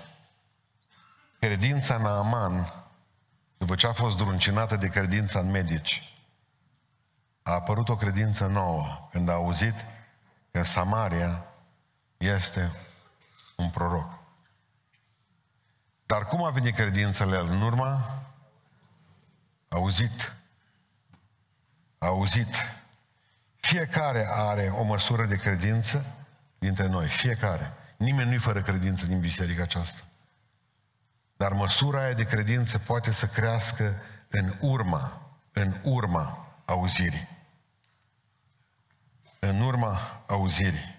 Credința 1.45 1.95
în 1.95 2.05
Aman, 2.05 2.73
după 3.57 3.75
ce 3.75 3.87
a 3.87 3.93
fost 3.93 4.17
druncinată 4.17 4.75
de 4.75 4.87
credința 4.87 5.39
în 5.39 5.51
medici, 5.51 6.17
a 7.43 7.51
apărut 7.51 7.89
o 7.89 7.95
credință 7.95 8.45
nouă 8.45 9.09
când 9.11 9.29
a 9.29 9.33
auzit 9.33 9.73
că 10.51 10.63
Samaria 10.63 11.45
este 12.17 12.71
un 13.55 13.69
proroc. 13.69 14.09
Dar 16.05 16.25
cum 16.25 16.43
a 16.43 16.49
venit 16.49 16.75
credința 16.75 17.25
el? 17.25 17.47
În 17.49 17.61
urma? 17.61 18.23
Auzit. 19.69 20.35
Auzit. 21.97 22.55
Fiecare 23.55 24.27
are 24.29 24.67
o 24.67 24.83
măsură 24.83 25.25
de 25.25 25.35
credință 25.35 26.05
dintre 26.57 26.87
noi. 26.87 27.07
Fiecare. 27.07 27.73
Nimeni 27.97 28.29
nu-i 28.29 28.39
fără 28.39 28.61
credință 28.61 29.05
din 29.05 29.19
biserica 29.19 29.63
aceasta. 29.63 29.99
Dar 31.37 31.51
măsura 31.51 32.03
aia 32.03 32.13
de 32.13 32.23
credință 32.23 32.79
poate 32.79 33.11
să 33.11 33.27
crească 33.27 34.01
în 34.29 34.53
urma, 34.59 35.21
în 35.53 35.79
urma 35.83 36.47
auzirii. 36.65 37.27
În 39.39 39.61
urma 39.61 40.23
auzirii. 40.27 40.95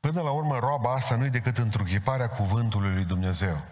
Până 0.00 0.22
la 0.22 0.30
urmă, 0.30 0.58
roaba 0.58 0.92
asta 0.92 1.16
nu 1.16 1.24
e 1.24 1.28
decât 1.28 1.58
întruchiparea 1.58 2.28
cuvântului 2.28 2.94
lui 2.94 3.04
Dumnezeu. 3.04 3.64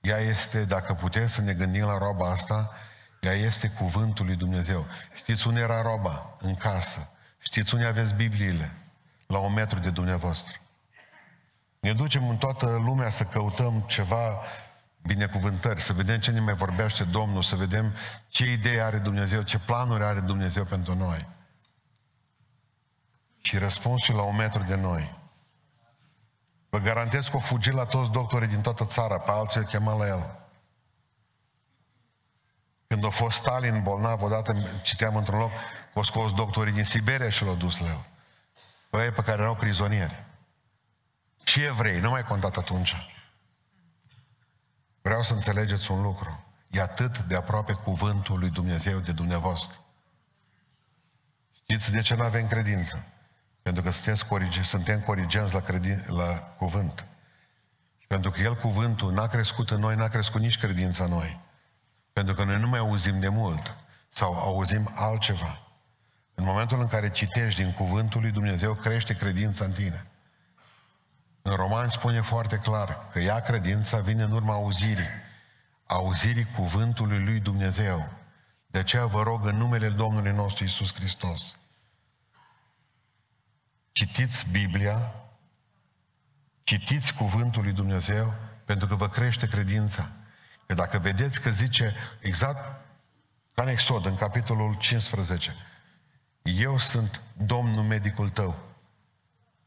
Ea 0.00 0.18
este, 0.18 0.64
dacă 0.64 0.94
putem 0.94 1.26
să 1.26 1.40
ne 1.40 1.54
gândim 1.54 1.84
la 1.84 1.98
roaba 1.98 2.30
asta, 2.30 2.70
ea 3.20 3.32
este 3.32 3.68
cuvântul 3.68 4.26
lui 4.26 4.36
Dumnezeu. 4.36 4.86
Știți 5.14 5.46
unde 5.46 5.60
era 5.60 5.82
roba? 5.82 6.36
În 6.40 6.54
casă. 6.54 7.08
Știți 7.38 7.74
unde 7.74 7.86
aveți 7.86 8.14
Bibliile? 8.14 8.72
La 9.26 9.38
un 9.38 9.52
metru 9.52 9.78
de 9.78 9.90
dumneavoastră. 9.90 10.56
Ne 11.84 11.92
ducem 11.92 12.28
în 12.28 12.36
toată 12.36 12.66
lumea 12.66 13.10
să 13.10 13.24
căutăm 13.24 13.80
ceva 13.80 14.40
binecuvântări, 15.02 15.80
să 15.80 15.92
vedem 15.92 16.20
ce 16.20 16.30
ne 16.30 16.40
mai 16.40 16.54
vorbește 16.54 17.04
Domnul, 17.04 17.42
să 17.42 17.56
vedem 17.56 17.94
ce 18.28 18.50
idei 18.50 18.80
are 18.80 18.98
Dumnezeu, 18.98 19.42
ce 19.42 19.58
planuri 19.58 20.04
are 20.04 20.20
Dumnezeu 20.20 20.64
pentru 20.64 20.94
noi. 20.94 21.26
Și 23.40 23.58
răspunsul 23.58 24.14
la 24.14 24.22
un 24.22 24.36
metru 24.36 24.62
de 24.62 24.74
noi. 24.74 25.18
Vă 26.68 26.78
garantez 26.78 27.26
că 27.26 27.36
o 27.36 27.40
fugi 27.40 27.70
la 27.70 27.84
toți 27.84 28.10
doctorii 28.10 28.48
din 28.48 28.60
toată 28.60 28.84
țara, 28.84 29.18
pe 29.18 29.30
alții 29.30 29.60
o 29.60 29.64
chema 29.64 29.96
la 29.96 30.06
el. 30.06 30.38
Când 32.86 33.04
a 33.04 33.08
fost 33.08 33.36
Stalin 33.36 33.82
bolnav, 33.82 34.22
odată 34.22 34.56
citeam 34.82 35.16
într-un 35.16 35.38
loc 35.38 35.50
că 35.92 35.98
o 35.98 36.02
scos 36.02 36.32
doctorii 36.32 36.72
din 36.72 36.84
Siberia 36.84 37.30
și 37.30 37.44
l-au 37.44 37.54
dus 37.54 37.78
la 37.78 37.86
el. 37.86 38.04
Pe 38.90 39.10
pe 39.10 39.22
care 39.22 39.42
erau 39.42 39.54
prizonieri. 39.54 40.32
Și 41.44 41.62
evrei, 41.62 42.00
nu 42.00 42.10
mai 42.10 42.24
contat 42.24 42.56
atunci. 42.56 42.96
Vreau 45.02 45.22
să 45.22 45.32
înțelegeți 45.32 45.90
un 45.90 46.02
lucru. 46.02 46.44
E 46.70 46.80
atât 46.80 47.18
de 47.18 47.36
aproape 47.36 47.72
cuvântul 47.72 48.38
lui 48.38 48.50
Dumnezeu 48.50 48.98
de 48.98 49.12
dumneavoastră. 49.12 49.78
Știți 51.54 51.90
de 51.90 52.00
ce 52.00 52.14
nu 52.14 52.24
avem 52.24 52.46
credință? 52.46 53.06
Pentru 53.62 53.82
că 53.82 53.90
sunteți 53.90 54.26
corige, 54.26 54.62
suntem 54.62 55.00
corigenți 55.00 55.54
la, 55.54 55.60
credin, 55.60 56.04
la 56.06 56.36
cuvânt. 56.36 57.06
Și 57.98 58.06
pentru 58.06 58.30
că 58.30 58.40
El, 58.40 58.56
cuvântul, 58.56 59.12
n-a 59.12 59.26
crescut 59.26 59.70
în 59.70 59.80
noi, 59.80 59.96
n-a 59.96 60.08
crescut 60.08 60.40
nici 60.40 60.58
credința 60.58 61.04
în 61.04 61.10
noi. 61.10 61.40
Pentru 62.12 62.34
că 62.34 62.44
noi 62.44 62.58
nu 62.58 62.68
mai 62.68 62.78
auzim 62.78 63.20
de 63.20 63.28
mult 63.28 63.76
sau 64.08 64.34
auzim 64.34 64.90
altceva. 64.94 65.58
În 66.34 66.44
momentul 66.44 66.80
în 66.80 66.88
care 66.88 67.10
citești 67.10 67.62
din 67.62 67.72
cuvântul 67.72 68.20
lui 68.20 68.30
Dumnezeu, 68.30 68.74
crește 68.74 69.14
credința 69.14 69.64
în 69.64 69.72
tine. 69.72 70.06
În 71.46 71.54
Roman 71.54 71.88
spune 71.88 72.20
foarte 72.20 72.58
clar 72.58 73.08
că 73.12 73.18
ea 73.18 73.40
credința 73.40 74.00
vine 74.00 74.22
în 74.22 74.32
urma 74.32 74.52
auzirii. 74.52 75.08
Auzirii 75.86 76.46
cuvântului 76.56 77.24
lui 77.24 77.40
Dumnezeu. 77.40 78.12
De 78.66 78.78
aceea 78.78 79.06
vă 79.06 79.22
rog 79.22 79.46
în 79.46 79.56
numele 79.56 79.88
Domnului 79.88 80.32
nostru 80.32 80.64
Isus 80.64 80.94
Hristos. 80.94 81.56
Citiți 83.92 84.46
Biblia, 84.50 85.14
Citiți 86.62 87.14
cuvântul 87.14 87.62
lui 87.62 87.72
Dumnezeu 87.72 88.34
pentru 88.64 88.86
că 88.86 88.94
vă 88.94 89.08
crește 89.08 89.46
credința. 89.46 90.10
Că 90.66 90.74
dacă 90.74 90.98
vedeți 90.98 91.40
că 91.40 91.50
zice 91.50 91.94
exact 92.20 92.80
ca 93.54 93.62
în 93.62 93.68
Exod, 93.68 94.06
în 94.06 94.16
capitolul 94.16 94.74
15, 94.74 95.56
eu 96.42 96.78
sunt 96.78 97.20
Domnul 97.36 97.82
medicul 97.82 98.28
tău. 98.28 98.73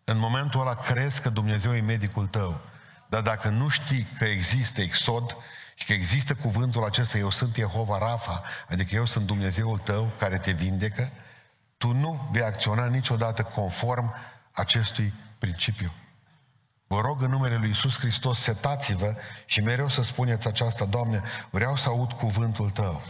În 0.10 0.18
momentul 0.18 0.60
ăla 0.60 0.76
crezi 0.76 1.22
că 1.22 1.30
Dumnezeu 1.30 1.76
e 1.76 1.82
medicul 1.82 2.28
tău. 2.28 2.62
Dar 3.10 3.22
dacă 3.22 3.50
nu 3.50 3.68
știi 3.68 4.08
că 4.18 4.26
există 4.26 4.82
Exod 4.82 5.36
și 5.76 5.86
că 5.86 5.94
există 5.94 6.36
cuvântul 6.36 6.84
acesta, 6.84 7.18
eu 7.18 7.30
sunt 7.30 7.56
Jehova 7.56 7.98
Rafa, 7.98 8.44
adică 8.70 8.96
eu 8.96 9.06
sunt 9.06 9.26
Dumnezeul 9.26 9.78
tău 9.78 10.12
care 10.20 10.38
te 10.38 10.52
vindecă, 10.52 11.12
tu 11.78 11.92
nu 11.94 12.30
vei 12.32 12.42
acționa 12.42 12.86
niciodată 12.86 13.44
conform 13.44 14.16
acestui 14.52 15.14
principiu. 15.38 15.94
Vă 16.88 17.02
rog 17.02 17.22
în 17.22 17.30
numele 17.30 17.56
Lui 17.56 17.68
Iisus 17.68 18.00
Hristos, 18.00 18.40
setați-vă 18.40 19.16
și 19.46 19.62
mereu 19.62 19.90
să 19.90 20.04
spuneți 20.04 20.48
aceasta, 20.48 20.86
Doamne, 20.86 21.22
vreau 21.50 21.76
să 21.76 21.90
aud 21.90 22.12
cuvântul 22.12 22.70
Tău. 22.70 23.02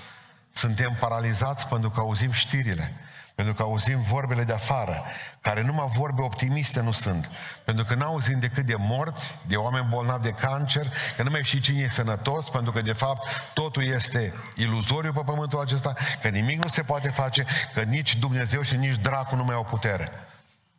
Suntem 0.54 0.98
paralizați 1.00 1.68
pentru 1.68 1.90
că 1.90 2.00
auzim 2.00 2.32
știrile, 2.32 2.94
pentru 3.38 3.56
că 3.56 3.62
auzim 3.62 4.02
vorbele 4.02 4.44
de 4.44 4.54
afară, 4.54 5.04
care 5.42 5.62
numai 5.62 5.88
vorbe 5.88 6.22
optimiste 6.22 6.82
nu 6.82 6.92
sunt. 6.92 7.30
Pentru 7.66 7.86
că 7.86 7.96
n-auzim 7.96 8.40
decât 8.40 8.66
de 8.66 8.76
morți, 8.76 9.36
de 9.48 9.56
oameni 9.56 9.88
bolnavi 9.90 10.24
de 10.24 10.32
cancer, 10.32 10.94
că 11.16 11.24
nu 11.24 11.30
mai 11.30 11.44
știi 11.44 11.60
cine 11.60 11.80
e 11.80 11.88
sănătos, 11.88 12.50
pentru 12.50 12.72
că 12.72 12.82
de 12.82 12.94
fapt 12.94 13.28
totul 13.54 13.84
este 13.84 14.34
iluzoriu 14.56 15.14
pe 15.14 15.22
pământul 15.26 15.60
acesta, 15.60 15.94
că 16.22 16.28
nimic 16.28 16.64
nu 16.64 16.70
se 16.70 16.82
poate 16.82 17.10
face, 17.10 17.46
că 17.74 17.82
nici 17.82 18.16
Dumnezeu 18.16 18.62
și 18.62 18.76
nici 18.76 18.98
dracu 18.98 19.36
nu 19.36 19.44
mai 19.44 19.56
au 19.56 19.64
putere. 19.64 20.10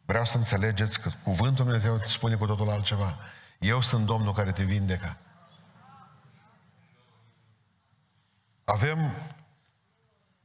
Vreau 0.04 0.24
să 0.24 0.36
înțelegeți 0.36 1.00
că 1.00 1.10
cuvântul 1.22 1.64
Dumnezeu 1.64 2.00
spune 2.04 2.34
cu 2.34 2.46
totul 2.46 2.70
altceva. 2.70 3.18
Eu 3.58 3.80
sunt 3.80 4.06
Domnul 4.06 4.32
care 4.32 4.52
te 4.52 4.62
vindecă. 4.62 5.16
Avem 8.64 9.12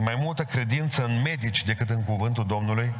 mai 0.03 0.15
multă 0.15 0.43
credință 0.43 1.05
în 1.05 1.21
medici 1.21 1.63
decât 1.63 1.89
în 1.89 2.03
cuvântul 2.03 2.45
Domnului. 2.45 2.95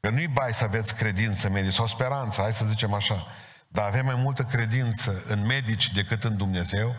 Că 0.00 0.10
nu-i 0.10 0.28
bai 0.28 0.54
să 0.54 0.64
aveți 0.64 0.94
credință 0.94 1.46
în 1.46 1.52
medici 1.52 1.72
sau 1.72 1.86
speranță, 1.86 2.40
hai 2.40 2.52
să 2.52 2.64
zicem 2.64 2.92
așa. 2.92 3.26
Dar 3.68 3.86
avem 3.86 4.04
mai 4.04 4.14
multă 4.14 4.44
credință 4.44 5.22
în 5.26 5.46
medici 5.46 5.92
decât 5.92 6.24
în 6.24 6.36
Dumnezeu, 6.36 6.94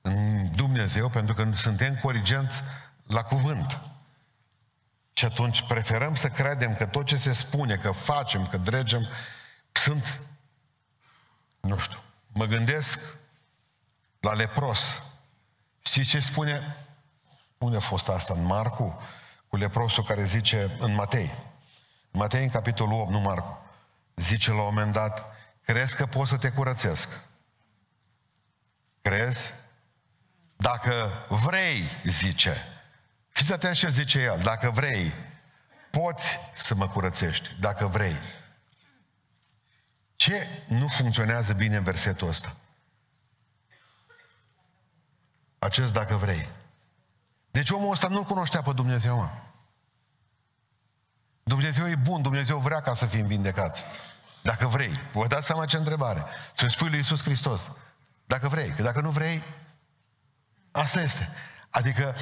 în 0.00 0.50
Dumnezeu, 0.54 1.08
pentru 1.08 1.34
că 1.34 1.50
suntem 1.54 1.98
corigenți 2.02 2.62
la 3.06 3.22
cuvânt. 3.22 3.80
Și 5.12 5.24
atunci 5.24 5.62
preferăm 5.62 6.14
să 6.14 6.28
credem 6.28 6.74
că 6.74 6.86
tot 6.86 7.06
ce 7.06 7.16
se 7.16 7.32
spune, 7.32 7.76
că 7.76 7.90
facem, 7.90 8.46
că 8.46 8.56
dregem, 8.56 9.08
sunt, 9.72 10.20
nu 11.60 11.78
știu, 11.78 11.98
mă 12.32 12.44
gândesc 12.44 13.00
la 14.20 14.32
lepros. 14.32 15.02
Știți 15.82 16.08
ce 16.08 16.20
spune? 16.20 16.76
Unde 17.58 17.76
a 17.76 17.80
fost 17.80 18.08
asta? 18.08 18.34
În 18.34 18.44
Marcu? 18.44 19.00
Cu 19.48 19.56
leprosul 19.56 20.04
care 20.04 20.24
zice, 20.24 20.76
în 20.78 20.94
Matei. 20.94 21.34
În 22.10 22.20
Matei, 22.20 22.42
în 22.42 22.50
capitolul 22.50 23.00
8, 23.00 23.10
nu 23.10 23.20
Marcu. 23.20 23.58
Zice 24.16 24.50
la 24.50 24.56
un 24.56 24.64
moment 24.64 24.92
dat, 24.92 25.26
crezi 25.64 25.96
că 25.96 26.06
poți 26.06 26.30
să 26.30 26.36
te 26.36 26.50
curățesc? 26.50 27.08
Crezi? 29.00 29.52
Dacă 30.56 31.26
vrei, 31.28 31.82
zice, 32.04 32.78
Fiți 33.38 33.52
atenți 33.52 33.78
ce 33.78 33.88
zice 33.88 34.20
el. 34.20 34.40
Dacă 34.42 34.70
vrei, 34.70 35.14
poți 35.90 36.38
să 36.54 36.74
mă 36.74 36.88
curățești. 36.88 37.56
Dacă 37.60 37.86
vrei. 37.86 38.16
Ce 40.16 40.64
nu 40.68 40.88
funcționează 40.88 41.52
bine 41.52 41.76
în 41.76 41.82
versetul 41.82 42.28
ăsta? 42.28 42.56
Acest 45.58 45.92
dacă 45.92 46.14
vrei. 46.16 46.48
Deci 47.50 47.70
omul 47.70 47.92
ăsta 47.92 48.08
nu-L 48.08 48.24
cunoștea 48.24 48.62
pe 48.62 48.72
Dumnezeu, 48.72 49.16
mă. 49.16 49.28
Dumnezeu 51.42 51.88
e 51.88 51.94
bun, 51.94 52.22
Dumnezeu 52.22 52.58
vrea 52.58 52.80
ca 52.80 52.94
să 52.94 53.06
fim 53.06 53.26
vindecați. 53.26 53.84
Dacă 54.42 54.66
vrei. 54.66 55.00
Vă 55.12 55.26
dați 55.26 55.46
seama 55.46 55.66
ce 55.66 55.76
întrebare. 55.76 56.24
Să-i 56.54 56.70
spui 56.70 56.88
lui 56.88 56.98
Iisus 56.98 57.22
Hristos. 57.22 57.70
Dacă 58.24 58.48
vrei. 58.48 58.70
Că 58.70 58.82
dacă 58.82 59.00
nu 59.00 59.10
vrei, 59.10 59.42
asta 60.70 61.00
este. 61.00 61.28
Adică 61.70 62.14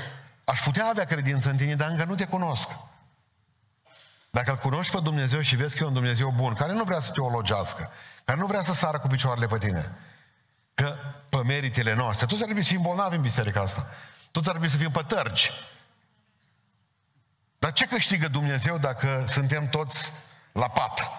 Aș 0.47 0.61
putea 0.61 0.87
avea 0.87 1.05
credință 1.05 1.51
în 1.51 1.57
tine, 1.57 1.75
dar 1.75 1.89
încă 1.89 2.05
nu 2.05 2.15
te 2.15 2.25
cunosc. 2.25 2.69
Dacă 4.31 4.51
îl 4.51 4.57
cunoști 4.57 4.93
pe 4.93 5.01
Dumnezeu 5.03 5.41
și 5.41 5.57
vezi 5.57 5.77
că 5.77 5.83
e 5.83 5.87
un 5.87 5.93
Dumnezeu 5.93 6.33
bun, 6.37 6.55
care 6.55 6.73
nu 6.73 6.85
vrea 6.85 7.01
să 7.01 7.11
te 7.11 7.21
ologească, 7.21 7.91
care 8.25 8.39
nu 8.39 8.47
vrea 8.47 8.63
să 8.63 8.75
sară 8.75 8.99
cu 8.99 9.07
picioarele 9.07 9.47
pe 9.47 9.59
tine, 9.59 9.93
că 10.75 10.97
pe 11.29 11.37
meritele 11.37 11.95
noastre, 11.95 12.27
toți 12.27 12.39
ar 12.39 12.45
trebui 12.45 12.63
să 12.65 12.73
fim 12.73 12.83
bolnavi 12.83 13.17
în 13.17 13.23
biserica 13.23 13.61
asta. 13.61 13.87
Toți 14.37 14.49
ar 14.49 14.55
trebui 14.55 14.77
să 14.77 14.83
fim 14.83 14.91
pătărgi. 14.91 15.51
Dar 17.59 17.73
ce 17.73 17.87
câștigă 17.87 18.29
Dumnezeu 18.29 18.79
dacă 18.79 19.25
suntem 19.29 19.69
toți 19.69 20.13
la 20.53 20.69
pat? 20.69 21.11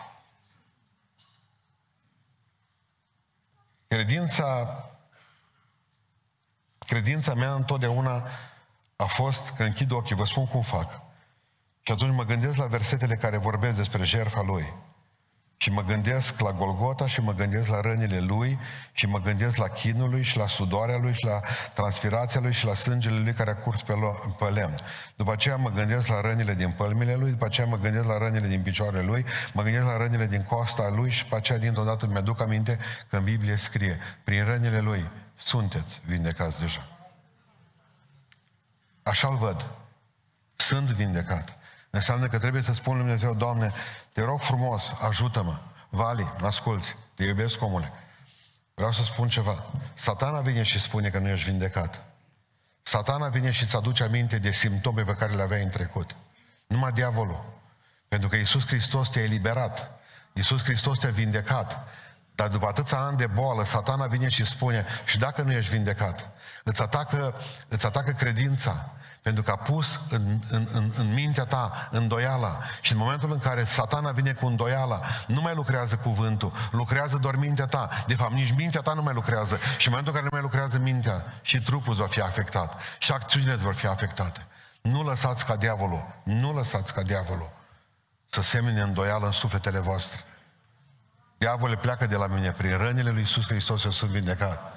Credința, 3.88 4.84
credința 6.80 7.34
mea 7.34 7.54
întotdeauna 7.54 8.28
a 8.96 9.06
fost 9.06 9.50
că 9.50 9.64
închid 9.64 9.92
ochii, 9.92 10.16
vă 10.16 10.26
spun 10.26 10.48
cum 10.48 10.62
fac. 10.62 11.02
Și 11.82 11.92
atunci 11.92 12.16
mă 12.16 12.24
gândesc 12.24 12.56
la 12.56 12.66
versetele 12.66 13.16
care 13.16 13.38
vorbesc 13.38 13.76
despre 13.76 14.04
jertfa 14.04 14.42
lui. 14.42 14.74
Și 15.60 15.72
mă 15.72 15.84
gândesc 15.84 16.40
la 16.40 16.52
Golgota 16.52 17.08
și 17.08 17.22
mă 17.22 17.34
gândesc 17.34 17.68
la 17.68 17.82
rănile 17.82 18.20
lui 18.20 18.60
și 18.92 19.08
mă 19.08 19.20
gândesc 19.20 19.58
la 19.58 19.68
chinul 19.68 20.10
lui 20.10 20.24
și 20.24 20.38
la 20.38 20.48
sudoarea 20.48 20.98
lui 20.98 21.14
și 21.14 21.26
la 21.26 21.40
transpirația 21.74 22.40
lui 22.40 22.54
și 22.54 22.66
la 22.66 22.74
sângele 22.74 23.20
lui 23.20 23.34
care 23.34 23.50
a 23.50 23.56
curs 23.56 23.82
pe, 23.82 23.94
lo- 23.94 24.38
pe 24.38 24.46
lemn. 24.46 24.80
După 25.16 25.32
aceea 25.32 25.56
mă 25.56 25.70
gândesc 25.70 26.08
la 26.08 26.22
rănile 26.22 26.54
din 26.54 26.72
pălmile 26.72 27.16
lui, 27.16 27.32
după 27.32 27.46
aceea 27.46 27.68
mă 27.68 27.78
gândesc 27.78 28.06
la 28.08 28.18
rănile 28.18 28.48
din 28.48 28.62
picioarele 28.62 29.04
lui, 29.04 29.26
mă 29.54 29.62
gândesc 29.62 29.86
la 29.86 29.98
rănile 29.98 30.26
din 30.26 30.44
costa 30.44 30.90
lui 30.90 31.10
și 31.10 31.24
după 31.24 31.36
aceea 31.36 31.58
dintr-o 31.58 31.84
dată 31.84 32.08
mi-aduc 32.08 32.42
aminte 32.42 32.78
că 33.10 33.18
în 33.18 33.24
Biblie 33.24 33.56
scrie, 33.56 33.98
prin 34.24 34.46
rănile 34.46 34.80
lui 34.80 35.10
sunteți 35.36 36.02
vindecați 36.06 36.60
deja. 36.60 36.88
Așa-l 39.04 39.38
văd. 39.38 39.68
Sunt 40.56 40.88
vindecat. 40.90 41.57
Înseamnă 41.90 42.28
că 42.28 42.40
trebuie 42.40 42.62
să 42.62 42.74
spun 42.74 42.94
lui 42.94 43.02
Dumnezeu, 43.02 43.34
Doamne, 43.34 43.72
te 44.12 44.22
rog 44.24 44.42
frumos, 44.42 44.94
ajută-mă. 45.02 45.60
Vali, 45.90 46.34
asculți, 46.42 46.96
te 47.14 47.24
iubesc, 47.24 47.62
omule. 47.62 47.92
Vreau 48.74 48.92
să 48.92 49.04
spun 49.04 49.28
ceva. 49.28 49.64
Satana 49.94 50.42
vine 50.42 50.64
și 50.64 50.80
spune 50.80 51.10
că 51.10 51.20
nu 51.20 51.28
ești 51.28 51.50
vindecat. 51.50 52.04
Satana 52.82 53.28
vine 53.28 53.52
și 53.52 53.64
îți 53.64 53.76
aduce 53.76 54.04
aminte 54.04 54.38
de 54.38 54.52
simptome 54.52 55.04
pe 55.04 55.14
care 55.14 55.34
le 55.34 55.42
aveai 55.42 55.64
în 55.64 55.70
trecut. 55.70 56.16
Numai 56.68 56.92
diavolul. 56.92 57.46
Pentru 58.08 58.30
că 58.30 58.36
Iisus 58.36 58.68
Hristos 58.68 59.10
te-a 59.10 59.24
eliberat. 59.24 59.92
Iisus 60.34 60.64
Hristos 60.64 61.00
te-a 61.00 61.10
vindecat. 61.10 61.88
Dar 62.36 62.48
după 62.48 62.68
atâția 62.68 62.98
ani 62.98 63.18
de 63.18 63.28
boală, 63.28 63.66
satana 63.66 64.08
vine 64.08 64.30
și 64.30 64.46
spune, 64.46 64.86
și 65.06 65.18
dacă 65.18 65.42
nu 65.42 65.52
ești 65.52 65.72
vindecat, 65.72 66.30
îți 66.64 66.82
atacă, 66.82 67.36
îți 67.68 67.86
atacă 67.86 68.12
credința, 68.12 68.92
pentru 69.28 69.46
că 69.46 69.52
a 69.52 69.56
pus 69.56 70.00
în, 70.10 70.40
în, 70.50 70.68
în, 70.72 70.92
în 70.98 71.14
mintea 71.14 71.44
ta 71.44 71.88
îndoiala. 71.92 72.58
Și 72.82 72.92
în 72.92 72.98
momentul 72.98 73.32
în 73.32 73.40
care 73.40 73.66
satana 73.66 74.12
vine 74.12 74.34
cu 74.34 74.46
îndoiala, 74.46 75.00
nu 75.28 75.42
mai 75.42 75.56
lucrează 75.56 75.96
cuvântul, 75.96 76.52
lucrează 76.72 77.18
doar 77.18 77.36
mintea 77.36 77.66
ta. 77.66 77.90
De 78.06 78.16
fapt, 78.16 78.32
nici 78.32 78.54
mintea 78.56 78.82
ta 78.82 78.94
nu 78.94 79.02
mai 79.02 79.14
lucrează. 79.14 79.60
Și 79.78 79.88
în 79.88 79.94
momentul 79.94 80.14
în 80.14 80.20
care 80.20 80.24
nu 80.24 80.30
mai 80.32 80.42
lucrează 80.42 80.78
mintea, 80.78 81.24
și 81.42 81.62
trupul 81.62 81.94
va 81.94 82.08
fi 82.08 82.22
afectat. 82.22 82.80
Și 83.00 83.12
acțiunile 83.12 83.56
vor 83.56 83.74
fi 83.74 83.88
afectate. 83.88 84.48
Nu 84.82 85.04
lăsați 85.04 85.46
ca 85.46 85.56
diavolul, 85.56 86.06
nu 86.24 86.54
lăsați 86.54 86.94
ca 86.94 87.02
diavolul 87.02 87.52
să 88.28 88.42
semene 88.42 88.82
îndoială 88.82 89.26
în 89.26 89.32
sufletele 89.32 89.80
voastre. 89.80 90.20
Diavolul 91.38 91.78
pleacă 91.78 92.06
de 92.06 92.16
la 92.16 92.28
mine, 92.28 92.52
prin 92.52 92.78
rănile 92.78 93.10
lui 93.10 93.20
Iisus 93.20 93.46
Hristos 93.48 93.84
eu 93.84 93.92
sunt 93.92 94.10
vindecat. 94.10 94.77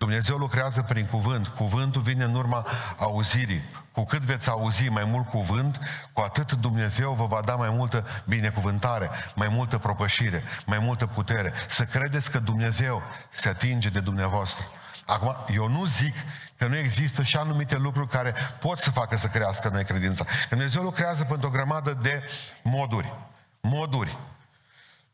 Dumnezeu 0.00 0.36
lucrează 0.36 0.82
prin 0.82 1.06
cuvânt. 1.06 1.46
Cuvântul 1.46 2.02
vine 2.02 2.24
în 2.24 2.34
urma 2.34 2.66
auzirii. 2.98 3.64
Cu 3.92 4.04
cât 4.04 4.22
veți 4.22 4.48
auzi 4.48 4.88
mai 4.88 5.04
mult 5.04 5.28
cuvânt, 5.28 5.78
cu 6.12 6.20
atât 6.20 6.52
Dumnezeu 6.52 7.12
vă 7.12 7.26
va 7.26 7.40
da 7.44 7.54
mai 7.54 7.70
multă 7.70 8.06
binecuvântare, 8.26 9.10
mai 9.34 9.48
multă 9.48 9.78
propășire, 9.78 10.42
mai 10.66 10.78
multă 10.78 11.06
putere. 11.06 11.52
Să 11.68 11.84
credeți 11.84 12.30
că 12.30 12.38
Dumnezeu 12.38 13.02
se 13.30 13.48
atinge 13.48 13.88
de 13.88 14.00
dumneavoastră. 14.00 14.64
Acum, 15.06 15.36
eu 15.54 15.68
nu 15.68 15.84
zic 15.84 16.14
că 16.56 16.66
nu 16.66 16.76
există 16.76 17.22
și 17.22 17.36
anumite 17.36 17.76
lucruri 17.76 18.08
care 18.08 18.34
pot 18.60 18.78
să 18.78 18.90
facă 18.90 19.16
să 19.16 19.26
crească 19.26 19.68
noi 19.68 19.84
credința. 19.84 20.24
Dumnezeu 20.48 20.82
lucrează 20.82 21.24
pentru 21.24 21.46
o 21.46 21.50
grămadă 21.50 21.98
de 22.02 22.22
moduri. 22.62 23.18
Moduri. 23.60 24.18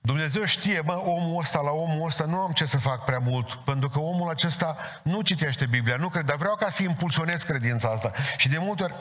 Dumnezeu 0.07 0.45
știe, 0.45 0.81
mă, 0.81 1.03
omul 1.05 1.41
ăsta, 1.41 1.61
la 1.61 1.71
omul 1.71 2.07
ăsta 2.07 2.25
nu 2.25 2.39
am 2.39 2.53
ce 2.53 2.65
să 2.65 2.79
fac 2.79 3.05
prea 3.05 3.19
mult, 3.19 3.53
pentru 3.55 3.89
că 3.89 3.99
omul 3.99 4.31
acesta 4.31 4.77
nu 5.03 5.21
citește 5.21 5.67
Biblia, 5.67 5.97
nu 5.97 6.09
cred, 6.09 6.25
dar 6.25 6.37
vreau 6.37 6.55
ca 6.55 6.71
să 6.71 6.83
impulsionez 6.83 7.43
credința 7.43 7.89
asta. 7.89 8.11
Și 8.37 8.49
de 8.49 8.59
multe 8.59 8.83
ori, 8.83 8.95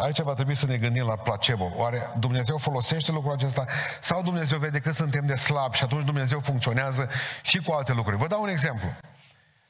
Aici 0.00 0.20
va 0.20 0.34
trebui 0.34 0.54
să 0.54 0.66
ne 0.66 0.76
gândim 0.76 1.06
la 1.06 1.16
placebo. 1.16 1.72
Oare 1.76 2.12
Dumnezeu 2.18 2.56
folosește 2.56 3.12
lucrul 3.12 3.32
acesta 3.32 3.64
sau 4.00 4.22
Dumnezeu 4.22 4.58
vede 4.58 4.78
că 4.78 4.90
suntem 4.90 5.26
de 5.26 5.34
slab 5.34 5.74
și 5.74 5.82
atunci 5.82 6.04
Dumnezeu 6.04 6.38
funcționează 6.38 7.08
și 7.42 7.58
cu 7.58 7.72
alte 7.72 7.92
lucruri? 7.92 8.16
Vă 8.16 8.26
dau 8.26 8.42
un 8.42 8.48
exemplu. 8.48 8.88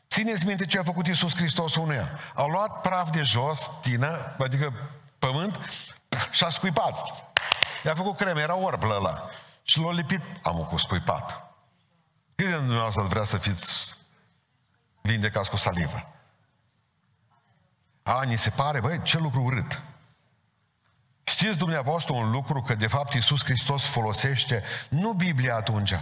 Țineți 0.08 0.46
minte 0.46 0.66
ce 0.66 0.78
a 0.78 0.82
făcut 0.82 1.06
Iisus 1.06 1.36
Hristos 1.36 1.74
unuia. 1.74 2.10
A 2.34 2.46
luat 2.46 2.80
praf 2.80 3.10
de 3.10 3.22
jos, 3.22 3.70
tină, 3.80 4.36
adică 4.38 4.72
pământ, 5.18 5.58
și 6.30 6.44
a 6.44 6.50
scuipat. 6.50 7.24
I-a 7.84 7.94
făcut 7.94 8.16
creme, 8.16 8.40
era 8.40 8.56
orb 8.56 8.82
ăla. 8.82 9.30
Și 9.62 9.80
l-a 9.80 9.92
lipit, 9.92 10.20
am 10.42 10.66
cu 10.70 10.76
scuipat. 10.76 11.54
Cât 12.34 12.46
de 12.46 12.56
dumneavoastră 12.56 13.02
vrea 13.02 13.24
să 13.24 13.38
fiți 13.38 13.94
vindecați 15.00 15.50
cu 15.50 15.56
salivă? 15.56 16.06
A, 18.02 18.22
ni 18.22 18.38
se 18.38 18.50
pare, 18.50 18.80
băi, 18.80 19.02
ce 19.02 19.18
lucru 19.18 19.42
urât. 19.42 19.82
Știți 21.24 21.58
dumneavoastră 21.58 22.14
un 22.14 22.30
lucru 22.30 22.62
că 22.62 22.74
de 22.74 22.86
fapt 22.86 23.14
Iisus 23.14 23.44
Hristos 23.44 23.84
folosește 23.84 24.62
nu 24.88 25.12
Biblia 25.12 25.56
atunci, 25.56 25.94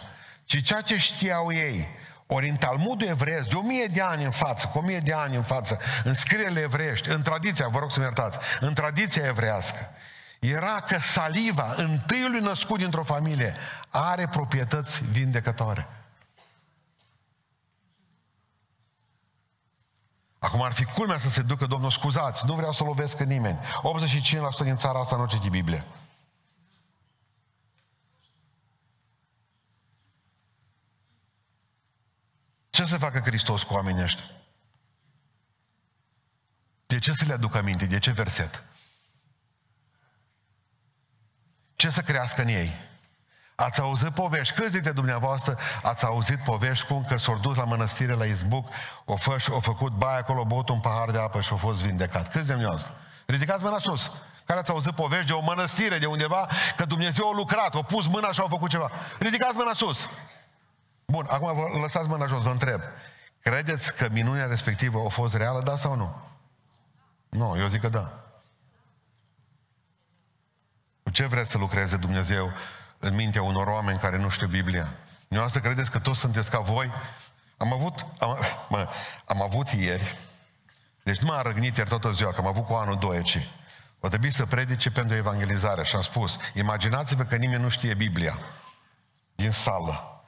ci 0.44 0.62
ceea 0.62 0.80
ce 0.80 0.98
știau 0.98 1.52
ei. 1.52 1.88
Ori 2.26 2.48
în 2.48 2.56
Talmudul 2.56 3.08
evreiesc, 3.08 3.48
de 3.48 3.54
o 3.54 3.62
mie 3.62 3.86
de 3.86 4.02
ani 4.02 4.24
în 4.24 4.30
față, 4.30 4.66
cu 4.66 4.78
o 4.78 4.80
mie 4.80 5.00
de 5.00 5.12
ani 5.12 5.36
în 5.36 5.42
față, 5.42 5.80
în 6.04 6.14
scrierile 6.14 6.60
evreiești, 6.60 7.08
în 7.08 7.22
tradiția, 7.22 7.68
vă 7.68 7.78
rog 7.78 7.92
să-mi 7.92 8.04
iertați, 8.04 8.38
în 8.60 8.74
tradiția 8.74 9.26
evrească, 9.26 9.90
era 10.40 10.80
că 10.80 10.98
saliva 10.98 11.74
întâiului 11.76 12.40
născut 12.40 12.78
dintr-o 12.78 13.02
familie 13.02 13.56
are 13.88 14.28
proprietăți 14.28 15.04
vindecătoare. 15.04 15.88
Acum 20.38 20.62
ar 20.62 20.72
fi 20.72 20.84
culmea 20.84 21.18
să 21.18 21.28
se 21.30 21.42
ducă, 21.42 21.66
Domnul, 21.66 21.90
scuzați, 21.90 22.46
nu 22.46 22.54
vreau 22.54 22.72
să 22.72 22.84
lovesc 22.84 23.20
în 23.20 23.28
nimeni. 23.28 23.58
85% 23.58 24.62
din 24.62 24.76
țara 24.76 24.98
asta 24.98 25.16
nu 25.16 25.26
citi 25.26 25.48
Biblie. 25.48 25.86
Ce 32.70 32.84
să 32.84 32.98
facă 32.98 33.18
Hristos 33.18 33.62
cu 33.62 33.74
oamenii 33.74 34.02
ăștia? 34.02 34.24
De 36.86 36.98
ce 36.98 37.12
să 37.12 37.24
le 37.26 37.32
aduc 37.32 37.54
aminte? 37.54 37.86
De 37.86 37.98
ce 37.98 38.10
verset? 38.10 38.64
Ce 41.80 41.88
să 41.88 42.00
crească 42.00 42.40
în 42.42 42.48
ei? 42.48 42.72
Ați 43.54 43.80
auzit 43.80 44.08
povești, 44.08 44.54
câți 44.54 44.72
dintre 44.72 44.90
dumneavoastră 44.90 45.58
ați 45.82 46.04
auzit 46.04 46.38
povești 46.38 46.86
cum 46.86 47.04
că 47.08 47.16
s-au 47.16 47.38
dus 47.38 47.56
la 47.56 47.64
mănăstire 47.64 48.12
la 48.12 48.24
Izbuc, 48.24 48.68
o, 49.04 49.16
făș, 49.16 49.46
o 49.48 49.60
făcut 49.60 49.92
baie 49.92 50.18
acolo, 50.18 50.44
băut 50.44 50.68
un 50.68 50.80
pahar 50.80 51.10
de 51.10 51.18
apă 51.18 51.40
și 51.40 51.52
a 51.52 51.56
fost 51.56 51.82
vindecat. 51.82 52.30
Câți 52.30 52.46
de 52.46 52.52
dumneavoastră? 52.52 52.92
Ridicați 53.26 53.62
mâna 53.62 53.78
sus. 53.78 54.10
Care 54.44 54.58
ați 54.58 54.70
auzit 54.70 54.92
povești 54.92 55.26
de 55.26 55.32
o 55.32 55.40
mănăstire 55.40 55.98
de 55.98 56.06
undeva, 56.06 56.48
că 56.76 56.84
Dumnezeu 56.84 57.28
a 57.28 57.34
lucrat, 57.34 57.74
a 57.74 57.82
pus 57.82 58.06
mâna 58.06 58.32
și 58.32 58.40
a 58.40 58.48
făcut 58.48 58.70
ceva. 58.70 58.90
Ridicați 59.18 59.56
mâna 59.56 59.72
sus. 59.72 60.08
Bun, 61.06 61.26
acum 61.30 61.54
vă 61.54 61.78
lăsați 61.80 62.08
mâna 62.08 62.26
jos, 62.26 62.42
vă 62.42 62.50
întreb. 62.50 62.80
Credeți 63.40 63.94
că 63.94 64.08
minunea 64.10 64.46
respectivă 64.46 65.02
a 65.06 65.08
fost 65.08 65.34
reală, 65.34 65.60
da 65.60 65.76
sau 65.76 65.94
nu? 65.96 66.14
Nu, 67.28 67.58
eu 67.58 67.66
zic 67.66 67.80
că 67.80 67.88
da. 67.88 68.19
Cu 71.10 71.16
ce 71.16 71.26
vreți 71.26 71.50
să 71.50 71.58
lucreze 71.58 71.96
Dumnezeu 71.96 72.52
în 72.98 73.14
mintea 73.14 73.42
unor 73.42 73.66
oameni 73.66 73.98
care 73.98 74.16
nu 74.16 74.28
știu 74.28 74.46
Biblia. 74.46 74.94
să 75.48 75.60
credeți 75.60 75.90
că 75.90 75.98
toți 75.98 76.18
sunteți 76.18 76.50
ca 76.50 76.58
voi? 76.58 76.92
Am 77.56 77.72
avut, 77.72 78.06
am, 78.18 78.38
mă, 78.68 78.88
am 79.24 79.42
avut 79.42 79.68
ieri, 79.68 80.18
deci 81.02 81.18
nu 81.18 81.26
m-am 81.26 81.42
răgnit 81.42 81.76
ieri 81.76 81.88
toată 81.88 82.10
ziua, 82.10 82.32
că 82.32 82.40
am 82.40 82.46
avut 82.46 82.66
cu 82.66 82.72
anul 82.72 82.98
doi 82.98 83.16
aici. 83.16 83.48
O 84.00 84.08
trebuie 84.08 84.30
să 84.30 84.46
predice 84.46 84.90
pentru 84.90 85.16
evangelizare 85.16 85.84
și 85.84 85.94
am 85.94 86.00
spus, 86.00 86.38
imaginați-vă 86.54 87.22
că 87.22 87.36
nimeni 87.36 87.62
nu 87.62 87.68
știe 87.68 87.94
Biblia 87.94 88.38
din 89.34 89.50
sală. 89.50 90.24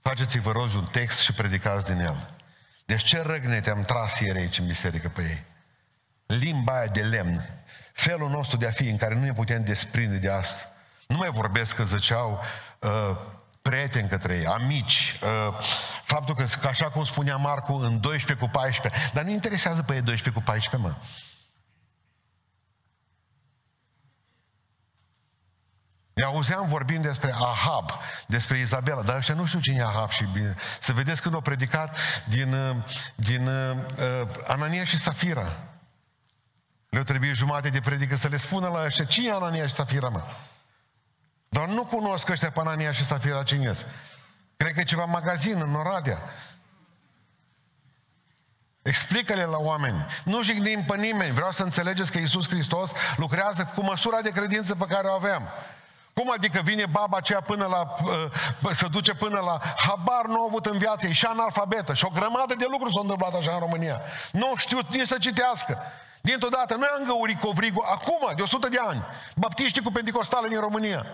Faceți-vă 0.00 0.52
roz 0.52 0.74
un 0.74 0.84
text 0.84 1.18
și 1.18 1.32
predicați 1.32 1.92
din 1.92 2.00
el. 2.00 2.30
Deci 2.84 3.02
ce 3.02 3.22
răgnete 3.22 3.70
am 3.70 3.82
tras 3.82 4.18
ieri 4.18 4.38
aici 4.38 4.58
în 4.58 4.66
biserică 4.66 5.08
pe 5.08 5.22
ei? 5.22 5.44
Limba 6.38 6.78
aia 6.78 6.86
de 6.86 7.00
lemn, 7.00 7.48
felul 7.92 8.30
nostru 8.30 8.56
de 8.56 8.66
a 8.66 8.70
fi 8.70 8.88
în 8.88 8.96
care 8.96 9.14
nu 9.14 9.20
ne 9.20 9.32
putem 9.32 9.64
desprinde 9.64 10.16
de 10.16 10.30
asta. 10.30 10.72
Nu 11.06 11.16
mai 11.16 11.30
vorbesc 11.30 11.74
că 11.76 11.84
zăceau 11.84 12.40
uh, 12.78 13.16
prieteni 13.62 14.08
către 14.08 14.34
ei, 14.34 14.46
amici, 14.46 15.14
uh, 15.22 15.58
faptul 16.04 16.34
că, 16.34 16.44
că, 16.60 16.66
așa 16.66 16.90
cum 16.90 17.04
spunea 17.04 17.36
Marcu, 17.36 17.72
în 17.72 18.00
12 18.00 18.46
cu 18.46 18.50
14, 18.50 19.10
dar 19.12 19.24
nu 19.24 19.30
interesează 19.30 19.82
pe 19.82 19.94
ei 19.94 20.00
12 20.00 20.42
cu 20.42 20.50
14, 20.50 20.88
mă. 20.88 20.94
Ne 26.12 26.26
auzeam 26.26 26.66
vorbind 26.66 27.04
despre 27.04 27.32
Ahab, 27.32 27.90
despre 28.26 28.58
Izabela, 28.58 29.02
dar 29.02 29.16
ăștia 29.16 29.34
nu 29.34 29.44
știu 29.44 29.60
cine 29.60 29.78
e 29.78 29.82
Ahab 29.82 30.10
și 30.10 30.24
bine. 30.24 30.54
Să 30.80 30.92
vedeți 30.92 31.22
când 31.22 31.34
au 31.34 31.40
predicat 31.40 31.96
din, 32.28 32.52
uh, 32.52 32.76
din 33.14 33.46
uh, 33.46 33.76
uh, 33.98 34.28
Anania 34.46 34.84
și 34.84 34.98
Safira. 34.98 35.69
Le-o 36.90 37.02
trebuie 37.02 37.32
jumate 37.32 37.68
de 37.68 37.80
predică 37.80 38.16
să 38.16 38.28
le 38.28 38.36
spună 38.36 38.68
la 38.68 38.84
ăștia, 38.84 39.04
cine 39.04 39.26
e 39.26 39.32
Anania 39.32 39.66
și 39.66 39.74
Safira, 39.74 40.08
mă? 40.08 40.22
Dar 41.48 41.68
nu 41.68 41.84
cunosc 41.84 42.28
ăștia 42.28 42.50
Panania 42.50 42.92
și 42.92 43.04
Safira 43.04 43.42
cine 43.42 43.72
Cred 44.56 44.72
că 44.72 44.80
e 44.80 44.84
ceva 44.84 45.04
magazin 45.04 45.60
în 45.60 45.74
Oradea. 45.74 46.22
Explică-le 48.82 49.44
la 49.44 49.56
oameni. 49.56 50.06
Nu 50.24 50.42
jignim 50.42 50.84
pe 50.84 50.96
nimeni. 50.96 51.34
Vreau 51.34 51.50
să 51.50 51.62
înțelegeți 51.62 52.12
că 52.12 52.18
Iisus 52.18 52.48
Hristos 52.48 52.92
lucrează 53.16 53.72
cu 53.74 53.82
măsura 53.82 54.20
de 54.20 54.30
credință 54.30 54.74
pe 54.74 54.84
care 54.88 55.06
o 55.06 55.12
avem. 55.12 55.48
Cum 56.14 56.30
adică 56.30 56.60
vine 56.64 56.86
baba 56.86 57.16
aceea 57.16 57.40
până 57.40 57.66
la, 57.66 57.96
uh, 58.02 58.70
să 58.70 58.88
duce 58.88 59.14
până 59.14 59.40
la 59.40 59.60
habar 59.76 60.26
nu 60.26 60.40
a 60.40 60.46
avut 60.48 60.66
în 60.66 60.78
viață, 60.78 61.06
e 61.06 61.12
și 61.12 61.26
analfabetă 61.26 61.94
și 61.94 62.04
o 62.04 62.08
grămadă 62.08 62.54
de 62.58 62.66
lucruri 62.70 62.92
s-au 62.92 63.02
întâmplat 63.02 63.34
așa 63.34 63.52
în 63.52 63.58
România. 63.58 64.00
Nu 64.32 64.52
știu 64.56 64.78
nici 64.88 65.06
să 65.06 65.16
citească. 65.18 65.78
Dintr-o 66.20 66.48
dată, 66.48 66.74
noi 66.74 66.88
am 66.98 67.04
găurit 67.04 67.40
covrigu, 67.40 67.84
acum, 67.86 68.32
de 68.36 68.42
100 68.42 68.68
de 68.68 68.78
ani, 68.78 69.04
baptiștii 69.34 69.82
cu 69.82 69.90
pentecostale 69.90 70.48
din 70.48 70.60
România. 70.60 71.06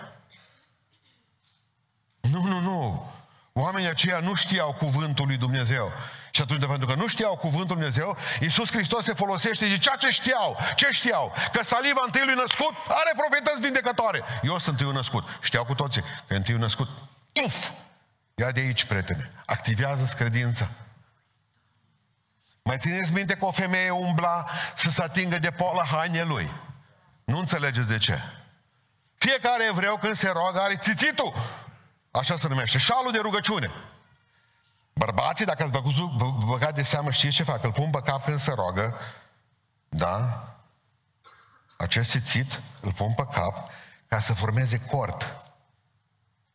Nu, 2.20 2.42
nu, 2.42 2.60
nu. 2.60 3.10
Oamenii 3.52 3.88
aceia 3.88 4.18
nu 4.18 4.34
știau 4.34 4.72
cuvântul 4.72 5.26
lui 5.26 5.36
Dumnezeu. 5.36 5.92
Și 6.30 6.42
atunci, 6.42 6.66
pentru 6.66 6.86
că 6.86 6.94
nu 6.94 7.06
știau 7.06 7.36
cuvântul 7.36 7.76
lui 7.76 7.90
Dumnezeu, 7.90 8.16
Iisus 8.40 8.70
Hristos 8.70 9.04
se 9.04 9.12
folosește 9.12 9.66
de 9.66 9.78
ceea 9.78 9.96
ce 9.96 10.10
știau. 10.10 10.56
Ce 10.74 10.88
știau? 10.90 11.32
Că 11.52 11.64
saliva 11.64 12.00
întâiului 12.04 12.34
născut 12.34 12.74
are 12.88 13.12
proprietăți 13.16 13.60
vindecătoare. 13.60 14.22
Eu 14.42 14.58
sunt 14.58 14.66
întâiul 14.66 14.92
născut. 14.92 15.24
Știau 15.40 15.64
cu 15.64 15.74
toții 15.74 16.02
că 16.26 16.34
întâiul 16.34 16.60
născut. 16.60 16.88
Uf! 17.44 17.70
Ia 18.34 18.50
de 18.50 18.60
aici, 18.60 18.84
prietene. 18.84 19.28
Activează-ți 19.46 20.16
credința. 20.16 20.68
Mai 22.66 22.78
țineți 22.78 23.12
minte 23.12 23.36
că 23.36 23.44
o 23.44 23.50
femeie 23.50 23.90
umbla 23.90 24.46
să 24.74 24.90
se 24.90 25.02
atingă 25.02 25.38
de 25.38 25.50
poala 25.50 25.84
hainei 25.84 26.24
lui. 26.24 26.52
Nu 27.24 27.38
înțelegeți 27.38 27.88
de 27.88 27.98
ce. 27.98 28.18
Fiecare 29.14 29.64
evreu 29.64 29.96
când 29.96 30.14
se 30.14 30.30
roagă 30.30 30.60
are 30.60 30.76
țițitul 30.76 31.34
Așa 32.10 32.36
se 32.36 32.48
numește. 32.48 32.78
Șalul 32.78 33.12
de 33.12 33.18
rugăciune. 33.18 33.70
Bărbații, 34.92 35.44
dacă 35.44 35.62
ați 35.62 35.72
băgut, 35.72 35.94
băgat 36.44 36.74
de 36.74 36.82
seamă, 36.82 37.10
știți 37.10 37.34
ce 37.34 37.42
fac? 37.42 37.64
Îl 37.64 37.72
pun 37.72 37.90
pe 37.90 38.00
cap 38.04 38.24
când 38.24 38.40
se 38.40 38.52
roagă, 38.52 38.98
da? 39.88 40.44
Acest 41.76 42.18
țit 42.18 42.62
îl 42.80 42.92
pun 42.92 43.14
pe 43.14 43.26
cap 43.32 43.70
ca 44.08 44.20
să 44.20 44.34
formeze 44.34 44.80
cort. 44.80 45.36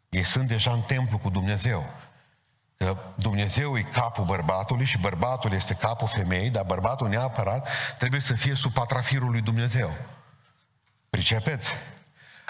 Ei 0.10 0.24
sunt 0.24 0.48
deja 0.48 0.72
în 0.72 0.82
templu 0.82 1.18
cu 1.18 1.30
Dumnezeu. 1.30 1.90
Că 2.82 2.98
Dumnezeu 3.16 3.78
e 3.78 3.82
capul 3.82 4.26
bărbatului 4.26 4.86
și 4.86 4.98
bărbatul 4.98 5.52
este 5.52 5.74
capul 5.74 6.08
femeii, 6.08 6.50
dar 6.50 6.64
bărbatul 6.64 7.10
neapărat 7.10 7.70
trebuie 7.98 8.22
să 8.22 8.34
fie 8.34 8.56
sub 8.56 8.74
patrafirul 8.74 9.30
lui 9.32 9.42
Dumnezeu. 9.42 9.96
Pricepeți? 11.10 11.74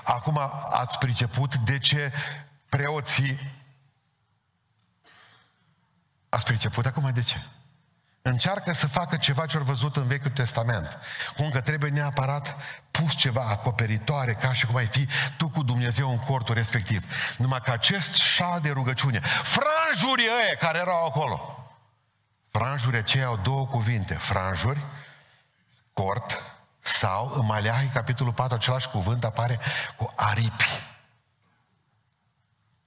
Acum 0.03 0.37
ați 0.71 0.97
priceput 0.97 1.55
de 1.55 1.79
ce 1.79 2.13
preoții... 2.69 3.39
Ați 6.29 6.45
priceput 6.45 6.85
acum 6.85 7.11
de 7.13 7.21
ce? 7.21 7.37
Încearcă 8.21 8.73
să 8.73 8.87
facă 8.87 9.17
ceva 9.17 9.45
ce 9.45 9.57
au 9.57 9.63
văzut 9.63 9.95
în 9.95 10.07
Vechiul 10.07 10.31
Testament. 10.31 10.97
Cum 11.35 11.49
că 11.49 11.61
trebuie 11.61 11.91
neapărat 11.91 12.55
pus 12.91 13.15
ceva 13.15 13.41
acoperitoare, 13.41 14.33
ca 14.33 14.53
și 14.53 14.65
cum 14.65 14.75
ai 14.75 14.87
fi 14.87 15.07
tu 15.37 15.49
cu 15.49 15.63
Dumnezeu 15.63 16.09
în 16.09 16.19
cortul 16.19 16.55
respectiv. 16.55 17.03
Numai 17.37 17.61
că 17.61 17.71
acest 17.71 18.15
șal 18.15 18.59
de 18.59 18.69
rugăciune, 18.69 19.19
franjuri 19.43 20.21
ăia 20.41 20.55
care 20.59 20.77
erau 20.77 21.05
acolo, 21.05 21.65
franjuri 22.51 22.97
aceia 22.97 23.25
au 23.25 23.37
două 23.37 23.67
cuvinte, 23.67 24.13
franjuri, 24.13 24.79
cort, 25.93 26.43
sau 26.79 27.33
în 27.35 27.45
Maleahi, 27.45 27.87
capitolul 27.87 28.33
4, 28.33 28.55
același 28.55 28.89
cuvânt 28.89 29.23
apare 29.23 29.59
cu 29.97 30.13
aripi 30.15 30.89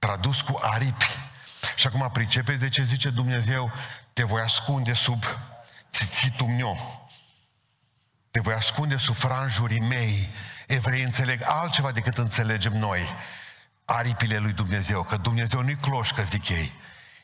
tradus 0.05 0.41
cu 0.41 0.59
aripi. 0.61 1.17
Și 1.75 1.87
acum 1.87 2.09
pricepeți 2.13 2.59
de 2.59 2.69
ce 2.69 2.83
zice 2.83 3.09
Dumnezeu, 3.09 3.71
te 4.15 4.23
voi 4.23 4.41
ascunde 4.41 4.93
sub 4.93 5.23
țițitul 5.91 6.47
meu. 6.47 7.09
te 8.31 8.39
voi 8.39 8.53
ascunde 8.53 8.97
sub 8.97 9.15
franjurii 9.15 9.79
mei. 9.79 10.29
Evrei 10.67 11.01
înțeleg 11.01 11.41
altceva 11.45 11.91
decât 11.91 12.17
înțelegem 12.17 12.73
noi. 12.73 13.15
Aripile 13.85 14.37
lui 14.37 14.51
Dumnezeu, 14.51 15.03
că 15.03 15.17
Dumnezeu 15.17 15.61
nu-i 15.61 15.75
cloșcă, 15.75 16.23
zic 16.23 16.49
ei. 16.49 16.73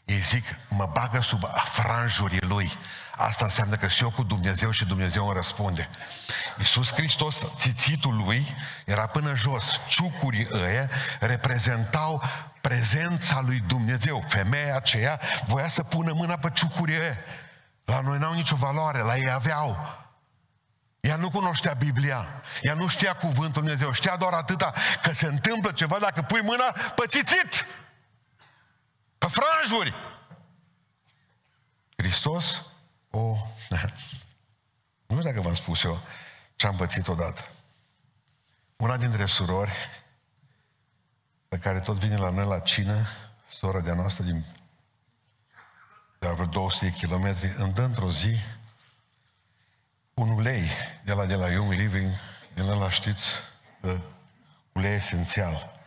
Ei 0.05 0.19
zic, 0.19 0.45
mă 0.69 0.89
bagă 0.93 1.21
sub 1.21 1.43
franjurii 1.65 2.41
lui. 2.41 2.71
Asta 3.17 3.43
înseamnă 3.43 3.75
că 3.75 3.87
sunt 3.87 4.01
eu 4.01 4.15
cu 4.15 4.23
Dumnezeu 4.23 4.71
și 4.71 4.85
Dumnezeu 4.85 5.25
îmi 5.25 5.35
răspunde. 5.35 5.89
Iisus 6.57 6.93
Hristos, 6.93 7.45
țițitul 7.55 8.15
lui, 8.15 8.55
era 8.85 9.07
până 9.07 9.35
jos. 9.35 9.79
Ciucurii 9.87 10.47
ăia 10.51 10.89
reprezentau 11.19 12.23
prezența 12.61 13.41
lui 13.41 13.59
Dumnezeu. 13.59 14.23
Femeia 14.27 14.75
aceea 14.75 15.19
voia 15.45 15.67
să 15.67 15.83
pună 15.83 16.13
mâna 16.13 16.37
pe 16.37 16.49
ciucurii 16.53 16.99
ăia. 16.99 17.17
La 17.85 17.99
noi 17.99 18.17
n-au 18.17 18.33
nicio 18.33 18.55
valoare, 18.55 18.99
la 18.99 19.17
ei 19.17 19.31
aveau. 19.31 19.99
Ea 20.99 21.15
nu 21.15 21.29
cunoștea 21.29 21.73
Biblia, 21.73 22.41
ea 22.61 22.73
nu 22.73 22.87
știa 22.87 23.15
cuvântul 23.15 23.61
Dumnezeu, 23.61 23.91
știa 23.91 24.17
doar 24.17 24.33
atâta 24.33 24.73
că 25.01 25.13
se 25.13 25.25
întâmplă 25.25 25.71
ceva 25.71 25.99
dacă 25.99 26.21
pui 26.21 26.41
mâna 26.41 26.71
pe 26.95 27.03
țițit, 27.07 27.65
pe 29.17 29.27
franjuri. 29.27 29.95
Hristos 31.95 32.61
o... 33.09 33.35
Nu 35.07 35.17
știu 35.17 35.29
dacă 35.29 35.41
v-am 35.41 35.55
spus 35.55 35.83
eu 35.83 36.01
ce 36.55 36.67
am 36.67 36.75
pățit 36.75 37.07
odată. 37.07 37.47
Una 38.75 38.97
dintre 38.97 39.25
surori, 39.25 39.71
pe 41.51 41.57
care 41.57 41.79
tot 41.79 41.97
vine 41.97 42.15
la 42.15 42.29
noi 42.29 42.45
la 42.45 42.59
cină, 42.59 43.07
sora 43.53 43.79
de-a 43.79 43.93
noastră 43.93 44.23
din 44.23 44.45
de 46.19 46.27
vreo 46.27 46.45
200 46.45 46.85
de 46.85 46.91
kilometri, 46.91 47.53
îmi 47.57 47.73
dă 47.73 47.81
într-o 47.81 48.11
zi 48.11 48.35
un 50.13 50.29
ulei 50.29 50.69
de 51.03 51.13
la, 51.13 51.25
de 51.25 51.35
la 51.35 51.49
Young 51.49 51.71
Living, 51.71 52.09
de 52.53 52.61
la, 52.61 52.89
știți, 52.89 53.25
ulei 54.71 54.93
esențial, 54.93 55.79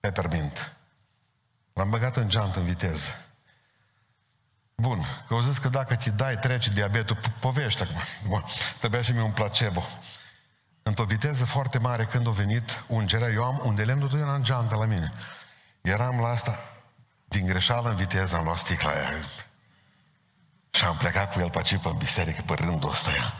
peppermint. 0.00 0.76
L-am 1.72 1.90
băgat 1.90 2.16
în 2.16 2.28
geantă 2.28 2.58
în 2.58 2.64
viteză. 2.64 3.10
Bun, 4.74 5.04
că 5.26 5.34
au 5.34 5.40
zis 5.40 5.58
că 5.58 5.68
dacă 5.68 5.96
te 5.96 6.10
dai, 6.10 6.38
trece 6.38 6.70
diabetul, 6.70 7.18
povești 7.40 7.82
acum. 7.82 8.00
Bun, 8.26 8.44
trebuia 8.78 9.02
și 9.02 9.12
mie 9.12 9.22
un 9.22 9.32
placebo. 9.32 9.84
Într-o 10.88 11.04
viteză 11.04 11.44
foarte 11.44 11.78
mare, 11.78 12.04
când 12.04 12.26
a 12.26 12.30
venit 12.30 12.84
ungerea, 12.86 13.28
eu 13.28 13.44
am 13.44 13.60
un 13.64 13.74
de 13.74 13.84
lemn 13.84 14.00
totdeauna 14.00 14.34
în 14.34 14.42
geantă 14.42 14.74
la 14.74 14.84
mine. 14.84 15.12
Eram 15.80 16.20
la 16.20 16.28
asta, 16.28 16.58
din 17.24 17.46
greșeală 17.46 17.88
în 17.88 17.96
viteză, 17.96 18.36
am 18.36 18.44
luat 18.44 18.58
sticla 18.58 18.90
aia. 18.90 19.08
Și 20.70 20.84
am 20.84 20.96
plecat 20.96 21.32
cu 21.32 21.40
el 21.40 21.50
pe 21.50 21.56
aici, 21.56 21.76
pe 21.76 21.94
biserică, 21.98 22.42
pe 22.46 22.54
rândul 22.54 22.90
ăsta. 22.90 23.10
Ea. 23.10 23.34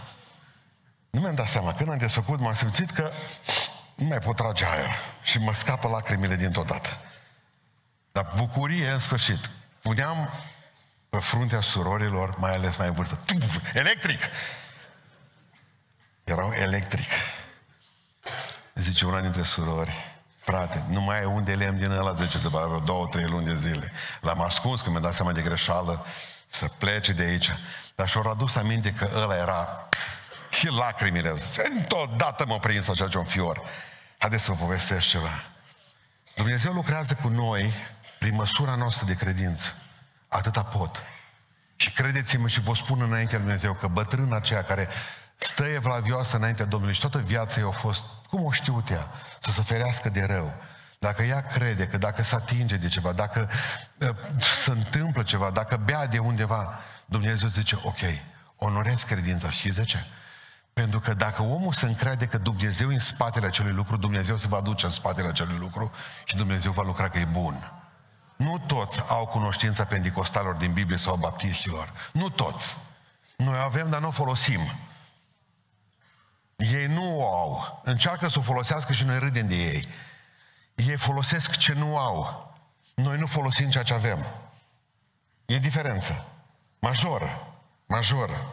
Nu 1.11 1.21
mi-am 1.21 1.35
dat 1.35 1.49
seama, 1.49 1.75
când 1.75 1.91
am 1.91 1.99
desfăcut, 1.99 2.41
m-am 2.41 2.55
simțit 2.55 2.91
că 2.91 3.11
nu 3.97 4.07
mai 4.07 4.19
pot 4.19 4.37
trage 4.37 4.65
aer 4.65 4.91
și 5.23 5.39
mă 5.39 5.55
scapă 5.55 5.89
lacrimile 5.89 6.37
dintr-o 6.37 6.63
dată. 6.63 6.89
Dar 8.13 8.33
bucurie, 8.37 8.91
în 8.91 9.01
sfârșit. 9.01 9.51
Puneam 9.83 10.31
pe 11.09 11.19
fruntea 11.19 11.61
surorilor, 11.61 12.37
mai 12.37 12.55
ales 12.55 12.77
mai 12.77 12.87
în 12.87 12.93
vârstă. 12.93 13.19
Electric! 13.75 14.21
Erau 16.25 16.53
electric. 16.53 17.09
Zice 18.81 19.07
una 19.07 19.21
dintre 19.21 19.43
surori, 19.43 19.93
frate, 20.39 20.85
nu 20.89 21.01
mai 21.01 21.21
e 21.21 21.25
un 21.25 21.45
de 21.45 21.55
lemn 21.55 21.79
din 21.79 21.91
ăla, 21.91 22.13
zice, 22.13 22.39
de 22.39 22.49
vreo 22.49 22.79
două, 22.79 23.07
trei 23.07 23.25
luni 23.25 23.45
de 23.45 23.57
zile. 23.57 23.93
L-am 24.21 24.41
ascuns, 24.41 24.81
că 24.81 24.91
mi-a 24.91 25.01
dat 25.01 25.15
seama 25.15 25.33
de 25.33 25.43
greșeală, 25.43 26.05
să 26.49 26.67
plece 26.79 27.13
de 27.13 27.23
aici. 27.23 27.51
Dar 27.95 28.09
și-au 28.09 28.31
adus 28.31 28.57
aminte 28.57 28.93
că 28.93 29.11
ăla 29.15 29.37
era 29.37 29.89
și 30.51 30.73
lacrimile. 30.73 31.35
Întotdeauna 31.79 32.45
mă 32.47 32.59
prins 32.59 32.89
așa 32.89 33.09
un 33.19 33.25
fior. 33.25 33.63
Haideți 34.19 34.45
să 34.45 34.53
vă 34.53 34.57
povestesc 34.57 35.09
ceva. 35.09 35.45
Dumnezeu 36.37 36.73
lucrează 36.73 37.15
cu 37.23 37.29
noi 37.29 37.73
prin 38.19 38.35
măsura 38.35 38.75
noastră 38.75 39.07
de 39.07 39.15
credință. 39.15 39.75
Atâta 40.29 40.63
pot. 40.63 40.97
Și 41.77 41.91
credeți-mă 41.91 42.49
și 42.49 42.61
vă 42.61 42.75
spun 42.75 43.01
înainte 43.01 43.35
lui 43.35 43.45
Dumnezeu 43.45 43.73
că 43.73 43.87
bătrâna 43.87 44.37
aceea 44.37 44.65
care 44.65 44.89
stă 45.39 45.65
evlavioasă 45.65 46.37
înaintea 46.37 46.65
Domnului 46.65 46.95
și 46.95 47.01
toată 47.01 47.19
viața 47.19 47.61
ei 47.61 47.67
a 47.67 47.71
fost, 47.71 48.05
cum 48.31 48.45
o 48.45 48.51
știut 48.51 48.91
ea, 48.91 49.11
să 49.41 49.51
se 49.51 49.63
ferească 49.63 50.09
de 50.09 50.25
rău. 50.25 50.55
Dacă 50.99 51.23
ea 51.23 51.47
crede 51.47 51.87
că 51.87 51.99
dacă 51.99 52.23
se 52.23 52.35
atinge 52.35 52.77
de 52.77 52.89
ceva, 52.89 53.13
dacă 53.13 53.51
uh, 54.01 54.09
se 54.41 54.71
întâmplă 54.71 55.23
ceva, 55.23 55.51
dacă 55.51 55.77
bea 55.77 56.07
de 56.07 56.19
undeva, 56.19 56.79
Dumnezeu 57.05 57.49
zice, 57.49 57.79
ok, 57.83 58.01
onorez 58.57 59.03
credința. 59.03 59.51
Și 59.51 59.69
de 59.69 59.85
ce? 59.85 60.05
Pentru 60.73 61.01
că 61.01 61.15
dacă 61.15 61.43
omul 61.43 61.73
se 61.73 61.87
încrede 61.87 62.27
că 62.27 62.39
Dumnezeu 62.39 62.91
e 62.91 62.95
în 62.95 63.01
spatele 63.01 63.47
acelui 63.47 63.73
lucru, 63.73 63.97
Dumnezeu 63.97 64.37
se 64.37 64.49
va 64.49 64.61
duce 64.61 64.87
în 64.87 64.93
spatele 64.93 65.29
acelui 65.29 65.57
lucru 65.59 65.91
și 66.25 66.37
Dumnezeu 66.37 66.73
va 66.73 66.83
lucra 66.83 67.09
că 67.09 67.19
e 67.19 67.25
bun. 67.25 67.73
Nu 68.37 68.59
toți 68.67 69.03
au 69.09 69.27
cunoștința 69.27 69.85
pentecostalor 69.85 70.55
din 70.55 70.73
Biblie 70.73 70.99
sau 70.99 71.17
baptiștilor. 71.17 71.93
Nu 72.13 72.29
toți. 72.29 72.77
Noi 73.37 73.61
avem, 73.65 73.91
dar 73.91 74.01
nu 74.01 74.09
o 74.09 74.11
folosim. 74.11 74.61
Ei 76.59 76.87
nu 76.87 77.19
o 77.19 77.37
au. 77.37 77.81
Încearcă 77.85 78.29
să 78.29 78.39
o 78.39 78.43
folosească 78.43 78.93
și 78.93 79.05
noi 79.05 79.19
râdem 79.19 79.49
de 79.49 79.55
ei. 79.55 79.89
Ei 80.75 80.97
folosesc 80.97 81.57
ce 81.57 81.73
nu 81.73 81.99
au. 81.99 82.53
Noi 82.95 83.19
nu 83.19 83.27
folosim 83.27 83.71
ceea 83.71 83.85
ce 83.85 83.95
avem. 83.95 84.27
E 85.47 85.59
diferență. 85.59 86.27
Majoră. 86.79 87.57
Majoră. 87.87 88.53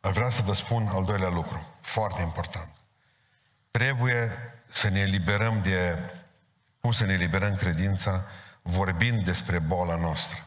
Ar 0.00 0.12
vrea 0.12 0.30
să 0.30 0.42
vă 0.42 0.52
spun 0.52 0.86
al 0.86 1.04
doilea 1.04 1.28
lucru, 1.28 1.66
foarte 1.80 2.22
important. 2.22 2.68
Trebuie 3.70 4.30
să 4.64 4.88
ne 4.88 5.00
eliberăm 5.00 5.62
de, 5.62 5.98
cum 6.80 6.92
să 6.92 7.04
ne 7.04 7.12
eliberăm 7.12 7.54
credința, 7.54 8.24
vorbind 8.62 9.24
despre 9.24 9.58
boala 9.58 9.96
noastră. 9.96 10.46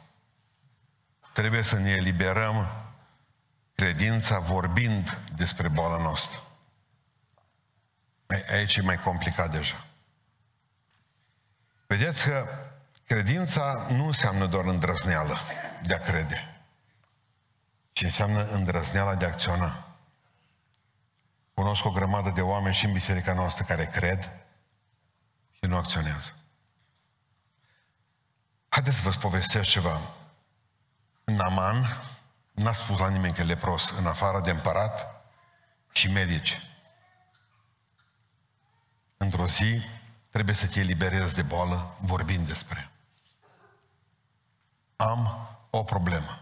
Trebuie 1.38 1.62
să 1.62 1.78
ne 1.78 1.90
eliberăm 1.90 2.68
credința 3.76 4.40
vorbind 4.40 5.22
despre 5.36 5.68
boala 5.68 5.98
noastră. 5.98 6.44
Aici 8.52 8.76
e 8.76 8.82
mai 8.82 9.00
complicat 9.00 9.52
deja. 9.52 9.86
Vedeți 11.88 12.26
că 12.26 12.48
credința 13.06 13.88
nu 13.90 14.06
înseamnă 14.06 14.46
doar 14.46 14.66
îndrăzneală 14.66 15.38
de 15.84 15.94
a 15.94 15.98
crede, 15.98 16.62
ci 17.92 18.02
înseamnă 18.02 18.48
îndrăzneala 18.48 19.16
de 19.16 19.26
a 19.26 19.28
acționa. 19.28 19.96
Cunosc 21.54 21.86
o 21.86 21.92
grămadă 21.92 22.30
de 22.30 22.42
oameni 22.42 22.76
și 22.76 22.86
în 22.86 22.92
biserica 22.92 23.34
noastră 23.34 23.64
care 23.64 23.86
cred 23.86 24.32
și 25.52 25.66
nu 25.66 25.78
acționează. 25.78 26.36
Haideți 28.70 28.98
să 28.98 29.10
vă 29.10 29.18
povestesc 29.18 29.70
ceva. 29.70 30.17
Naman 31.36 32.04
n-a 32.52 32.74
spus 32.74 33.00
la 33.00 33.10
nimeni 33.10 33.34
că 33.34 33.42
e 33.42 33.44
lepros, 33.44 33.90
în 33.90 34.06
afară 34.06 34.42
de 34.42 34.50
împărat 34.50 35.26
și 35.92 36.08
medici. 36.08 36.62
Într-o 39.18 39.48
zi 39.48 39.82
trebuie 40.30 40.56
să 40.56 40.68
te 40.68 40.80
eliberezi 40.80 41.36
de 41.36 41.42
boală 41.42 41.98
vorbind 42.00 42.48
despre. 42.48 42.92
Am 44.96 45.50
o 45.70 45.84
problemă. 45.84 46.42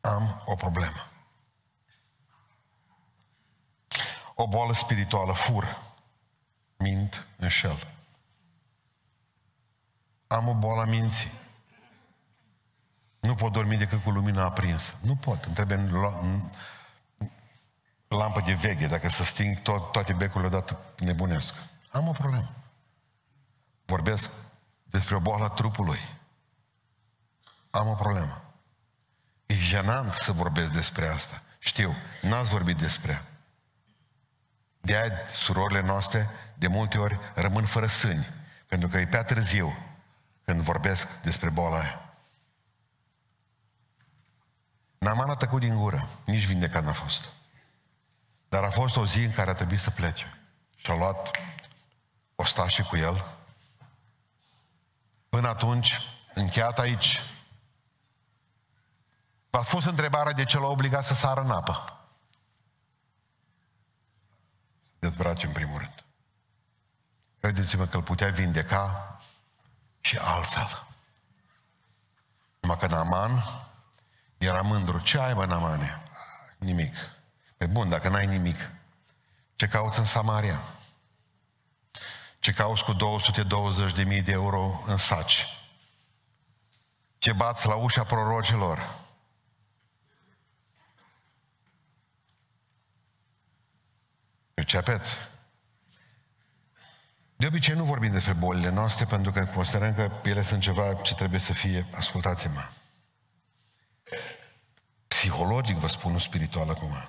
Am 0.00 0.42
o 0.46 0.54
problemă. 0.54 1.10
o 4.42 4.46
boală 4.46 4.74
spirituală, 4.74 5.32
fur, 5.32 5.82
mint, 6.76 7.26
înșel. 7.36 7.86
Am 10.26 10.48
o 10.48 10.54
boală 10.54 10.80
a 10.80 10.84
minții. 10.84 11.30
Nu 13.20 13.34
pot 13.34 13.52
dormi 13.52 13.76
decât 13.76 14.02
cu 14.02 14.10
lumina 14.10 14.44
aprinsă. 14.44 14.94
Nu 15.00 15.16
pot. 15.16 15.44
Îmi 15.44 15.54
trebuie 15.54 15.90
lampă 18.08 18.42
de 18.46 18.52
veche. 18.52 18.86
Dacă 18.86 19.08
să 19.08 19.24
sting 19.24 19.60
tot, 19.60 19.92
toate 19.92 20.12
becurile 20.12 20.46
odată, 20.46 20.78
nebunesc. 20.98 21.54
Am 21.90 22.08
o 22.08 22.12
problemă. 22.12 22.54
Vorbesc 23.84 24.30
despre 24.84 25.14
o 25.14 25.20
boală 25.20 25.44
a 25.44 25.48
trupului. 25.48 26.18
Am 27.70 27.88
o 27.88 27.94
problemă. 27.94 28.42
E 29.46 29.54
jenant 29.54 30.14
să 30.14 30.32
vorbesc 30.32 30.70
despre 30.70 31.06
asta. 31.06 31.42
Știu, 31.58 31.96
n-ați 32.22 32.50
vorbit 32.50 32.76
despre 32.76 33.12
ea. 33.12 33.24
De 34.80 34.96
aia 34.96 35.12
surorile 35.34 35.80
noastre 35.80 36.30
de 36.54 36.66
multe 36.66 36.98
ori 36.98 37.18
rămân 37.34 37.66
fără 37.66 37.86
sâni, 37.86 38.28
pentru 38.66 38.88
că 38.88 38.98
e 38.98 39.06
prea 39.06 39.24
târziu 39.24 39.76
când 40.44 40.60
vorbesc 40.60 41.20
despre 41.22 41.50
boala 41.50 41.78
aia. 41.78 42.09
N-am 45.00 45.34
tăcut 45.38 45.60
din 45.60 45.76
gură, 45.76 46.08
nici 46.24 46.46
vindecat 46.46 46.84
n-a 46.84 46.92
fost. 46.92 47.24
Dar 48.48 48.64
a 48.64 48.70
fost 48.70 48.96
o 48.96 49.06
zi 49.06 49.18
în 49.18 49.32
care 49.32 49.50
a 49.50 49.54
trebuit 49.54 49.80
să 49.80 49.90
plece. 49.90 50.38
Și 50.76 50.90
a 50.90 50.96
luat 50.96 51.30
și 52.68 52.82
cu 52.82 52.96
el. 52.96 53.24
Până 55.28 55.48
atunci, 55.48 55.98
încheiat 56.34 56.78
aici, 56.78 57.20
V-ați 59.50 59.68
spus 59.68 59.84
întrebarea 59.84 60.32
de 60.32 60.44
ce 60.44 60.58
l-a 60.58 60.66
obligat 60.66 61.04
să 61.04 61.14
sară 61.14 61.40
în 61.40 61.50
apă. 61.50 62.04
Dezbrace 64.98 65.46
în 65.46 65.52
primul 65.52 65.78
rând. 65.78 66.04
Credeți-mă 67.40 67.86
că 67.86 67.96
îl 67.96 68.02
putea 68.02 68.30
vindeca 68.30 69.18
și 70.00 70.16
altfel. 70.16 70.86
Numai 72.60 72.78
că 72.78 72.86
Naman 72.86 73.42
era 74.46 74.60
mândru. 74.60 75.00
Ce 75.00 75.18
ai, 75.18 75.34
bă, 75.34 75.46
Namane? 75.46 76.02
Nimic. 76.58 76.94
Pe 77.56 77.66
bun, 77.66 77.88
dacă 77.88 78.08
n-ai 78.08 78.26
nimic, 78.26 78.70
ce 79.56 79.66
cauți 79.66 79.98
în 79.98 80.04
Samaria? 80.04 80.62
Ce 82.38 82.52
cauți 82.52 82.84
cu 82.84 82.94
220.000 82.94 84.24
de 84.24 84.32
euro 84.32 84.82
în 84.86 84.96
saci? 84.96 85.46
Ce 87.18 87.32
bați 87.32 87.66
la 87.66 87.74
ușa 87.74 88.04
prorocilor? 88.04 88.98
Percepeți? 94.54 95.16
De 97.36 97.46
obicei 97.46 97.74
nu 97.74 97.84
vorbim 97.84 98.12
despre 98.12 98.32
bolile 98.32 98.70
noastre 98.70 99.04
pentru 99.04 99.32
că 99.32 99.44
considerăm 99.44 99.94
că 99.94 100.10
ele 100.24 100.42
sunt 100.42 100.60
ceva 100.60 100.94
ce 100.94 101.14
trebuie 101.14 101.40
să 101.40 101.52
fie, 101.52 101.86
ascultați-mă, 101.94 102.60
psihologic 105.20 105.76
vă 105.76 105.86
spun, 105.86 106.12
nu 106.12 106.18
spiritual 106.18 106.68
acum. 106.68 107.08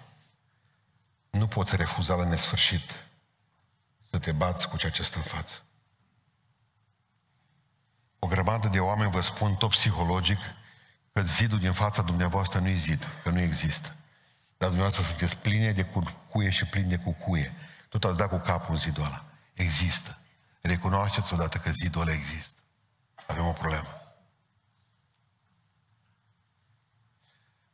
Nu 1.30 1.48
poți 1.48 1.76
refuza 1.76 2.16
la 2.16 2.28
nesfârșit 2.28 3.06
să 4.10 4.20
te 4.20 4.32
bați 4.32 4.70
cu 4.70 4.78
ceea 4.78 4.92
ce 4.92 5.04
stă 5.04 5.18
în 5.18 5.24
față. 5.24 5.64
O 8.20 8.28
grămadă 8.28 8.68
de 8.68 8.80
oameni 8.80 9.12
vă 9.12 9.22
spun 9.22 9.56
tot 9.56 9.70
psihologic 9.70 10.38
că 11.14 11.22
zidul 11.22 11.60
din 11.60 11.72
fața 11.72 12.02
dumneavoastră 12.02 12.60
nu 12.60 12.68
e 12.68 12.74
zid, 12.74 13.08
că 13.24 13.30
nu 13.30 13.40
există. 13.40 13.96
Dar 14.58 14.70
dumneavoastră 14.70 15.04
sunteți 15.04 15.38
pline 15.38 15.72
de 15.72 15.88
cuie 16.30 16.50
și 16.50 16.66
plini 16.66 16.90
de 16.90 16.98
cucuie. 16.98 17.54
Tot 17.90 18.04
ați 18.04 18.18
dat 18.18 18.30
cu 18.30 18.38
capul 18.38 18.74
în 18.74 18.80
zidul 18.80 19.04
ăla. 19.04 19.26
Există. 19.54 20.18
Recunoașteți 20.62 21.34
odată 21.34 21.58
că 21.58 21.70
zidul 21.70 22.02
ăla 22.02 22.12
există. 22.12 22.62
Avem 23.28 23.46
o 23.48 23.52
problemă. 23.52 24.01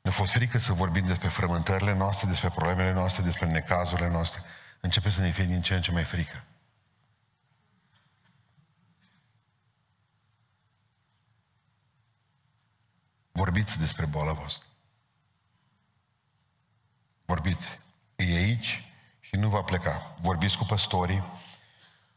Ne-a 0.08 0.16
fost 0.16 0.32
frică 0.32 0.58
să 0.58 0.74
vorbim 0.74 1.06
despre 1.06 1.28
frământările 1.28 1.94
noastre, 1.94 2.28
despre 2.28 2.50
problemele 2.50 2.94
noastre, 2.94 3.24
despre 3.24 3.46
necazurile 3.46 4.10
noastre. 4.10 4.42
Începe 4.80 5.10
să 5.10 5.22
ne 5.22 5.32
fie 5.32 5.44
din 5.44 5.62
ce 5.62 5.76
în 5.76 5.82
ce 5.82 5.92
mai 5.92 6.04
frică. 6.04 6.44
Vorbiți 13.32 13.78
despre 13.78 14.06
boala 14.06 14.32
voastră. 14.32 14.68
Vorbiți. 17.26 17.80
E 18.16 18.24
aici 18.24 18.86
și 19.20 19.36
nu 19.36 19.50
va 19.50 19.62
pleca. 19.62 20.16
Vorbiți 20.22 20.58
cu 20.58 20.66
păstorii, 20.66 21.24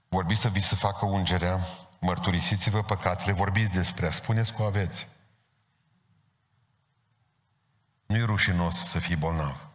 vorbiți 0.09 0.41
să 0.41 0.49
vi 0.49 0.61
să 0.61 0.75
facă 0.75 1.05
ungerea, 1.05 1.67
mărturisiți-vă 2.01 2.83
păcatele, 2.83 3.33
vorbiți 3.33 3.71
despre 3.71 4.05
ea, 4.05 4.13
spuneți 4.13 4.53
cu 4.53 4.63
aveți. 4.63 5.09
Nu 8.11 8.17
e 8.17 8.25
rușinos 8.25 8.89
să 8.89 8.99
fii 8.99 9.17
bolnav. 9.17 9.67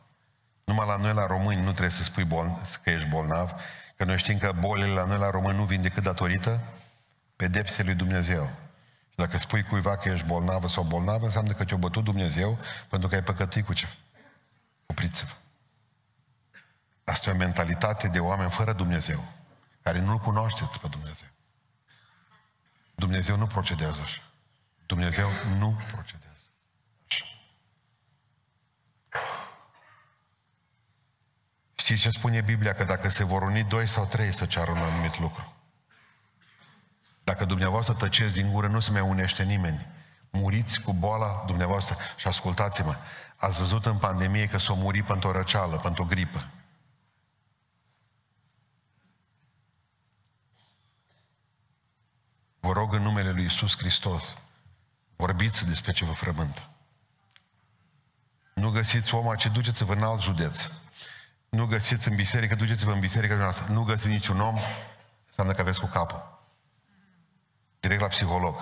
Numai 0.63 0.87
la 0.87 0.95
noi, 0.95 1.13
la 1.13 1.25
români, 1.25 1.61
nu 1.61 1.69
trebuie 1.69 1.89
să 1.89 2.03
spui 2.03 2.23
bol- 2.23 2.61
că 2.83 2.89
ești 2.89 3.07
bolnav, 3.07 3.51
că 3.95 4.03
noi 4.03 4.17
știm 4.17 4.37
că 4.37 4.51
bolile 4.59 4.93
la 4.93 5.03
noi, 5.03 5.17
la 5.17 5.29
români, 5.29 5.57
nu 5.57 5.63
vin 5.63 5.81
decât 5.81 6.03
datorită 6.03 6.63
pedepsei 7.35 7.85
lui 7.85 7.93
Dumnezeu. 7.93 8.45
Și 9.09 9.15
dacă 9.15 9.37
spui 9.37 9.63
cuiva 9.63 9.97
că 9.97 10.09
ești 10.09 10.25
bolnavă 10.25 10.67
sau 10.67 10.83
bolnavă, 10.83 11.25
înseamnă 11.25 11.51
că 11.51 11.65
te-a 11.65 11.77
bătut 11.77 12.03
Dumnezeu 12.03 12.59
pentru 12.89 13.09
că 13.09 13.15
ai 13.15 13.23
păcătuit 13.23 13.65
cu 13.65 13.73
ce? 13.73 13.87
Opriți-vă. 14.85 15.33
Asta 17.03 17.29
e 17.29 17.33
o 17.33 17.37
mentalitate 17.37 18.07
de 18.07 18.19
oameni 18.19 18.49
fără 18.49 18.73
Dumnezeu, 18.73 19.23
care 19.81 19.99
nu-L 19.99 20.17
cunoașteți 20.17 20.79
pe 20.79 20.87
Dumnezeu. 20.87 21.27
Dumnezeu 22.95 23.37
nu 23.37 23.47
procedează 23.47 24.01
așa. 24.03 24.21
Dumnezeu 24.85 25.29
nu 25.57 25.81
procedează. 25.91 26.24
Știți 31.85 32.01
ce 32.01 32.09
spune 32.09 32.41
Biblia? 32.41 32.73
Că 32.73 32.83
dacă 32.83 33.09
se 33.09 33.23
vor 33.23 33.41
uni 33.41 33.63
doi 33.63 33.87
sau 33.87 34.05
trei 34.05 34.33
să 34.33 34.45
ceară 34.45 34.71
un 34.71 34.77
anumit 34.77 35.19
lucru. 35.19 35.53
Dacă 37.23 37.45
dumneavoastră 37.45 37.93
tăceți 37.93 38.33
din 38.33 38.51
gură, 38.51 38.67
nu 38.67 38.79
se 38.79 38.91
mai 38.91 39.01
unește 39.01 39.43
nimeni. 39.43 39.87
Muriți 40.29 40.81
cu 40.81 40.93
boala 40.93 41.43
dumneavoastră. 41.45 41.97
Și 42.15 42.27
ascultați-mă, 42.27 42.95
ați 43.35 43.57
văzut 43.57 43.85
în 43.85 43.97
pandemie 43.97 44.47
că 44.47 44.57
s-o 44.57 44.75
muri 44.75 45.03
pentru 45.03 45.29
o 45.29 45.31
răceală, 45.31 45.77
pentru 45.77 46.03
o 46.03 46.05
gripă. 46.05 46.47
Vă 52.59 52.71
rog 52.71 52.93
în 52.93 53.01
numele 53.01 53.31
Lui 53.31 53.45
Isus 53.45 53.77
Hristos, 53.77 54.37
vorbiți 55.15 55.65
despre 55.65 55.91
ce 55.91 56.05
vă 56.05 56.13
frământă. 56.13 56.69
Nu 58.53 58.69
găsiți 58.69 59.13
omul 59.13 59.35
ce 59.35 59.49
duceți-vă 59.49 59.93
în 59.93 60.03
alt 60.03 60.21
județ 60.21 60.69
nu 61.55 61.65
găsiți 61.65 62.07
în 62.07 62.15
biserică, 62.15 62.55
duceți-vă 62.55 62.91
în 62.91 62.99
biserică 62.99 63.35
noastră, 63.35 63.73
nu 63.73 63.83
găsiți 63.83 64.07
niciun 64.07 64.39
om, 64.39 64.57
înseamnă 65.27 65.53
că 65.53 65.61
aveți 65.61 65.79
cu 65.79 65.85
capul. 65.85 66.43
Direct 67.79 68.01
la 68.01 68.07
psiholog. 68.07 68.55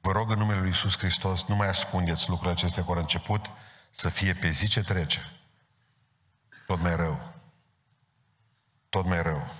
Vă 0.00 0.12
rog 0.12 0.30
în 0.30 0.38
numele 0.38 0.58
Lui 0.58 0.68
Iisus 0.68 0.98
Hristos, 0.98 1.44
nu 1.44 1.54
mai 1.54 1.68
ascundeți 1.68 2.28
lucrurile 2.28 2.54
acestea 2.54 2.82
care 2.82 2.94
au 2.94 3.00
început 3.00 3.50
să 3.90 4.08
fie 4.08 4.34
pe 4.34 4.50
zi 4.50 4.68
ce 4.68 4.82
trece. 4.82 5.40
Tot 6.66 6.80
mai 6.80 6.96
rău. 6.96 7.32
Tot 8.88 9.06
mai 9.06 9.22
rău. 9.22 9.54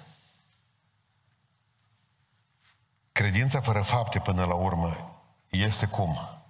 Credința 3.12 3.60
fără 3.60 3.82
fapte 3.82 4.20
până 4.20 4.44
la 4.44 4.54
urmă 4.54 5.20
este 5.48 5.86
cum? 5.86 6.41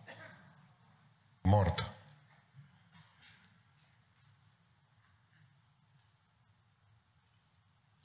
Mortă. 1.42 1.92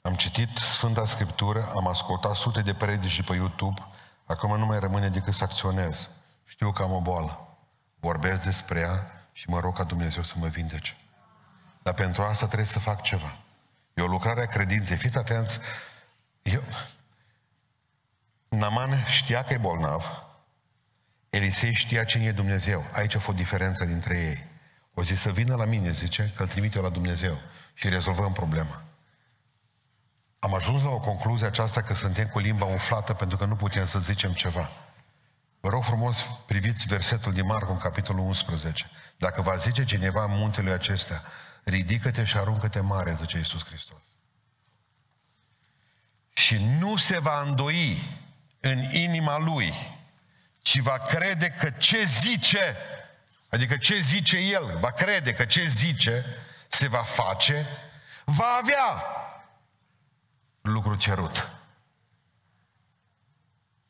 Am 0.02 0.14
citit 0.14 0.56
Sfânta 0.56 1.06
Scriptură, 1.06 1.72
am 1.74 1.86
ascultat 1.86 2.36
sute 2.36 2.62
de 2.62 2.74
predici 2.74 3.22
pe 3.22 3.34
YouTube, 3.34 3.86
acum 4.24 4.58
nu 4.58 4.66
mai 4.66 4.78
rămâne 4.78 5.08
decât 5.08 5.34
să 5.34 5.44
acționez. 5.44 6.08
Știu 6.44 6.72
că 6.72 6.82
am 6.82 6.92
o 6.92 7.00
boală. 7.00 7.56
Vorbesc 8.00 8.42
despre 8.42 8.80
ea 8.80 9.28
și 9.32 9.48
mă 9.48 9.60
rog 9.60 9.76
ca 9.76 9.84
Dumnezeu 9.84 10.22
să 10.22 10.34
mă 10.36 10.46
vindece. 10.46 10.96
Dar 11.82 11.94
pentru 11.94 12.22
asta 12.22 12.46
trebuie 12.46 12.66
să 12.66 12.78
fac 12.78 13.02
ceva. 13.02 13.38
E 13.94 14.02
o 14.02 14.06
lucrare 14.06 14.42
a 14.42 14.46
credinței. 14.46 14.96
Fiți 14.96 15.18
atenți. 15.18 15.58
Eu... 16.42 16.62
Naman 18.48 19.04
știa 19.06 19.44
că 19.44 19.52
e 19.52 19.56
bolnav, 19.56 20.27
Elisei 21.30 21.74
știa 21.74 22.04
cine 22.04 22.24
e 22.24 22.32
Dumnezeu. 22.32 22.84
Aici 22.92 23.14
a 23.14 23.18
fost 23.18 23.36
diferența 23.36 23.84
dintre 23.84 24.18
ei. 24.18 24.46
O 24.94 25.02
zis 25.02 25.20
să 25.20 25.30
vină 25.30 25.54
la 25.54 25.64
mine, 25.64 25.90
zice, 25.90 26.32
că 26.36 26.42
îl 26.42 26.48
trimit 26.48 26.74
eu 26.74 26.82
la 26.82 26.88
Dumnezeu 26.88 27.38
și 27.74 27.88
rezolvăm 27.88 28.32
problema. 28.32 28.82
Am 30.38 30.54
ajuns 30.54 30.82
la 30.82 30.90
o 30.90 31.00
concluzie 31.00 31.46
aceasta 31.46 31.82
că 31.82 31.94
suntem 31.94 32.28
cu 32.28 32.38
limba 32.38 32.64
umflată 32.64 33.12
pentru 33.12 33.36
că 33.36 33.44
nu 33.44 33.56
putem 33.56 33.86
să 33.86 33.98
zicem 33.98 34.32
ceva. 34.32 34.70
Vă 35.60 35.68
rog 35.68 35.84
frumos, 35.84 36.30
priviți 36.46 36.86
versetul 36.86 37.32
din 37.32 37.46
Marcu 37.46 37.72
în 37.72 37.78
capitolul 37.78 38.24
11. 38.24 38.90
Dacă 39.16 39.42
va 39.42 39.56
zice 39.56 39.84
cineva 39.84 40.24
în 40.24 40.30
muntele 40.30 40.70
acestea, 40.70 41.22
ridică-te 41.64 42.24
și 42.24 42.36
aruncă-te 42.36 42.80
mare, 42.80 43.16
zice 43.18 43.36
Iisus 43.36 43.64
Hristos. 43.64 44.02
Și 46.32 46.56
nu 46.78 46.96
se 46.96 47.18
va 47.18 47.40
îndoi 47.40 48.02
în 48.60 48.78
inima 48.78 49.38
lui 49.38 49.72
și 50.68 50.80
va 50.80 50.98
crede 50.98 51.50
că 51.50 51.70
ce 51.70 52.04
zice, 52.04 52.76
adică 53.48 53.76
ce 53.76 53.98
zice 53.98 54.36
el, 54.36 54.78
va 54.78 54.90
crede 54.90 55.34
că 55.34 55.44
ce 55.44 55.64
zice 55.64 56.24
se 56.68 56.88
va 56.88 57.02
face, 57.02 57.66
va 58.24 58.58
avea 58.62 59.04
lucru 60.60 60.94
cerut. 60.94 61.50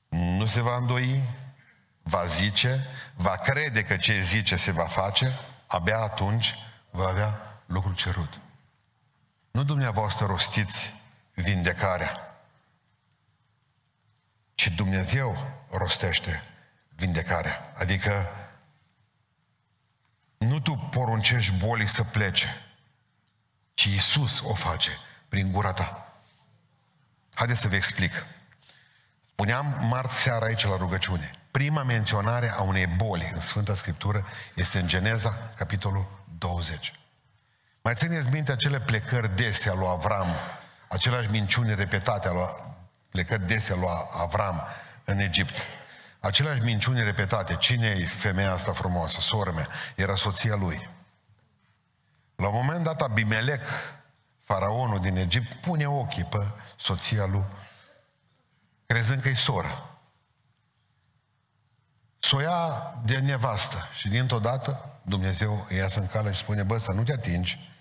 Nu 0.09 0.47
se 0.47 0.61
va 0.61 0.77
îndoi, 0.77 1.23
va 2.03 2.25
zice, 2.25 2.87
va 3.15 3.35
crede 3.35 3.85
că 3.85 3.97
ce 3.97 4.21
zice 4.21 4.57
se 4.57 4.71
va 4.71 4.87
face, 4.87 5.39
abia 5.67 5.99
atunci 5.99 6.55
va 6.91 7.09
avea 7.09 7.61
lucru 7.67 7.93
cerut. 7.93 8.41
Nu 9.51 9.65
dumneavoastră 9.65 10.27
rostiți 10.27 10.95
vindecarea, 11.35 12.41
ci 14.55 14.69
Dumnezeu 14.69 15.37
rostește 15.71 16.43
vindecarea. 16.99 17.73
Adică 17.77 18.31
nu 20.39 20.61
tu 20.61 20.89
poruncești 20.91 21.53
bolii 21.53 21.89
să 21.89 22.03
plece, 22.05 22.49
ci 23.75 23.85
Iisus 23.85 24.41
o 24.41 24.55
face 24.55 24.91
prin 25.29 25.53
gura 25.53 25.73
ta. 25.73 26.13
Haideți 27.35 27.61
să 27.61 27.69
vă 27.69 27.75
explic. 27.75 28.27
Spuneam 29.23 29.87
marți 29.89 30.21
seara 30.21 30.45
aici 30.45 30.65
la 30.65 30.77
rugăciune. 30.77 31.31
Prima 31.51 31.83
menționare 31.83 32.51
a 32.51 32.61
unei 32.61 32.87
boli 32.87 33.31
în 33.35 33.41
Sfânta 33.41 33.75
Scriptură 33.75 34.27
este 34.55 34.79
în 34.79 34.87
Geneza, 34.87 35.53
capitolul 35.57 36.25
20. 36.39 36.93
Mai 37.83 37.95
țineți 37.95 38.29
minte 38.29 38.53
acele 38.53 38.81
plecări 38.81 39.37
dese 39.37 39.71
al 39.71 39.79
lui 39.79 39.89
Avram, 39.89 40.29
aceleași 40.89 41.31
minciuni 41.31 41.75
repetate 41.75 42.29
al 42.29 42.35
lui 42.35 42.47
plecări 43.09 43.47
dese 43.47 43.73
al 43.73 43.79
lui 43.79 43.89
Avram 44.11 44.63
în 45.05 45.19
Egipt. 45.19 45.63
Aceleași 46.21 46.65
minciuni 46.65 47.03
repetate. 47.03 47.57
Cine 47.57 47.87
e 47.87 48.07
femeia 48.07 48.53
asta 48.53 48.73
frumoasă? 48.73 49.21
Sora 49.21 49.51
mea. 49.51 49.69
Era 49.97 50.17
soția 50.17 50.55
lui. 50.55 50.89
La 52.37 52.49
un 52.49 52.55
moment 52.55 52.85
dat 52.85 53.03
Abimelec, 53.03 53.63
faraonul 54.43 55.01
din 55.01 55.17
Egipt, 55.17 55.55
pune 55.55 55.89
ochii 55.89 56.25
pe 56.25 56.51
soția 56.77 57.27
lui, 57.27 57.45
crezând 58.87 59.21
că 59.21 59.29
e 59.29 59.35
soră. 59.35 59.99
S-o 62.19 62.41
ia 62.41 62.95
de 63.05 63.19
nevastă 63.19 63.89
și 63.95 64.09
dintr-o 64.09 64.39
dată 64.39 65.01
Dumnezeu 65.03 65.67
îi 65.69 65.77
iasă 65.77 66.01
în 66.01 66.07
cale 66.07 66.33
și 66.33 66.41
spune, 66.41 66.63
bă, 66.63 66.79
să 66.79 66.93
nu 66.93 67.03
te 67.03 67.13
atingi 67.13 67.73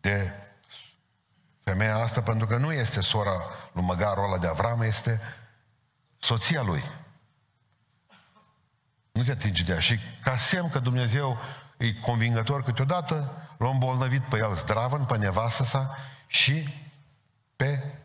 de 0.00 0.32
femeia 1.64 1.96
asta, 1.96 2.22
pentru 2.22 2.46
că 2.46 2.56
nu 2.56 2.72
este 2.72 3.00
sora 3.00 3.42
lui 3.72 3.84
măgarul 3.84 4.24
ăla 4.24 4.38
de 4.38 4.46
Avram, 4.46 4.82
este 4.82 5.20
soția 6.18 6.62
lui. 6.62 6.82
Nu 9.18 9.24
te 9.24 9.30
atingi 9.30 9.64
de 9.64 9.72
ea. 9.72 9.80
Și 9.80 9.98
ca 10.22 10.36
semn 10.36 10.68
că 10.68 10.78
Dumnezeu 10.78 11.38
e 11.76 11.94
convingător 11.94 12.62
câteodată, 12.62 13.46
l-a 13.56 13.68
îmbolnăvit 13.68 14.22
pe 14.22 14.36
el 14.36 14.54
zdravăn, 14.56 15.04
pe 15.04 15.16
nevastă 15.16 15.64
sa 15.64 15.96
și 16.26 16.68
pe 17.56 17.98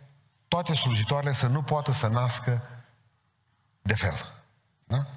toate 0.47 0.75
slujitoarele 0.75 1.33
să 1.33 1.47
nu 1.47 1.63
poată 1.63 1.91
să 1.91 2.07
nască 2.07 2.83
de 3.81 3.93
fel. 3.93 4.43
Da? 4.83 5.07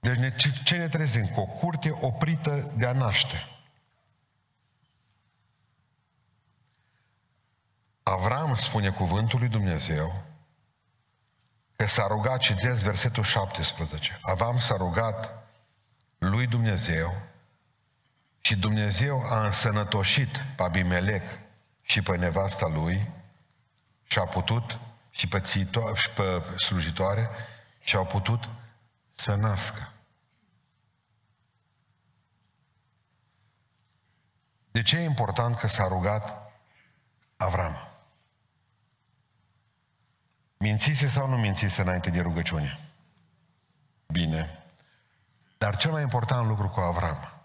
Deci 0.00 0.16
ne, 0.16 0.36
ce 0.64 0.76
ne 0.76 0.88
trezim? 0.88 1.26
Cu 1.26 1.40
o 1.40 1.46
curte 1.46 1.90
oprită 1.90 2.72
de 2.76 2.86
a 2.86 2.92
naște. 2.92 3.48
Avram, 8.02 8.54
spune 8.54 8.90
cuvântul 8.90 9.38
lui 9.38 9.48
Dumnezeu, 9.48 10.27
că 11.78 11.86
s-a 11.86 12.06
rugat, 12.06 12.38
citesc 12.38 12.82
versetul 12.82 13.22
17, 13.22 14.18
Avram 14.22 14.58
s-a 14.58 14.76
rugat 14.76 15.46
lui 16.18 16.46
Dumnezeu 16.46 17.22
și 18.40 18.56
Dumnezeu 18.56 19.22
a 19.22 19.44
însănătoșit 19.44 20.36
pe 20.56 20.62
Abimelec 20.62 21.22
și 21.82 22.02
pe 22.02 22.16
nevasta 22.16 22.66
lui 22.66 23.10
și 24.02 24.18
a 24.18 24.24
putut 24.24 24.78
și 25.10 25.28
pe, 25.28 25.40
țito- 25.40 25.94
și 25.94 26.10
pe 26.10 26.42
slujitoare 26.56 27.30
și 27.80 27.96
au 27.96 28.06
putut 28.06 28.48
să 29.14 29.34
nască. 29.34 29.92
De 34.70 34.82
ce 34.82 34.96
e 34.96 35.04
important 35.04 35.56
că 35.56 35.66
s-a 35.66 35.86
rugat 35.86 36.52
Avram? 37.36 37.88
Mințise 40.58 41.06
sau 41.06 41.28
nu 41.28 41.36
mințise 41.36 41.80
înainte 41.80 42.10
de 42.10 42.20
rugăciune? 42.20 42.90
Bine. 44.06 44.62
Dar 45.58 45.76
cel 45.76 45.90
mai 45.90 46.02
important 46.02 46.48
lucru 46.48 46.68
cu 46.68 46.80
Avram, 46.80 47.42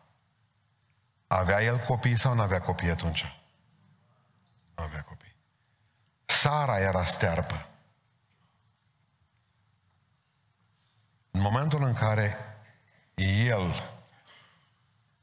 avea 1.28 1.61
el 1.61 1.80
copii 1.80 2.20
sau 2.20 2.34
nu 2.34 2.41
avea 2.41 2.61
copii 2.61 2.89
atunci? 2.89 3.24
Nu 4.76 4.84
avea 4.84 5.01
copii. 5.01 5.36
Sara 6.26 6.80
era 6.80 7.05
stearpă. 7.05 7.68
În 11.32 11.41
momentul 11.41 11.84
în 11.84 11.93
care 11.93 12.38
el 13.16 13.93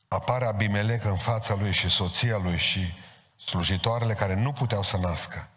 apare 0.09 0.45
Abimelec 0.45 1.05
în 1.05 1.17
fața 1.17 1.55
lui 1.55 1.73
și 1.73 1.89
soția 1.89 2.37
lui 2.37 2.57
și 2.57 2.95
slujitoarele 3.37 4.15
care 4.15 4.35
nu 4.35 4.53
puteau 4.53 4.83
să 4.83 4.97
nască, 4.97 5.49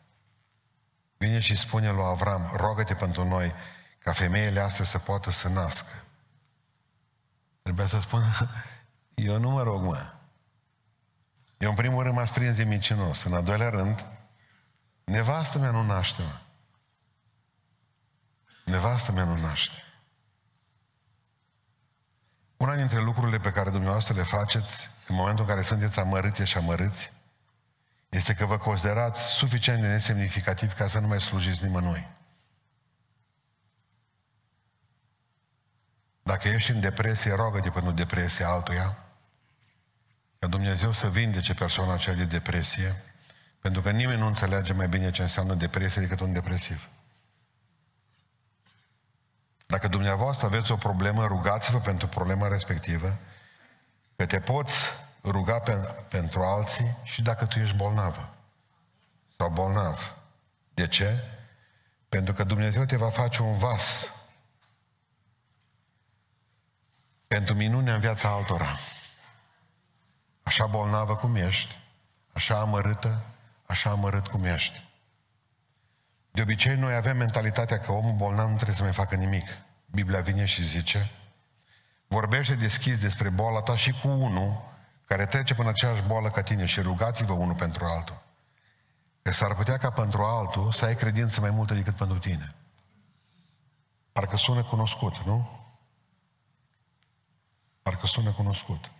vine 1.23 1.39
și 1.39 1.55
spune 1.55 1.91
lui 1.91 2.03
Avram, 2.03 2.51
rogă-te 2.55 2.93
pentru 2.93 3.23
noi 3.23 3.53
ca 3.99 4.11
femeile 4.11 4.59
astea 4.59 4.85
să 4.85 4.99
poată 4.99 5.31
să 5.31 5.47
nască. 5.47 6.03
Trebuia 7.61 7.85
să 7.85 7.99
spună, 7.99 8.25
eu 9.29 9.39
nu 9.39 9.49
mă 9.49 9.63
rog, 9.63 9.83
mă. 9.83 10.13
Eu 11.57 11.69
în 11.69 11.75
primul 11.75 12.03
rând 12.03 12.15
m-ați 12.15 12.33
prins 12.33 12.55
de 12.55 12.63
mincinos. 12.63 13.23
În 13.23 13.33
al 13.33 13.43
doilea 13.43 13.69
rând, 13.69 14.05
nevastă 15.03 15.59
mea 15.59 15.71
nu 15.71 15.83
naște, 15.83 16.21
mă. 16.21 16.39
Nevastă 18.65 19.11
mea 19.11 19.23
nu 19.23 19.35
naște. 19.35 19.83
Una 22.57 22.75
dintre 22.75 23.01
lucrurile 23.01 23.37
pe 23.37 23.51
care 23.51 23.69
dumneavoastră 23.69 24.13
le 24.13 24.23
faceți 24.23 24.89
în 25.07 25.15
momentul 25.15 25.43
în 25.43 25.49
care 25.49 25.61
sunteți 25.61 25.99
amărâte 25.99 26.43
și 26.43 26.57
amărâți 26.57 27.11
este 28.13 28.33
că 28.33 28.45
vă 28.45 28.57
considerați 28.57 29.21
suficient 29.21 29.81
de 29.81 29.87
nesemnificativ 29.87 30.73
ca 30.73 30.87
să 30.87 30.99
nu 30.99 31.07
mai 31.07 31.21
slujiți 31.21 31.63
nimănui. 31.63 32.07
Dacă 36.23 36.47
ești 36.47 36.71
în 36.71 36.79
depresie, 36.79 37.33
rogă-te 37.33 37.69
pentru 37.69 37.91
depresie 37.91 38.45
altuia, 38.45 38.97
ca 40.39 40.47
Dumnezeu 40.47 40.91
să 40.91 41.09
vindece 41.09 41.53
persoana 41.53 41.93
aceea 41.93 42.15
de 42.15 42.25
depresie, 42.25 43.03
pentru 43.59 43.81
că 43.81 43.91
nimeni 43.91 44.19
nu 44.19 44.27
înțelege 44.27 44.73
mai 44.73 44.87
bine 44.87 45.11
ce 45.11 45.21
înseamnă 45.21 45.53
depresie 45.53 46.01
decât 46.01 46.19
un 46.19 46.33
depresiv. 46.33 46.89
Dacă 49.65 49.87
dumneavoastră 49.87 50.45
aveți 50.45 50.71
o 50.71 50.75
problemă, 50.75 51.25
rugați-vă 51.25 51.79
pentru 51.79 52.07
problema 52.07 52.47
respectivă, 52.47 53.19
că 54.15 54.25
te 54.25 54.39
poți 54.39 54.87
ruga 55.23 55.59
pe, 55.59 55.71
pentru 56.09 56.43
alții 56.43 56.97
și 57.03 57.21
dacă 57.21 57.45
tu 57.45 57.59
ești 57.59 57.75
bolnavă 57.75 58.33
sau 59.37 59.49
bolnav. 59.49 60.15
De 60.73 60.87
ce? 60.87 61.23
Pentru 62.09 62.33
că 62.33 62.43
Dumnezeu 62.43 62.85
te 62.85 62.95
va 62.95 63.09
face 63.09 63.41
un 63.41 63.57
vas 63.57 64.11
pentru 67.27 67.55
minune 67.55 67.91
în 67.91 67.99
viața 67.99 68.29
altora. 68.29 68.79
Așa 70.43 70.65
bolnavă 70.65 71.15
cum 71.15 71.35
ești, 71.35 71.79
așa 72.33 72.59
amărâtă, 72.59 73.25
așa 73.65 73.89
amărât 73.89 74.27
cum 74.27 74.45
ești. 74.45 74.89
De 76.31 76.41
obicei, 76.41 76.75
noi 76.75 76.95
avem 76.95 77.17
mentalitatea 77.17 77.79
că 77.79 77.91
omul 77.91 78.13
bolnav 78.13 78.49
nu 78.49 78.55
trebuie 78.55 78.75
să 78.75 78.83
mai 78.83 78.93
facă 78.93 79.15
nimic. 79.15 79.47
Biblia 79.85 80.21
vine 80.21 80.45
și 80.45 80.65
zice, 80.65 81.11
vorbește 82.07 82.55
deschis 82.55 82.99
despre 82.99 83.29
boala 83.29 83.59
ta 83.59 83.75
și 83.75 83.91
cu 84.01 84.07
unul 84.07 84.72
care 85.05 85.25
trece 85.25 85.55
până 85.55 85.69
aceeași 85.69 86.01
boală 86.01 86.29
ca 86.29 86.41
tine 86.41 86.65
și 86.65 86.81
rugați-vă 86.81 87.33
unul 87.33 87.55
pentru 87.55 87.85
altul. 87.85 88.21
Că 89.21 89.31
s-ar 89.31 89.55
putea 89.55 89.77
ca 89.77 89.89
pentru 89.89 90.23
altul 90.23 90.71
să 90.71 90.85
ai 90.85 90.95
credință 90.95 91.41
mai 91.41 91.49
multă 91.49 91.73
decât 91.73 91.95
pentru 91.95 92.17
tine. 92.17 92.55
Parcă 94.11 94.37
sună 94.37 94.63
cunoscut, 94.63 95.17
nu? 95.17 95.59
Parcă 97.81 98.07
sună 98.07 98.31
cunoscut. 98.31 98.91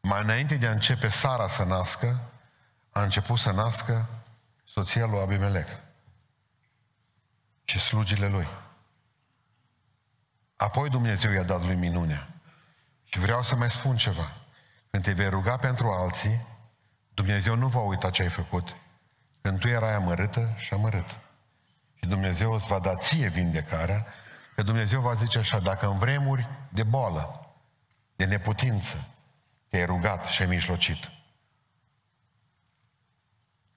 Mai 0.00 0.22
înainte 0.22 0.56
de 0.56 0.66
a 0.66 0.70
începe 0.70 1.08
Sara 1.08 1.48
să 1.48 1.64
nască, 1.64 2.30
a 2.90 3.02
început 3.02 3.38
să 3.38 3.50
nască 3.50 4.08
soția 4.64 5.06
lui 5.06 5.20
Abimelec 5.20 5.68
și 7.64 7.78
slugile 7.78 8.28
lui. 8.28 8.46
Apoi 10.56 10.88
Dumnezeu 10.88 11.32
i-a 11.32 11.42
dat 11.42 11.64
lui 11.64 11.74
minunea. 11.74 12.28
Și 13.04 13.18
vreau 13.18 13.42
să 13.42 13.56
mai 13.56 13.70
spun 13.70 13.96
ceva. 13.96 14.32
Când 14.90 15.02
te 15.02 15.12
vei 15.12 15.28
ruga 15.28 15.56
pentru 15.56 15.90
alții, 15.90 16.46
Dumnezeu 17.14 17.54
nu 17.54 17.68
va 17.68 17.80
uita 17.80 18.10
ce 18.10 18.22
ai 18.22 18.28
făcut. 18.28 18.76
Când 19.40 19.58
tu 19.58 19.68
erai 19.68 19.94
amărâtă 19.94 20.54
și 20.56 20.74
amărât. 20.74 21.18
Și 21.94 22.06
Dumnezeu 22.06 22.52
îți 22.52 22.66
va 22.66 22.78
da 22.78 22.96
ție 22.96 23.28
vindecarea, 23.28 24.06
că 24.54 24.62
Dumnezeu 24.62 25.00
va 25.00 25.14
zice 25.14 25.38
așa, 25.38 25.58
dacă 25.58 25.86
în 25.86 25.98
vremuri 25.98 26.48
de 26.68 26.82
boală, 26.82 27.54
de 28.16 28.24
neputință, 28.24 29.08
te-ai 29.68 29.86
rugat 29.86 30.24
și 30.24 30.42
ai 30.42 30.48
mijlocit, 30.48 31.10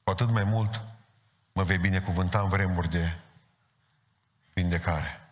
cu 0.03 0.09
atât 0.09 0.29
mai 0.29 0.43
mult 0.43 0.83
mă 1.51 1.63
vei 1.63 1.77
binecuvânta 1.77 2.41
în 2.41 2.49
vremuri 2.49 2.89
de 2.89 3.19
vindecare. 4.53 5.29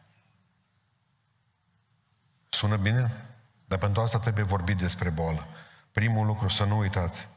Sună 2.49 2.78
bine? 2.78 3.25
Dar 3.65 3.80
pentru 3.80 4.01
asta 4.01 4.19
trebuie 4.19 4.43
vorbit 4.43 4.78
despre 4.78 5.09
boală. 5.09 5.47
Primul 5.98 6.26
lucru, 6.26 6.48
să 6.48 6.64
nu 6.64 6.78
uitați, 6.78 7.28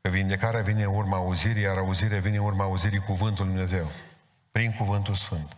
că 0.00 0.08
vindecarea 0.08 0.62
vine 0.62 0.82
în 0.82 0.94
urma 0.94 1.16
auzirii, 1.16 1.62
iar 1.62 1.76
auzirea 1.76 2.20
vine 2.20 2.36
în 2.36 2.44
urma 2.44 2.64
auzirii 2.64 2.98
cuvântul 2.98 3.44
Lui 3.44 3.54
Dumnezeu. 3.54 3.90
Prin 4.52 4.72
cuvântul 4.72 5.14
Sfânt. 5.14 5.56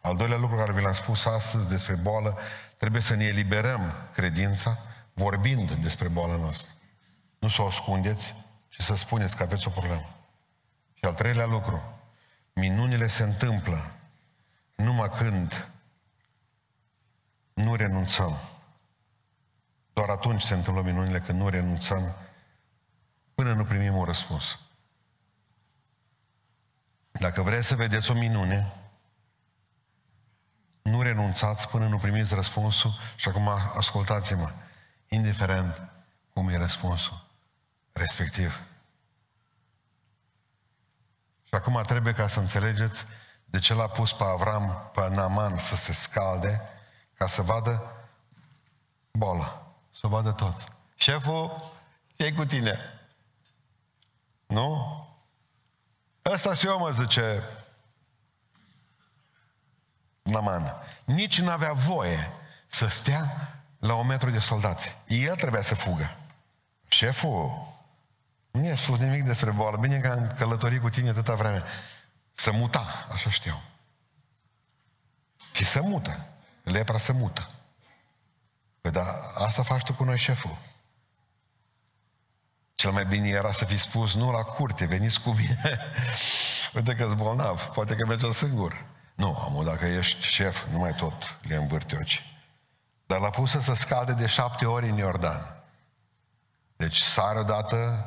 Al 0.00 0.16
doilea 0.16 0.36
lucru 0.36 0.56
care 0.56 0.72
vi 0.72 0.80
l-am 0.80 0.92
spus 0.92 1.24
astăzi 1.24 1.68
despre 1.68 1.94
boală, 1.94 2.38
trebuie 2.76 3.02
să 3.02 3.14
ne 3.14 3.24
eliberăm 3.24 4.08
credința 4.12 4.78
vorbind 5.12 5.72
despre 5.72 6.08
boala 6.08 6.36
noastră. 6.36 6.70
Nu 7.38 7.48
să 7.48 7.62
o 7.62 7.66
ascundeți 7.66 8.34
și 8.68 8.82
să 8.82 8.94
spuneți 8.94 9.36
că 9.36 9.42
aveți 9.42 9.66
o 9.66 9.70
problemă. 9.70 10.16
Și 10.94 11.04
al 11.04 11.14
treilea 11.14 11.46
lucru, 11.46 11.82
Minunile 12.52 13.06
se 13.06 13.22
întâmplă 13.22 13.92
numai 14.76 15.10
când 15.10 15.70
nu 17.52 17.74
renunțăm. 17.74 18.49
Doar 19.92 20.08
atunci 20.08 20.42
se 20.42 20.54
întâmplă 20.54 20.82
minunile 20.82 21.20
când 21.20 21.38
nu 21.38 21.48
renunțăm 21.48 22.16
până 23.34 23.52
nu 23.52 23.64
primim 23.64 23.96
un 23.96 24.04
răspuns. 24.04 24.58
Dacă 27.12 27.42
vreți 27.42 27.66
să 27.66 27.74
vedeți 27.74 28.10
o 28.10 28.14
minune, 28.14 28.74
nu 30.82 31.02
renunțați 31.02 31.68
până 31.68 31.86
nu 31.86 31.98
primiți 31.98 32.34
răspunsul 32.34 32.98
și 33.16 33.28
acum 33.28 33.48
ascultați-mă, 33.76 34.52
indiferent 35.08 35.82
cum 36.32 36.48
e 36.48 36.56
răspunsul 36.56 37.26
respectiv. 37.92 38.62
Și 41.44 41.54
acum 41.54 41.82
trebuie 41.86 42.12
ca 42.12 42.28
să 42.28 42.40
înțelegeți 42.40 43.04
de 43.44 43.58
ce 43.58 43.74
l-a 43.74 43.88
pus 43.88 44.12
pe 44.12 44.24
Avram, 44.24 44.90
pe 44.94 45.08
Naman 45.08 45.58
să 45.58 45.76
se 45.76 45.92
scalde, 45.92 46.60
ca 47.14 47.26
să 47.26 47.42
vadă 47.42 47.92
boala, 49.10 49.59
să 50.00 50.06
vadă 50.06 50.32
toți. 50.32 50.68
Șeful, 50.94 51.72
ce 52.16 52.32
cu 52.32 52.44
tine? 52.44 52.78
Nu? 54.46 54.98
Ăsta 56.32 56.54
și 56.54 56.66
eu 56.66 56.78
mă 56.78 56.90
zice 56.90 57.42
Naman. 60.22 60.76
Nici 61.04 61.40
nu 61.40 61.50
avea 61.50 61.72
voie 61.72 62.32
să 62.66 62.86
stea 62.86 63.54
la 63.78 63.94
un 63.94 64.06
metru 64.06 64.30
de 64.30 64.38
soldați. 64.38 64.96
El 65.06 65.36
trebuia 65.36 65.62
să 65.62 65.74
fugă. 65.74 66.16
Șeful, 66.88 67.68
nu 68.50 68.64
i-a 68.64 68.76
spus 68.76 68.98
nimic 68.98 69.24
despre 69.24 69.50
boală. 69.50 69.76
Bine 69.76 69.98
că 69.98 70.08
am 70.08 70.34
călătorit 70.38 70.80
cu 70.80 70.88
tine 70.88 71.08
atâta 71.08 71.34
vreme. 71.34 71.62
Să 72.32 72.52
muta, 72.52 73.06
așa 73.12 73.30
știu. 73.30 73.62
Și 75.52 75.64
să 75.64 75.82
mută. 75.82 76.26
Lepra 76.62 76.98
să 76.98 77.12
mută. 77.12 77.50
Păi 78.80 78.90
da, 78.90 79.32
asta 79.34 79.62
faci 79.62 79.82
tu 79.82 79.94
cu 79.94 80.04
noi, 80.04 80.18
șeful. 80.18 80.58
Cel 82.74 82.90
mai 82.90 83.06
bine 83.06 83.28
era 83.28 83.52
să 83.52 83.64
fi 83.64 83.76
spus, 83.76 84.14
nu 84.14 84.30
la 84.30 84.42
curte, 84.42 84.84
veniți 84.84 85.20
cu 85.20 85.30
mine. 85.30 85.78
Uite 86.74 86.94
că-s 86.94 87.14
bolnav, 87.14 87.62
poate 87.62 87.96
că 87.96 88.06
merge 88.06 88.32
singur. 88.32 88.84
Nu, 89.14 89.36
amul, 89.44 89.64
dacă 89.64 89.86
ești 89.86 90.22
șef, 90.22 90.66
nu 90.70 90.78
mai 90.78 90.94
tot 90.94 91.38
le 91.42 91.54
învârte 91.54 91.96
ochi. 91.96 92.28
Dar 93.06 93.20
l-a 93.20 93.30
pus 93.30 93.50
să 93.50 93.74
scade 93.74 94.12
de 94.12 94.26
șapte 94.26 94.66
ori 94.66 94.88
în 94.88 94.96
Iordan. 94.96 95.62
Deci 96.76 97.00
sare 97.00 97.38
odată, 97.38 98.04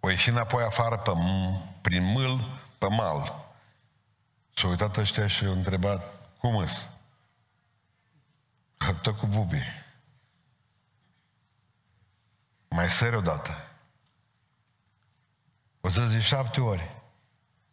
o 0.00 0.10
ieși 0.10 0.28
înapoi 0.28 0.64
afară 0.64 0.96
pe, 0.96 1.10
prin 1.80 2.04
mâl, 2.04 2.60
pe 2.78 2.86
mal. 2.88 3.44
S-a 4.54 4.68
uitat 4.68 4.96
ăștia 4.96 5.26
și 5.26 5.44
au 5.44 5.52
întrebat, 5.52 6.15
cum 6.38 6.56
îs? 6.56 6.86
Tot 9.02 9.18
cu 9.18 9.26
bubii. 9.26 9.84
Mai 12.68 12.90
sări 12.90 13.16
odată. 13.16 13.68
O 15.80 15.88
să 15.88 16.06
zici 16.06 16.22
șapte 16.22 16.60
ori. 16.60 16.94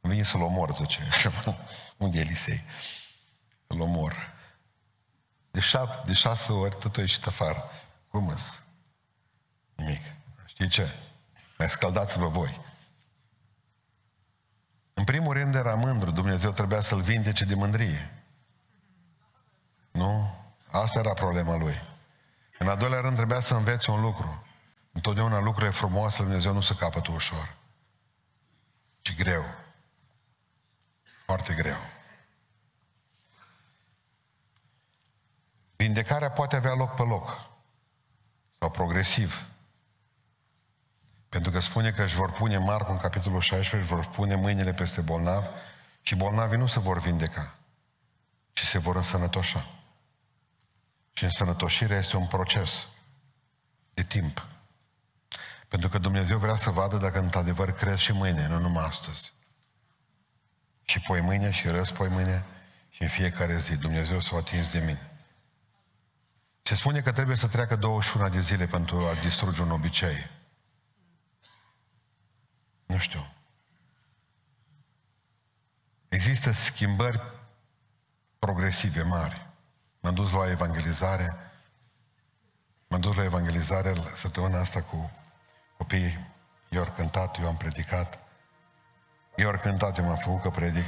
Vine 0.01 0.23
să-l 0.23 0.41
omor, 0.41 0.75
zice. 0.75 1.09
Unde 1.97 2.17
e 2.17 2.21
Elisei? 2.21 2.63
Îl 3.67 3.79
omor. 3.79 4.33
De, 5.51 5.59
șap, 5.59 6.05
de 6.05 6.13
șase 6.13 6.51
ori 6.51 6.75
tot 6.75 6.97
a 6.97 7.01
ieșit 7.01 7.25
afară. 7.25 7.63
Cum 8.07 8.27
îs? 8.27 8.63
Nimic. 9.75 10.01
Știi 10.45 10.67
ce? 10.67 10.95
Mai 11.57 11.69
scăldați-vă 11.69 12.27
voi. 12.27 12.61
În 14.93 15.03
primul 15.03 15.33
rând 15.33 15.55
era 15.55 15.75
mândru, 15.75 16.11
Dumnezeu 16.11 16.51
trebuia 16.51 16.81
să-l 16.81 17.01
vindece 17.01 17.45
de 17.45 17.55
mândrie. 17.55 18.22
Nu? 20.73 20.79
Asta 20.79 20.99
era 20.99 21.13
problema 21.13 21.57
lui. 21.57 21.81
În 22.57 22.67
al 22.67 22.77
doilea 22.77 22.99
rând 22.99 23.15
trebuia 23.15 23.39
să 23.39 23.53
învețe 23.53 23.91
un 23.91 24.01
lucru. 24.01 24.45
Întotdeauna 24.91 25.39
lucrurile 25.39 25.71
frumoase 25.71 26.23
Dumnezeu 26.23 26.53
nu 26.53 26.61
se 26.61 26.75
capătă 26.75 27.11
ușor. 27.11 27.55
Ci 29.01 29.15
greu. 29.15 29.45
Foarte 31.25 31.53
greu. 31.53 31.77
Vindecarea 35.75 36.31
poate 36.31 36.55
avea 36.55 36.73
loc 36.73 36.95
pe 36.95 37.01
loc. 37.01 37.49
Sau 38.59 38.71
progresiv. 38.71 39.47
Pentru 41.29 41.51
că 41.51 41.59
spune 41.59 41.91
că 41.91 42.03
își 42.03 42.15
vor 42.15 42.31
pune 42.31 42.57
Marcu 42.57 42.91
în 42.91 42.97
capitolul 42.97 43.41
16, 43.41 43.77
își 43.77 43.87
vor 43.87 44.15
pune 44.15 44.35
mâinile 44.35 44.73
peste 44.73 45.01
bolnav 45.01 45.45
și 46.01 46.15
bolnavii 46.15 46.57
nu 46.57 46.67
se 46.67 46.79
vor 46.79 46.99
vindeca, 46.99 47.55
ci 48.53 48.61
se 48.61 48.77
vor 48.77 48.95
însănătoșa. 48.95 49.82
Și 51.13 51.23
însănătoșirea 51.23 51.97
este 51.97 52.17
un 52.17 52.27
proces 52.27 52.87
de 53.93 54.03
timp. 54.03 54.47
Pentru 55.67 55.89
că 55.89 55.97
Dumnezeu 55.97 56.37
vrea 56.37 56.55
să 56.55 56.69
vadă 56.69 56.97
dacă 56.97 57.19
într-adevăr 57.19 57.71
crezi 57.71 58.01
și 58.01 58.11
mâine, 58.11 58.47
nu 58.47 58.59
numai 58.59 58.85
astăzi. 58.85 59.33
Și 60.83 60.99
poi 60.99 61.21
mâine 61.21 61.51
și 61.51 61.67
răspoi 61.67 62.07
mâine 62.07 62.45
și 62.89 63.01
în 63.01 63.07
fiecare 63.07 63.57
zi 63.57 63.75
Dumnezeu 63.75 64.19
s-a 64.19 64.35
atins 64.35 64.71
de 64.71 64.79
mine. 64.79 65.11
Se 66.61 66.75
spune 66.75 67.01
că 67.01 67.11
trebuie 67.11 67.35
să 67.35 67.47
treacă 67.47 67.75
21 67.75 68.29
de 68.29 68.41
zile 68.41 68.65
pentru 68.65 69.07
a 69.07 69.13
distruge 69.13 69.61
un 69.61 69.71
obicei. 69.71 70.29
Nu 72.85 72.97
știu. 72.97 73.33
Există 76.09 76.51
schimbări 76.51 77.21
progresive 78.39 79.01
mari. 79.01 79.52
M-am 80.03 80.13
dus 80.13 80.31
la 80.31 80.49
evangelizare. 80.49 81.51
M-am 82.87 82.99
dus 82.99 83.15
la 83.15 83.23
evangelizare 83.23 83.93
săptămâna 84.15 84.59
asta 84.59 84.81
cu 84.81 85.11
copiii. 85.77 86.31
Eu 86.69 86.83
au 86.83 86.91
cântat, 86.95 87.39
eu 87.39 87.47
am 87.47 87.57
predicat. 87.57 88.19
Eu 89.35 89.49
au 89.49 89.57
cântat, 89.57 89.97
eu 89.97 90.05
m-am 90.05 90.17
făcut 90.17 90.41
că 90.41 90.49
predic. 90.49 90.85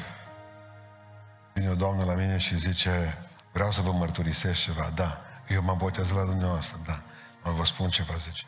Vine 1.54 1.70
o 1.70 1.76
doamnă 1.76 2.04
la 2.04 2.14
mine 2.14 2.38
și 2.38 2.58
zice, 2.58 3.18
vreau 3.52 3.72
să 3.72 3.82
vă 3.82 3.92
mărturisesc 3.92 4.62
ceva. 4.62 4.90
Da, 4.90 5.22
eu 5.48 5.62
m-am 5.62 5.78
botezat 5.78 6.16
la 6.16 6.24
dumneavoastră, 6.24 6.80
da. 6.86 7.02
Mă 7.44 7.52
vă 7.52 7.66
spun 7.66 7.90
ceva, 7.90 8.16
zice. 8.16 8.46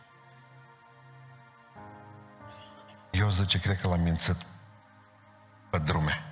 Eu 3.11 3.29
zice, 3.29 3.59
cred 3.59 3.81
că 3.81 3.87
l-am 3.87 4.01
mințit 4.01 4.37
pe 5.69 5.77
drume. 5.77 6.26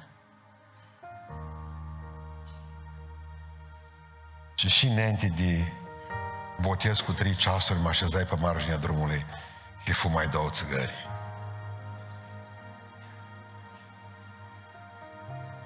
Și 4.56 4.70
și 4.70 4.88
înainte 4.88 5.28
de 5.28 5.72
botez 6.62 6.99
cu 6.99 7.12
trei 7.12 7.36
ceasuri 7.36 7.80
mă 7.80 7.88
așezai 7.88 8.24
pe 8.24 8.36
marginea 8.36 8.78
drumului 8.78 9.26
și 9.84 9.91
fumai 9.91 10.28
două 10.28 10.49
țigări. 10.49 10.93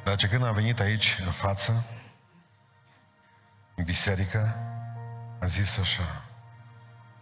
Dar 0.04 0.16
ce 0.16 0.28
când 0.28 0.46
am 0.46 0.54
venit 0.54 0.80
aici, 0.80 1.18
în 1.26 1.32
față, 1.32 1.86
în 3.76 3.84
biserică, 3.84 4.58
am 5.42 5.48
zis 5.48 5.78
așa, 5.78 6.26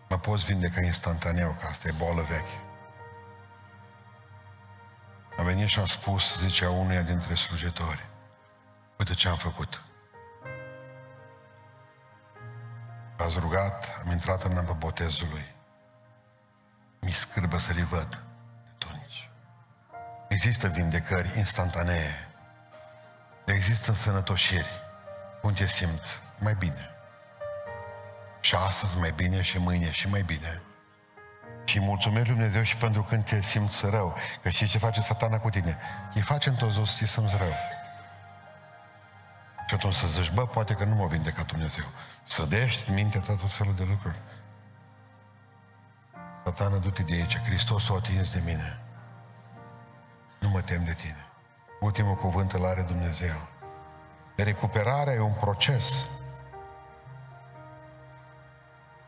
mă 0.10 0.18
poți 0.18 0.46
vindeca 0.46 0.82
instantaneu, 0.86 1.58
că 1.60 1.68
asta 1.68 1.88
e 1.88 1.92
boală 1.92 2.22
veche. 2.22 2.62
A 5.38 5.44
venit 5.44 5.68
și 5.68 5.80
a 5.80 5.86
spus, 5.86 6.40
zicea 6.40 6.70
unuia 6.70 7.02
dintre 7.02 7.36
slujitori, 7.36 8.06
uite 8.98 9.14
ce 9.14 9.28
am 9.28 9.38
făcut. 9.38 9.87
Ați 13.18 13.40
rugat, 13.40 13.86
am 14.06 14.12
intrat 14.12 14.44
în 14.44 14.58
apă 14.58 14.74
botezului. 14.74 15.56
Mi 17.00 17.12
scârbă 17.12 17.58
să 17.58 17.74
le 17.74 17.84
văd 17.84 18.10
de 18.10 18.70
atunci. 18.74 19.30
Există 20.28 20.68
vindecări 20.68 21.38
instantanee. 21.38 22.28
Există 23.46 23.94
sănătoșiri. 23.94 24.70
Cum 25.42 25.54
te 25.54 25.68
simți? 25.68 26.22
Mai 26.40 26.56
bine. 26.56 26.90
Și 28.40 28.56
astăzi 28.56 28.98
mai 28.98 29.12
bine 29.12 29.42
și 29.42 29.58
mâine 29.58 29.92
și 29.92 30.08
mai 30.08 30.22
bine. 30.22 30.62
Și 31.66 31.80
mulțumesc 31.80 32.26
Lui 32.26 32.36
Dumnezeu 32.36 32.64
și 32.64 32.78
pentru 32.78 33.04
când 33.04 33.26
te 33.26 33.42
simți 33.42 33.86
rău. 33.86 34.18
Că 34.44 34.50
știi 34.50 34.68
ce 34.68 34.78
face 34.78 35.02
satana 35.02 35.40
cu 35.40 35.50
tine? 35.50 35.78
Îi 36.14 36.22
face 36.22 36.50
într-o 36.50 36.72
zi 36.72 36.86
să 36.86 37.06
simți 37.06 37.38
rău. 37.38 37.54
Și 39.68 39.74
atunci 39.74 39.94
să 39.94 40.08
zici, 40.08 40.32
bă, 40.32 40.48
poate 40.48 40.74
că 40.74 40.84
nu 40.84 40.96
m-a 40.96 41.08
vindecat 41.08 41.46
Dumnezeu. 41.46 41.86
Să 42.26 42.46
dești 42.46 42.90
în 42.90 42.94
mintea 42.96 43.22
ta 43.22 43.36
tot 43.36 43.52
felul 43.52 43.76
de 43.76 43.84
lucruri. 43.84 44.20
Satana, 46.44 46.78
du-te 46.78 47.02
de 47.02 47.14
aici. 47.14 47.38
Hristos 47.38 47.90
a 47.90 47.94
atins 47.94 48.32
de 48.32 48.42
mine. 48.46 48.80
Nu 50.40 50.50
mă 50.50 50.62
tem 50.62 50.84
de 50.84 50.94
tine. 50.94 51.26
Ultimul 51.80 52.16
cuvânt 52.16 52.52
îl 52.52 52.66
are 52.66 52.82
Dumnezeu. 52.82 53.48
Recuperarea 54.36 55.14
e 55.14 55.20
un 55.20 55.34
proces. 55.34 56.06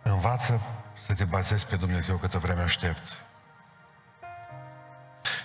Învață 0.03 0.62
să 0.97 1.14
te 1.14 1.26
bazezi 1.26 1.68
pe 1.68 1.76
Dumnezeu 1.76 2.16
câtă 2.16 2.38
vreme 2.38 2.62
aștepți. 2.62 3.16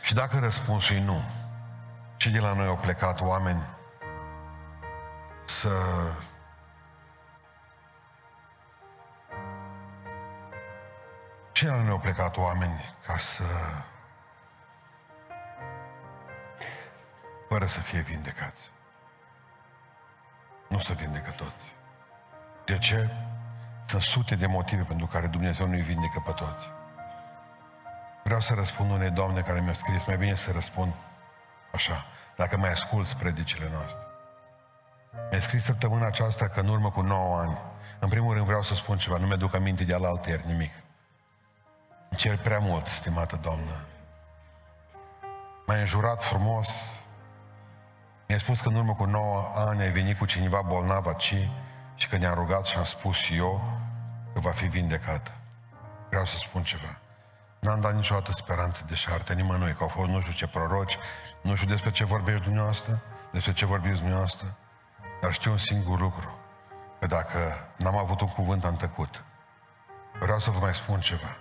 Și 0.03 0.15
dacă 0.15 0.39
răspunsul 0.39 0.97
e 0.97 1.01
nu, 1.01 1.23
și 2.17 2.31
de 2.31 2.39
la 2.39 2.53
noi 2.53 2.67
au 2.67 2.77
plecat 2.77 3.21
oameni 3.21 3.74
să 5.45 5.71
Și 11.55 11.67
la 11.67 11.75
noi 11.75 11.89
au 11.89 11.99
plecat 11.99 12.37
oameni 12.37 12.95
ca 13.07 13.17
să 13.17 13.45
fără 17.49 17.67
să 17.67 17.81
fie 17.81 18.01
vindecați. 18.01 18.71
Nu 20.69 20.79
să 20.79 20.93
vindecă 20.93 21.31
toți. 21.31 21.73
De 22.65 22.79
ce? 22.79 23.11
Sunt 23.87 24.03
sute 24.03 24.35
de 24.35 24.47
motive 24.47 24.83
pentru 24.83 25.07
care 25.07 25.27
Dumnezeu 25.27 25.67
nu-i 25.67 25.81
vindecă 25.81 26.23
pe 26.25 26.33
toți. 26.33 26.71
Vreau 28.25 28.41
să 28.41 28.55
răspund 28.55 28.91
unei 28.91 29.11
doamne 29.11 29.41
care 29.41 29.61
mi-a 29.61 29.73
scris, 29.73 30.05
mai 30.05 30.17
bine 30.17 30.35
să 30.35 30.53
răspund 30.53 30.95
așa, 31.73 32.07
dacă 32.37 32.57
mai 32.57 32.71
ascult 32.71 33.13
predicile 33.13 33.69
noastre. 33.71 34.14
Mi-a 35.31 35.41
scris 35.41 35.65
săptămâna 35.65 36.07
aceasta 36.07 36.49
că 36.49 36.61
în 36.61 36.69
urmă 36.69 36.91
cu 36.91 37.01
9 37.01 37.39
ani, 37.39 37.59
în 37.99 38.09
primul 38.09 38.35
rând 38.35 38.47
vreau 38.47 38.63
să 38.63 38.75
spun 38.75 38.99
ceva, 38.99 39.17
nu 39.17 39.27
mi-aduc 39.27 39.55
aminte 39.55 39.85
de 39.85 39.95
alaltă 39.95 40.29
ieri 40.29 40.47
nimic. 40.47 40.73
Îmi 42.09 42.19
cer 42.21 42.39
prea 42.39 42.59
mult, 42.59 42.87
stimată 42.87 43.39
doamnă. 43.43 43.87
M-ai 45.67 45.81
înjurat 45.81 46.23
frumos. 46.23 46.91
Mi-ai 48.27 48.41
spus 48.41 48.61
că 48.61 48.69
în 48.69 48.75
urmă 48.75 48.95
cu 48.95 49.05
9 49.05 49.51
ani 49.55 49.81
ai 49.81 49.91
venit 49.91 50.19
cu 50.19 50.25
cineva 50.25 50.61
bolnav 50.61 51.07
aici 51.07 51.49
și 51.95 52.09
că 52.09 52.17
ne-a 52.17 52.35
rugat 52.35 52.65
și 52.65 52.77
am 52.77 52.85
spus 52.85 53.17
și 53.17 53.37
eu 53.37 53.63
că 54.33 54.41
va 54.41 54.51
fi 54.51 54.67
vindecat. 54.67 55.33
Vreau 56.09 56.25
să 56.25 56.37
spun 56.37 56.63
ceva. 56.63 56.99
N-am 57.61 57.81
dat 57.81 57.95
niciodată 57.95 58.33
speranță 58.33 58.85
de 58.89 58.95
șarte 58.95 59.35
nimănui, 59.35 59.73
că 59.73 59.83
au 59.83 59.89
fost 59.89 60.11
nu 60.11 60.21
știu 60.21 60.33
ce 60.33 60.47
proroci, 60.47 60.99
nu 61.43 61.55
știu 61.55 61.69
despre 61.69 61.91
ce 61.91 62.05
vorbești 62.05 62.43
dumneavoastră, 62.43 63.03
despre 63.33 63.53
ce 63.53 63.67
vorbiți 63.67 63.99
dumneavoastră, 63.99 64.57
dar 65.21 65.33
știu 65.33 65.51
un 65.51 65.59
singur 65.59 66.01
lucru, 66.01 66.39
că 67.01 67.07
dacă 67.07 67.69
n-am 67.77 67.97
avut 67.97 68.21
un 68.21 68.29
cuvânt, 68.29 68.65
am 68.65 68.77
tăcut. 68.77 69.25
Vreau 70.21 70.39
să 70.39 70.51
vă 70.51 70.59
mai 70.59 70.75
spun 70.75 71.01
ceva. 71.01 71.37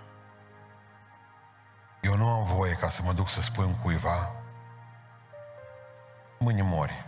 Eu 2.00 2.16
nu 2.16 2.28
am 2.28 2.44
voie 2.44 2.74
ca 2.74 2.88
să 2.88 3.02
mă 3.02 3.12
duc 3.12 3.28
să 3.28 3.40
spun 3.40 3.74
cuiva, 3.74 4.32
mâine 6.38 6.62
mori. 6.62 7.06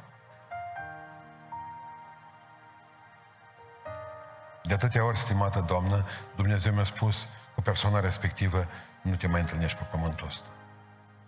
De 4.63 4.75
atâtea 4.75 5.05
ori, 5.05 5.19
stimată 5.19 5.61
Doamnă, 5.61 6.07
Dumnezeu 6.37 6.73
mi-a 6.73 6.85
spus 6.85 7.27
cu 7.55 7.61
persoana 7.61 8.01
respectivă, 8.01 8.67
nu 9.03 9.17
te 9.17 9.27
mai 9.27 9.41
întâlnești 9.41 9.79
pe 9.79 9.85
pământul 9.85 10.27
ăsta. 10.27 10.47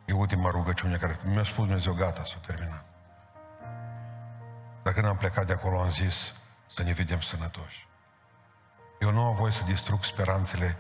E 0.05 0.13
ultima 0.13 0.51
rugăciune 0.51 0.97
care 0.97 1.19
mi-a 1.23 1.45
spus 1.45 1.65
Dumnezeu, 1.67 1.95
gata, 1.95 2.23
s-a 2.25 2.37
terminat. 2.47 2.88
Dacă 4.89 5.01
n-am 5.01 5.17
plecat 5.17 5.47
de 5.47 5.53
acolo, 5.53 5.81
am 5.81 5.91
zis 5.91 6.33
să 6.75 6.83
ne 6.83 6.93
vedem 6.93 7.21
sănătoși. 7.21 7.89
Eu 9.01 9.11
nu 9.11 9.25
am 9.25 9.35
voie 9.35 9.53
să 9.53 9.63
distrug 9.65 10.05
speranțele 10.05 10.77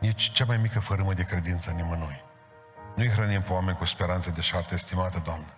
nici 0.00 0.32
cea 0.32 0.44
mai 0.44 0.56
mică 0.56 0.80
fărâmă 0.80 1.14
de 1.14 1.22
credință 1.22 1.70
nimănui. 1.70 2.22
Nu-i 2.96 3.08
hrănim 3.08 3.42
pe 3.42 3.52
oameni 3.52 3.76
cu 3.76 3.84
speranțe 3.84 4.30
de 4.30 4.40
șarte, 4.40 4.74
estimată 4.74 5.20
Doamnă. 5.24 5.52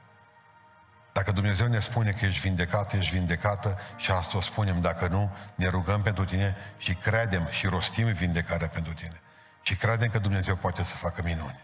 Dacă 1.13 1.33
Dumnezeu 1.33 1.67
ne 1.67 1.81
spune 1.81 2.11
că 2.11 2.25
ești 2.25 2.41
vindecat, 2.41 2.93
ești 2.93 3.15
vindecată 3.15 3.79
și 3.97 4.11
asta 4.11 4.37
o 4.37 4.41
spunem. 4.41 4.81
Dacă 4.81 5.07
nu, 5.07 5.37
ne 5.55 5.69
rugăm 5.69 6.03
pentru 6.03 6.25
tine 6.25 6.57
și 6.77 6.95
credem 6.95 7.49
și 7.51 7.67
rostim 7.67 8.13
vindecarea 8.13 8.69
pentru 8.69 8.93
tine. 8.93 9.21
Și 9.63 9.77
credem 9.77 10.11
că 10.11 10.19
Dumnezeu 10.19 10.57
poate 10.57 10.83
să 10.83 10.97
facă 10.97 11.23
minuni. 11.25 11.61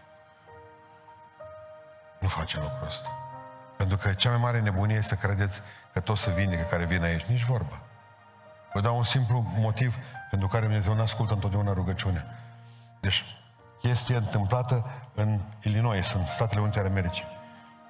Nu 2.19 2.27
facem 2.27 2.61
lucrul 2.61 2.87
ăsta. 2.87 3.28
Pentru 3.79 3.97
că 3.97 4.13
cea 4.13 4.29
mai 4.29 4.39
mare 4.39 4.59
nebunie 4.59 4.95
este 4.95 5.15
să 5.15 5.27
credeți 5.27 5.61
că 5.93 5.99
tot 5.99 6.17
să 6.17 6.29
vindecă 6.29 6.63
care 6.63 6.85
vine 6.85 7.05
aici. 7.05 7.21
Nici 7.21 7.45
vorbă. 7.45 7.79
Vă 8.73 8.81
dau 8.81 8.97
un 8.97 9.03
simplu 9.03 9.45
motiv 9.57 9.95
pentru 10.29 10.47
care 10.47 10.65
Dumnezeu 10.65 10.93
nu 10.93 11.01
ascultă 11.01 11.33
întotdeauna 11.33 11.73
rugăciunea. 11.73 12.25
Deci, 12.99 13.23
chestie 13.81 14.15
întâmplată 14.15 14.85
în 15.13 15.39
Illinois, 15.63 16.13
în 16.13 16.27
Statele 16.27 16.61
Unite 16.61 16.79
ale 16.79 16.87
Americii. 16.87 17.25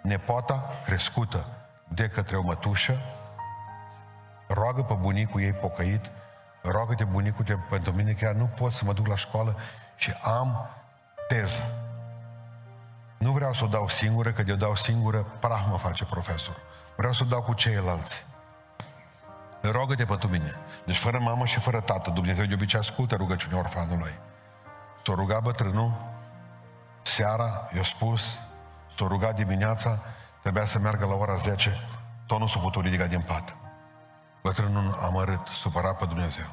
Nepoata 0.02 0.70
crescută 0.86 1.46
de 1.88 2.10
către 2.10 2.36
o 2.38 2.42
mătușă 2.42 2.98
roagă 4.48 4.82
pe 4.82 4.94
bunicul 4.94 5.42
ei 5.42 5.54
pocăit, 5.54 6.12
roagă-te 6.62 7.04
bunicul 7.04 7.46
de, 7.46 7.58
pentru 7.70 7.92
mine 7.92 8.12
chiar 8.12 8.34
nu 8.34 8.46
pot 8.46 8.74
să 8.74 8.86
mă 8.86 8.94
duc 8.94 9.08
la 9.08 9.16
școală 9.16 9.56
și 9.96 10.12
am 10.22 10.70
teză. 11.28 11.79
Nu 13.20 13.32
vreau 13.32 13.54
să 13.54 13.64
o 13.64 13.68
dau 13.68 13.88
singură, 13.90 14.32
că 14.32 14.44
de 14.44 14.52
o 14.52 14.56
dau 14.56 14.76
singură, 14.76 15.26
prah 15.40 15.66
mă 15.70 15.78
face 15.78 16.06
profesorul. 16.06 16.62
Vreau 16.96 17.14
să 17.14 17.22
o 17.24 17.26
dau 17.26 17.42
cu 17.42 17.54
ceilalți. 17.54 18.26
Rogă-te 19.62 20.06
pe 20.06 20.16
tu 20.16 20.28
mine. 20.28 20.56
Deci 20.86 20.98
fără 20.98 21.20
mamă 21.20 21.46
și 21.46 21.60
fără 21.60 21.80
tată, 21.82 22.10
Dumnezeu 22.10 22.46
de 22.46 22.54
obicei 22.54 22.80
ascultă 22.80 23.16
rugăciunea 23.16 23.58
orfanului. 23.60 24.20
S-a 25.06 25.14
rugat 25.14 25.42
bătrânul, 25.42 25.92
seara 27.02 27.70
i-a 27.76 27.84
spus, 27.84 28.40
s-a 28.98 29.08
rugat 29.08 29.36
dimineața, 29.36 30.00
trebuia 30.42 30.66
să 30.66 30.80
meargă 30.80 31.06
la 31.06 31.14
ora 31.14 31.36
10, 31.36 31.88
tot 32.26 32.40
nu 32.40 32.48
s-a 32.48 32.60
putut 32.60 32.84
ridica 32.84 33.06
din 33.06 33.22
pat. 33.22 33.56
Bătrânul 34.42 35.00
amărât, 35.02 35.48
supărat 35.48 35.98
pe 35.98 36.06
Dumnezeu. 36.06 36.46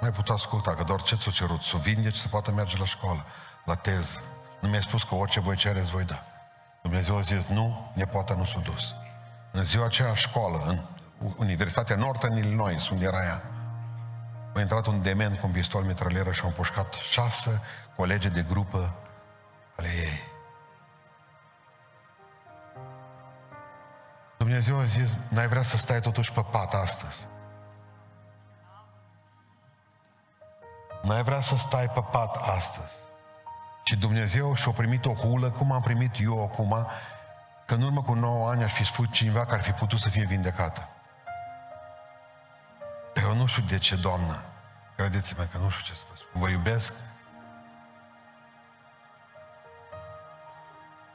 Mai 0.00 0.10
putut 0.10 0.34
asculta, 0.34 0.74
că 0.74 0.82
doar 0.82 1.02
ce 1.02 1.16
ți-a 1.16 1.30
cerut? 1.30 1.62
Să 1.62 1.76
vindeci, 1.76 2.16
să 2.16 2.28
poată 2.28 2.52
merge 2.52 2.76
la 2.78 2.84
școală, 2.84 3.24
la 3.64 3.74
teză. 3.74 4.20
Nu 4.60 4.68
mi-ai 4.68 4.82
spus 4.82 5.02
că 5.02 5.14
orice 5.14 5.40
voi 5.40 5.56
cereți, 5.56 5.90
voi 5.90 6.04
da. 6.04 6.22
Dumnezeu 6.82 7.16
a 7.16 7.20
zis, 7.20 7.46
nu, 7.46 7.92
nepoata 7.94 8.34
nu 8.34 8.44
s-a 8.44 8.58
dus. 8.58 8.94
În 9.52 9.64
ziua 9.64 9.84
aceea 9.84 10.14
școală, 10.14 10.62
în 10.66 10.84
Universitatea 11.36 11.96
Northern 11.96 12.36
Illinois, 12.36 12.88
unde 12.88 13.04
era 13.04 13.24
ea, 13.24 13.42
a 14.54 14.60
intrat 14.60 14.86
un 14.86 15.02
dement 15.02 15.38
cu 15.38 15.46
un 15.46 15.52
pistol 15.52 15.82
mitralieră 15.82 16.32
și 16.32 16.40
a 16.44 16.46
împușcat 16.46 16.92
șase 16.92 17.62
colegi 17.96 18.28
de 18.28 18.42
grupă 18.42 18.94
ale 19.76 19.88
ei. 19.88 20.34
Dumnezeu 24.38 24.78
a 24.78 24.84
zis, 24.84 25.14
n-ai 25.28 25.48
vrea 25.48 25.62
să 25.62 25.76
stai 25.76 26.00
totuși 26.00 26.32
pe 26.32 26.44
pat 26.50 26.74
astăzi. 26.74 27.26
N-ai 31.02 31.22
vrea 31.22 31.40
să 31.40 31.56
stai 31.56 31.88
pe 31.88 32.00
pat 32.10 32.36
astăzi. 32.36 33.05
Și 33.90 33.96
Dumnezeu 33.96 34.54
și-a 34.54 34.72
primit 34.72 35.04
o 35.04 35.12
hulă, 35.12 35.50
cum 35.50 35.72
am 35.72 35.82
primit 35.82 36.14
eu 36.20 36.42
acum, 36.42 36.86
că 37.66 37.74
în 37.74 37.82
urmă 37.82 38.02
cu 38.02 38.14
9 38.14 38.50
ani 38.50 38.62
aș 38.62 38.72
fi 38.72 38.84
spus 38.84 39.06
cineva 39.10 39.44
care 39.44 39.56
ar 39.56 39.62
fi 39.62 39.70
putut 39.70 39.98
să 39.98 40.08
fie 40.08 40.24
vindecată. 40.24 40.88
Eu 43.22 43.34
nu 43.34 43.46
știu 43.46 43.62
de 43.62 43.78
ce, 43.78 43.96
Doamnă. 43.96 44.42
Credeți-mă 44.96 45.42
că 45.52 45.58
nu 45.58 45.70
știu 45.70 45.84
ce 45.84 45.92
să 45.92 46.04
vă 46.10 46.16
spun. 46.16 46.40
Vă 46.40 46.48
iubesc. 46.48 46.92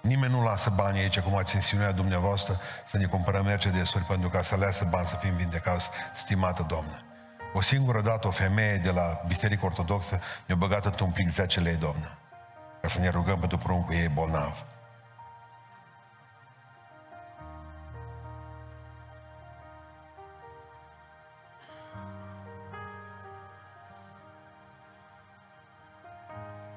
Nimeni 0.01 0.33
nu 0.33 0.43
lasă 0.43 0.69
banii 0.69 1.01
aici, 1.01 1.19
cum 1.19 1.35
ați 1.35 1.55
insinuat 1.55 1.95
dumneavoastră, 1.95 2.59
să 2.85 2.97
ne 2.97 3.05
cumpărăm 3.05 3.45
Mercedes-uri 3.45 4.03
pentru 4.03 4.29
ca 4.29 4.41
să 4.41 4.55
lasă 4.55 4.87
bani 4.89 5.07
să 5.07 5.15
fim 5.15 5.35
vindecați, 5.35 5.89
stimată 6.13 6.63
Doamnă. 6.63 7.03
O 7.53 7.61
singură 7.61 8.01
dată 8.01 8.27
o 8.27 8.31
femeie 8.31 8.77
de 8.77 8.91
la 8.91 9.21
Biserica 9.27 9.65
Ortodoxă 9.65 10.21
ne-a 10.45 10.55
băgat 10.55 10.85
într-un 10.85 11.11
pic 11.11 11.29
10 11.29 11.59
lei, 11.59 11.75
Doamnă, 11.75 12.17
ca 12.81 12.87
să 12.87 12.99
ne 12.99 13.09
rugăm 13.09 13.39
pentru 13.39 13.57
pruncul 13.57 13.93
ei 13.93 14.07
bolnav. 14.07 14.65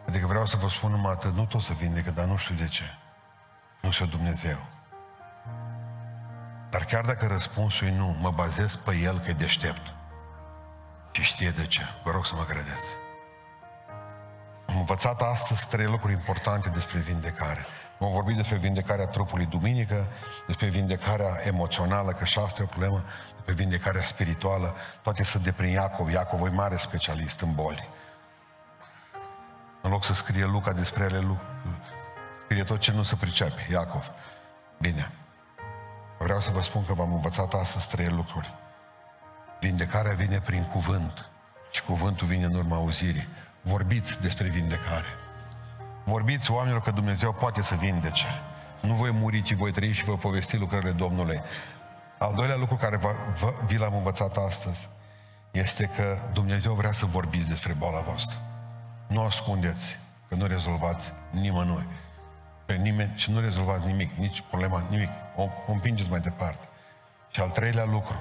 Adică 0.06 0.26
vreau 0.26 0.46
să 0.46 0.56
vă 0.56 0.68
spun 0.68 0.90
numai 0.90 1.12
atât, 1.12 1.34
nu 1.34 1.46
tot 1.46 1.62
să 1.62 1.72
vindecă, 1.72 2.10
dar 2.10 2.24
nu 2.24 2.36
știu 2.36 2.54
de 2.54 2.68
ce. 2.68 2.84
Nu 3.80 3.90
știu 3.90 4.06
Dumnezeu. 4.06 4.56
Dar 6.70 6.84
chiar 6.84 7.04
dacă 7.04 7.26
răspunsul 7.26 7.86
e 7.86 7.96
nu, 7.96 8.16
mă 8.20 8.30
bazez 8.30 8.76
pe 8.76 8.96
el 8.96 9.18
că 9.18 9.30
e 9.30 9.32
deștept. 9.32 9.94
Și 11.10 11.22
știe 11.22 11.50
de 11.50 11.66
ce. 11.66 11.82
Vă 12.04 12.10
rog 12.10 12.26
să 12.26 12.34
mă 12.34 12.44
credeți. 12.44 13.03
Am 14.84 14.90
învățat 14.90 15.22
astăzi 15.22 15.68
trei 15.68 15.86
lucruri 15.86 16.12
importante 16.12 16.68
despre 16.68 16.98
vindecare. 16.98 17.66
Vom 17.98 18.12
vorbi 18.12 18.32
despre 18.32 18.56
vindecarea 18.56 19.06
trupului 19.06 19.46
duminică, 19.46 20.06
despre 20.46 20.68
vindecarea 20.68 21.40
emoțională, 21.44 22.12
că 22.12 22.24
și 22.24 22.38
asta 22.38 22.60
e 22.60 22.64
o 22.64 22.66
problemă, 22.66 23.04
despre 23.34 23.54
vindecarea 23.54 24.02
spirituală. 24.02 24.74
Toate 25.02 25.22
sunt 25.22 25.42
de 25.42 25.52
prin 25.52 25.70
Iacov. 25.70 26.10
Iacov 26.10 26.46
e 26.46 26.48
mare 26.48 26.76
specialist 26.76 27.40
în 27.40 27.54
boli. 27.54 27.88
În 29.82 29.90
loc 29.90 30.04
să 30.04 30.14
scrie 30.14 30.44
Luca 30.44 30.72
despre 30.72 31.04
ele, 31.04 31.38
scrie 32.44 32.64
tot 32.64 32.78
ce 32.78 32.92
nu 32.92 33.02
se 33.02 33.16
pricepe, 33.16 33.66
Iacov. 33.70 34.10
Bine. 34.78 35.12
Vreau 36.18 36.40
să 36.40 36.50
vă 36.50 36.62
spun 36.62 36.86
că 36.86 36.92
v-am 36.92 37.12
învățat 37.12 37.54
astăzi 37.54 37.88
trei 37.88 38.08
lucruri. 38.08 38.54
Vindecarea 39.60 40.12
vine 40.12 40.40
prin 40.40 40.64
cuvânt 40.64 41.30
și 41.70 41.82
cuvântul 41.82 42.26
vine 42.26 42.44
în 42.44 42.54
urma 42.54 42.76
auzirii. 42.76 43.28
Vorbiți 43.66 44.20
despre 44.20 44.48
vindecare. 44.48 45.06
Vorbiți 46.04 46.50
oamenilor 46.50 46.82
că 46.82 46.90
Dumnezeu 46.90 47.32
poate 47.32 47.62
să 47.62 47.74
vindece. 47.74 48.26
Nu 48.80 48.94
voi 48.94 49.10
muri, 49.10 49.42
ci 49.42 49.54
voi 49.54 49.72
trăi 49.72 49.92
și 49.92 50.04
vă 50.04 50.16
povesti 50.16 50.56
lucrările 50.56 50.90
Domnului. 50.90 51.40
Al 52.18 52.34
doilea 52.34 52.56
lucru 52.56 52.76
care 52.76 52.96
vă, 52.96 53.14
vă, 53.40 53.52
vi 53.66 53.76
l-am 53.76 53.94
învățat 53.94 54.36
astăzi 54.36 54.88
este 55.50 55.90
că 55.96 56.18
Dumnezeu 56.32 56.72
vrea 56.72 56.92
să 56.92 57.06
vorbiți 57.06 57.48
despre 57.48 57.72
boala 57.72 58.00
voastră. 58.00 58.38
Nu 59.08 59.22
ascundeți, 59.22 59.98
că 60.28 60.34
nu 60.34 60.46
rezolvați 60.46 61.12
nimănui. 61.30 61.86
Pe 62.66 62.74
nimeni 62.74 63.12
și 63.16 63.30
nu 63.30 63.40
rezolvați 63.40 63.86
nimic, 63.86 64.16
nici 64.16 64.44
problema, 64.48 64.82
nimic. 64.90 65.08
O, 65.36 65.42
o 65.42 65.72
împingeți 65.72 66.10
mai 66.10 66.20
departe. 66.20 66.68
Și 67.30 67.40
al 67.40 67.50
treilea 67.50 67.84
lucru, 67.84 68.16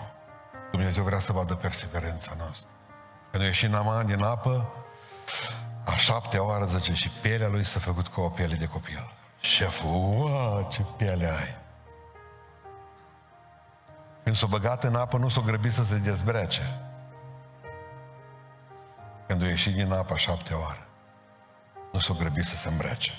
Dumnezeu 0.71 1.03
vrea 1.03 1.19
să 1.19 1.31
vadă 1.31 1.55
perseverența 1.55 2.33
noastră. 2.37 2.69
Când 3.31 3.43
a 3.43 3.45
ieșit 3.45 3.69
Naman 3.69 4.05
din 4.05 4.23
apă, 4.23 4.73
a 5.85 5.95
șaptea 5.95 6.43
oară, 6.43 6.65
zice, 6.65 6.93
și 6.93 7.09
pielea 7.09 7.47
lui 7.47 7.65
s-a 7.65 7.79
făcut 7.79 8.07
ca 8.07 8.21
o 8.21 8.29
piele 8.29 8.55
de 8.55 8.67
copil. 8.67 9.13
Șeful, 9.39 9.89
uau, 9.89 10.67
ce 10.71 10.85
piele 10.97 11.25
ai! 11.25 11.61
Când 14.23 14.35
s-a 14.35 14.45
băgat 14.45 14.83
în 14.83 14.95
apă, 14.95 15.17
nu 15.17 15.29
s-a 15.29 15.41
grăbit 15.41 15.71
să 15.71 15.83
se 15.83 15.97
dezbrece. 15.97 16.79
Când 19.27 19.43
a 19.43 19.47
ieșit 19.47 19.75
din 19.75 19.91
apă 19.91 20.13
a 20.13 20.17
șaptea 20.17 20.59
oară, 20.59 20.87
nu 21.91 21.99
s-a 21.99 22.13
grăbit 22.13 22.43
să 22.43 22.55
se 22.55 22.69
îmbrece. 22.69 23.11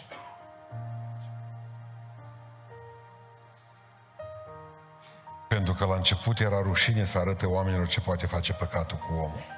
Pentru 5.48 5.74
că 5.74 5.84
la 5.84 5.94
început 5.94 6.40
era 6.40 6.60
rușine 6.62 7.04
să 7.04 7.18
arate 7.18 7.46
oamenilor 7.46 7.86
ce 7.86 8.00
poate 8.00 8.26
face 8.26 8.52
păcatul 8.52 8.98
cu 8.98 9.14
omul. 9.14 9.53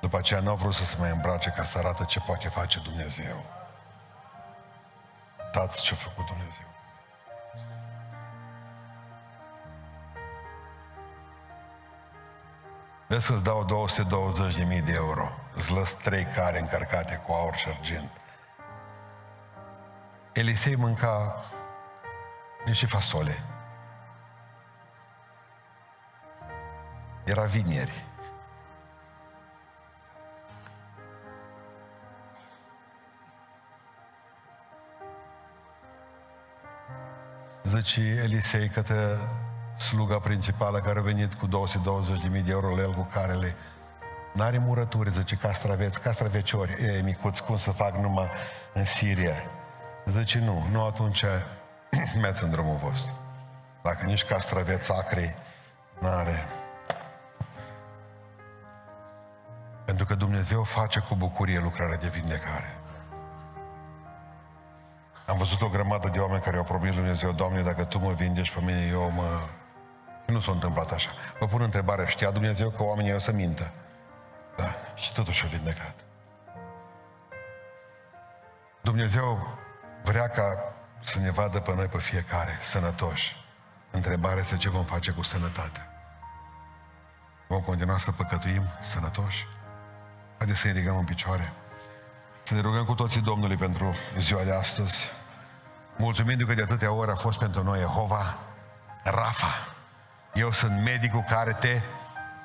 După 0.00 0.16
aceea 0.16 0.40
nu 0.40 0.50
au 0.50 0.56
vrut 0.56 0.74
să 0.74 0.84
se 0.84 0.96
mai 0.98 1.10
îmbrace 1.10 1.50
ca 1.50 1.62
să 1.62 1.78
arată 1.78 2.04
ce 2.04 2.20
poate 2.20 2.48
face 2.48 2.80
Dumnezeu. 2.80 3.44
Uitați 5.44 5.82
ce 5.82 5.92
a 5.92 5.96
făcut 5.96 6.26
Dumnezeu. 6.26 6.66
Vezi 13.06 13.26
să-ți 13.26 13.42
dau 13.42 13.88
220.000 14.78 14.84
de 14.84 14.92
euro. 14.92 15.28
Îți 15.54 15.72
lăs 15.72 15.94
trei 15.94 16.24
care 16.24 16.58
încărcate 16.58 17.22
cu 17.26 17.32
aur 17.32 17.54
și 17.54 17.68
argint. 17.68 18.10
Elisei 20.32 20.76
mânca 20.76 21.44
niște 22.64 22.86
fasole. 22.86 23.44
Era 27.24 27.44
vineri. 27.44 28.07
Zice 37.76 38.00
Elisei 38.00 38.68
către 38.68 39.18
sluga 39.76 40.18
principală 40.18 40.80
care 40.80 40.98
a 40.98 41.02
venit 41.02 41.34
cu 41.34 41.46
220.000 41.46 42.44
de 42.44 42.50
euro 42.50 42.74
la 42.74 42.80
el 42.80 42.92
cu 42.92 43.08
carele. 43.12 43.54
N-are 44.32 44.58
murături, 44.58 45.10
zice, 45.10 45.34
castraveți, 45.34 46.00
castraveciori, 46.00 46.72
e 46.72 47.02
micuți, 47.04 47.44
cum 47.44 47.56
să 47.56 47.70
fac 47.70 47.96
numai 47.96 48.30
în 48.74 48.84
Siria? 48.84 49.34
Zice, 50.06 50.38
nu, 50.38 50.66
nu 50.70 50.84
atunci 50.84 51.24
merți 52.22 52.44
în 52.44 52.50
drumul 52.50 52.76
vostru. 52.76 53.12
Dacă 53.82 54.06
nici 54.06 54.24
castraveți 54.24 54.92
acri 54.92 55.36
n-are. 55.98 56.46
Pentru 59.84 60.04
că 60.04 60.14
Dumnezeu 60.14 60.62
face 60.62 61.00
cu 61.00 61.14
bucurie 61.14 61.58
lucrarea 61.58 61.96
de 61.96 62.08
vindecare. 62.08 62.77
Am 65.28 65.36
văzut 65.36 65.62
o 65.62 65.68
grămadă 65.68 66.08
de 66.08 66.18
oameni 66.18 66.42
care 66.42 66.56
au 66.56 66.64
promis 66.64 66.94
Dumnezeu, 66.94 67.32
Doamne, 67.32 67.62
dacă 67.62 67.84
Tu 67.84 67.98
mă 67.98 68.12
vindești 68.12 68.54
pe 68.54 68.60
mine, 68.60 68.86
eu 68.86 69.10
mă... 69.10 69.40
Nu 70.26 70.40
s-a 70.40 70.52
întâmplat 70.52 70.92
așa. 70.92 71.10
Vă 71.38 71.46
pun 71.46 71.60
întrebarea, 71.60 72.06
știa 72.06 72.30
Dumnezeu 72.30 72.70
că 72.70 72.82
oamenii 72.82 73.14
o 73.14 73.18
să 73.18 73.32
mintă? 73.32 73.72
Da, 74.56 74.74
și 74.94 75.12
totuși 75.12 75.44
a 75.44 75.48
vindecat. 75.48 75.94
Dumnezeu 78.80 79.58
vrea 80.02 80.28
ca 80.28 80.74
să 81.00 81.18
ne 81.18 81.30
vadă 81.30 81.60
pe 81.60 81.74
noi, 81.74 81.86
pe 81.86 81.98
fiecare, 81.98 82.58
sănătoși. 82.60 83.36
Întrebarea 83.90 84.38
este 84.38 84.56
ce 84.56 84.68
vom 84.68 84.84
face 84.84 85.10
cu 85.10 85.22
sănătatea. 85.22 85.92
Vom 87.48 87.60
continua 87.60 87.98
să 87.98 88.12
păcătuim 88.12 88.62
sănătoși? 88.82 89.46
Haideți 90.38 90.60
să 90.60 90.66
ne 90.66 90.72
ridicăm 90.72 90.96
în 90.96 91.04
picioare. 91.04 91.52
Să 92.42 92.54
ne 92.54 92.60
rugăm 92.60 92.84
cu 92.84 92.94
toții 92.94 93.20
Domnului 93.20 93.56
pentru 93.56 93.94
ziua 94.18 94.42
de 94.42 94.52
astăzi. 94.52 95.17
Mulțumindu 95.98 96.46
că 96.46 96.54
de 96.54 96.62
atâtea 96.62 96.92
ori 96.92 97.10
a 97.10 97.14
fost 97.14 97.38
pentru 97.38 97.62
noi 97.62 97.78
Jehova 97.78 98.38
Rafa. 99.04 99.54
Eu 100.34 100.52
sunt 100.52 100.82
medicul 100.82 101.24
care 101.28 101.52
te 101.52 101.80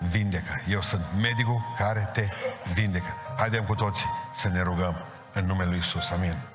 vindecă. 0.10 0.62
Eu 0.68 0.82
sunt 0.82 1.06
medicul 1.22 1.62
care 1.78 2.10
te 2.14 2.28
vindecă. 2.74 3.14
Haidem 3.38 3.64
cu 3.64 3.76
toții 3.76 4.10
să 4.34 4.48
ne 4.48 4.62
rugăm 4.62 5.06
în 5.34 5.46
numele 5.46 5.70
Lui 5.70 5.78
Isus. 5.78 6.10
Amin. 6.10 6.53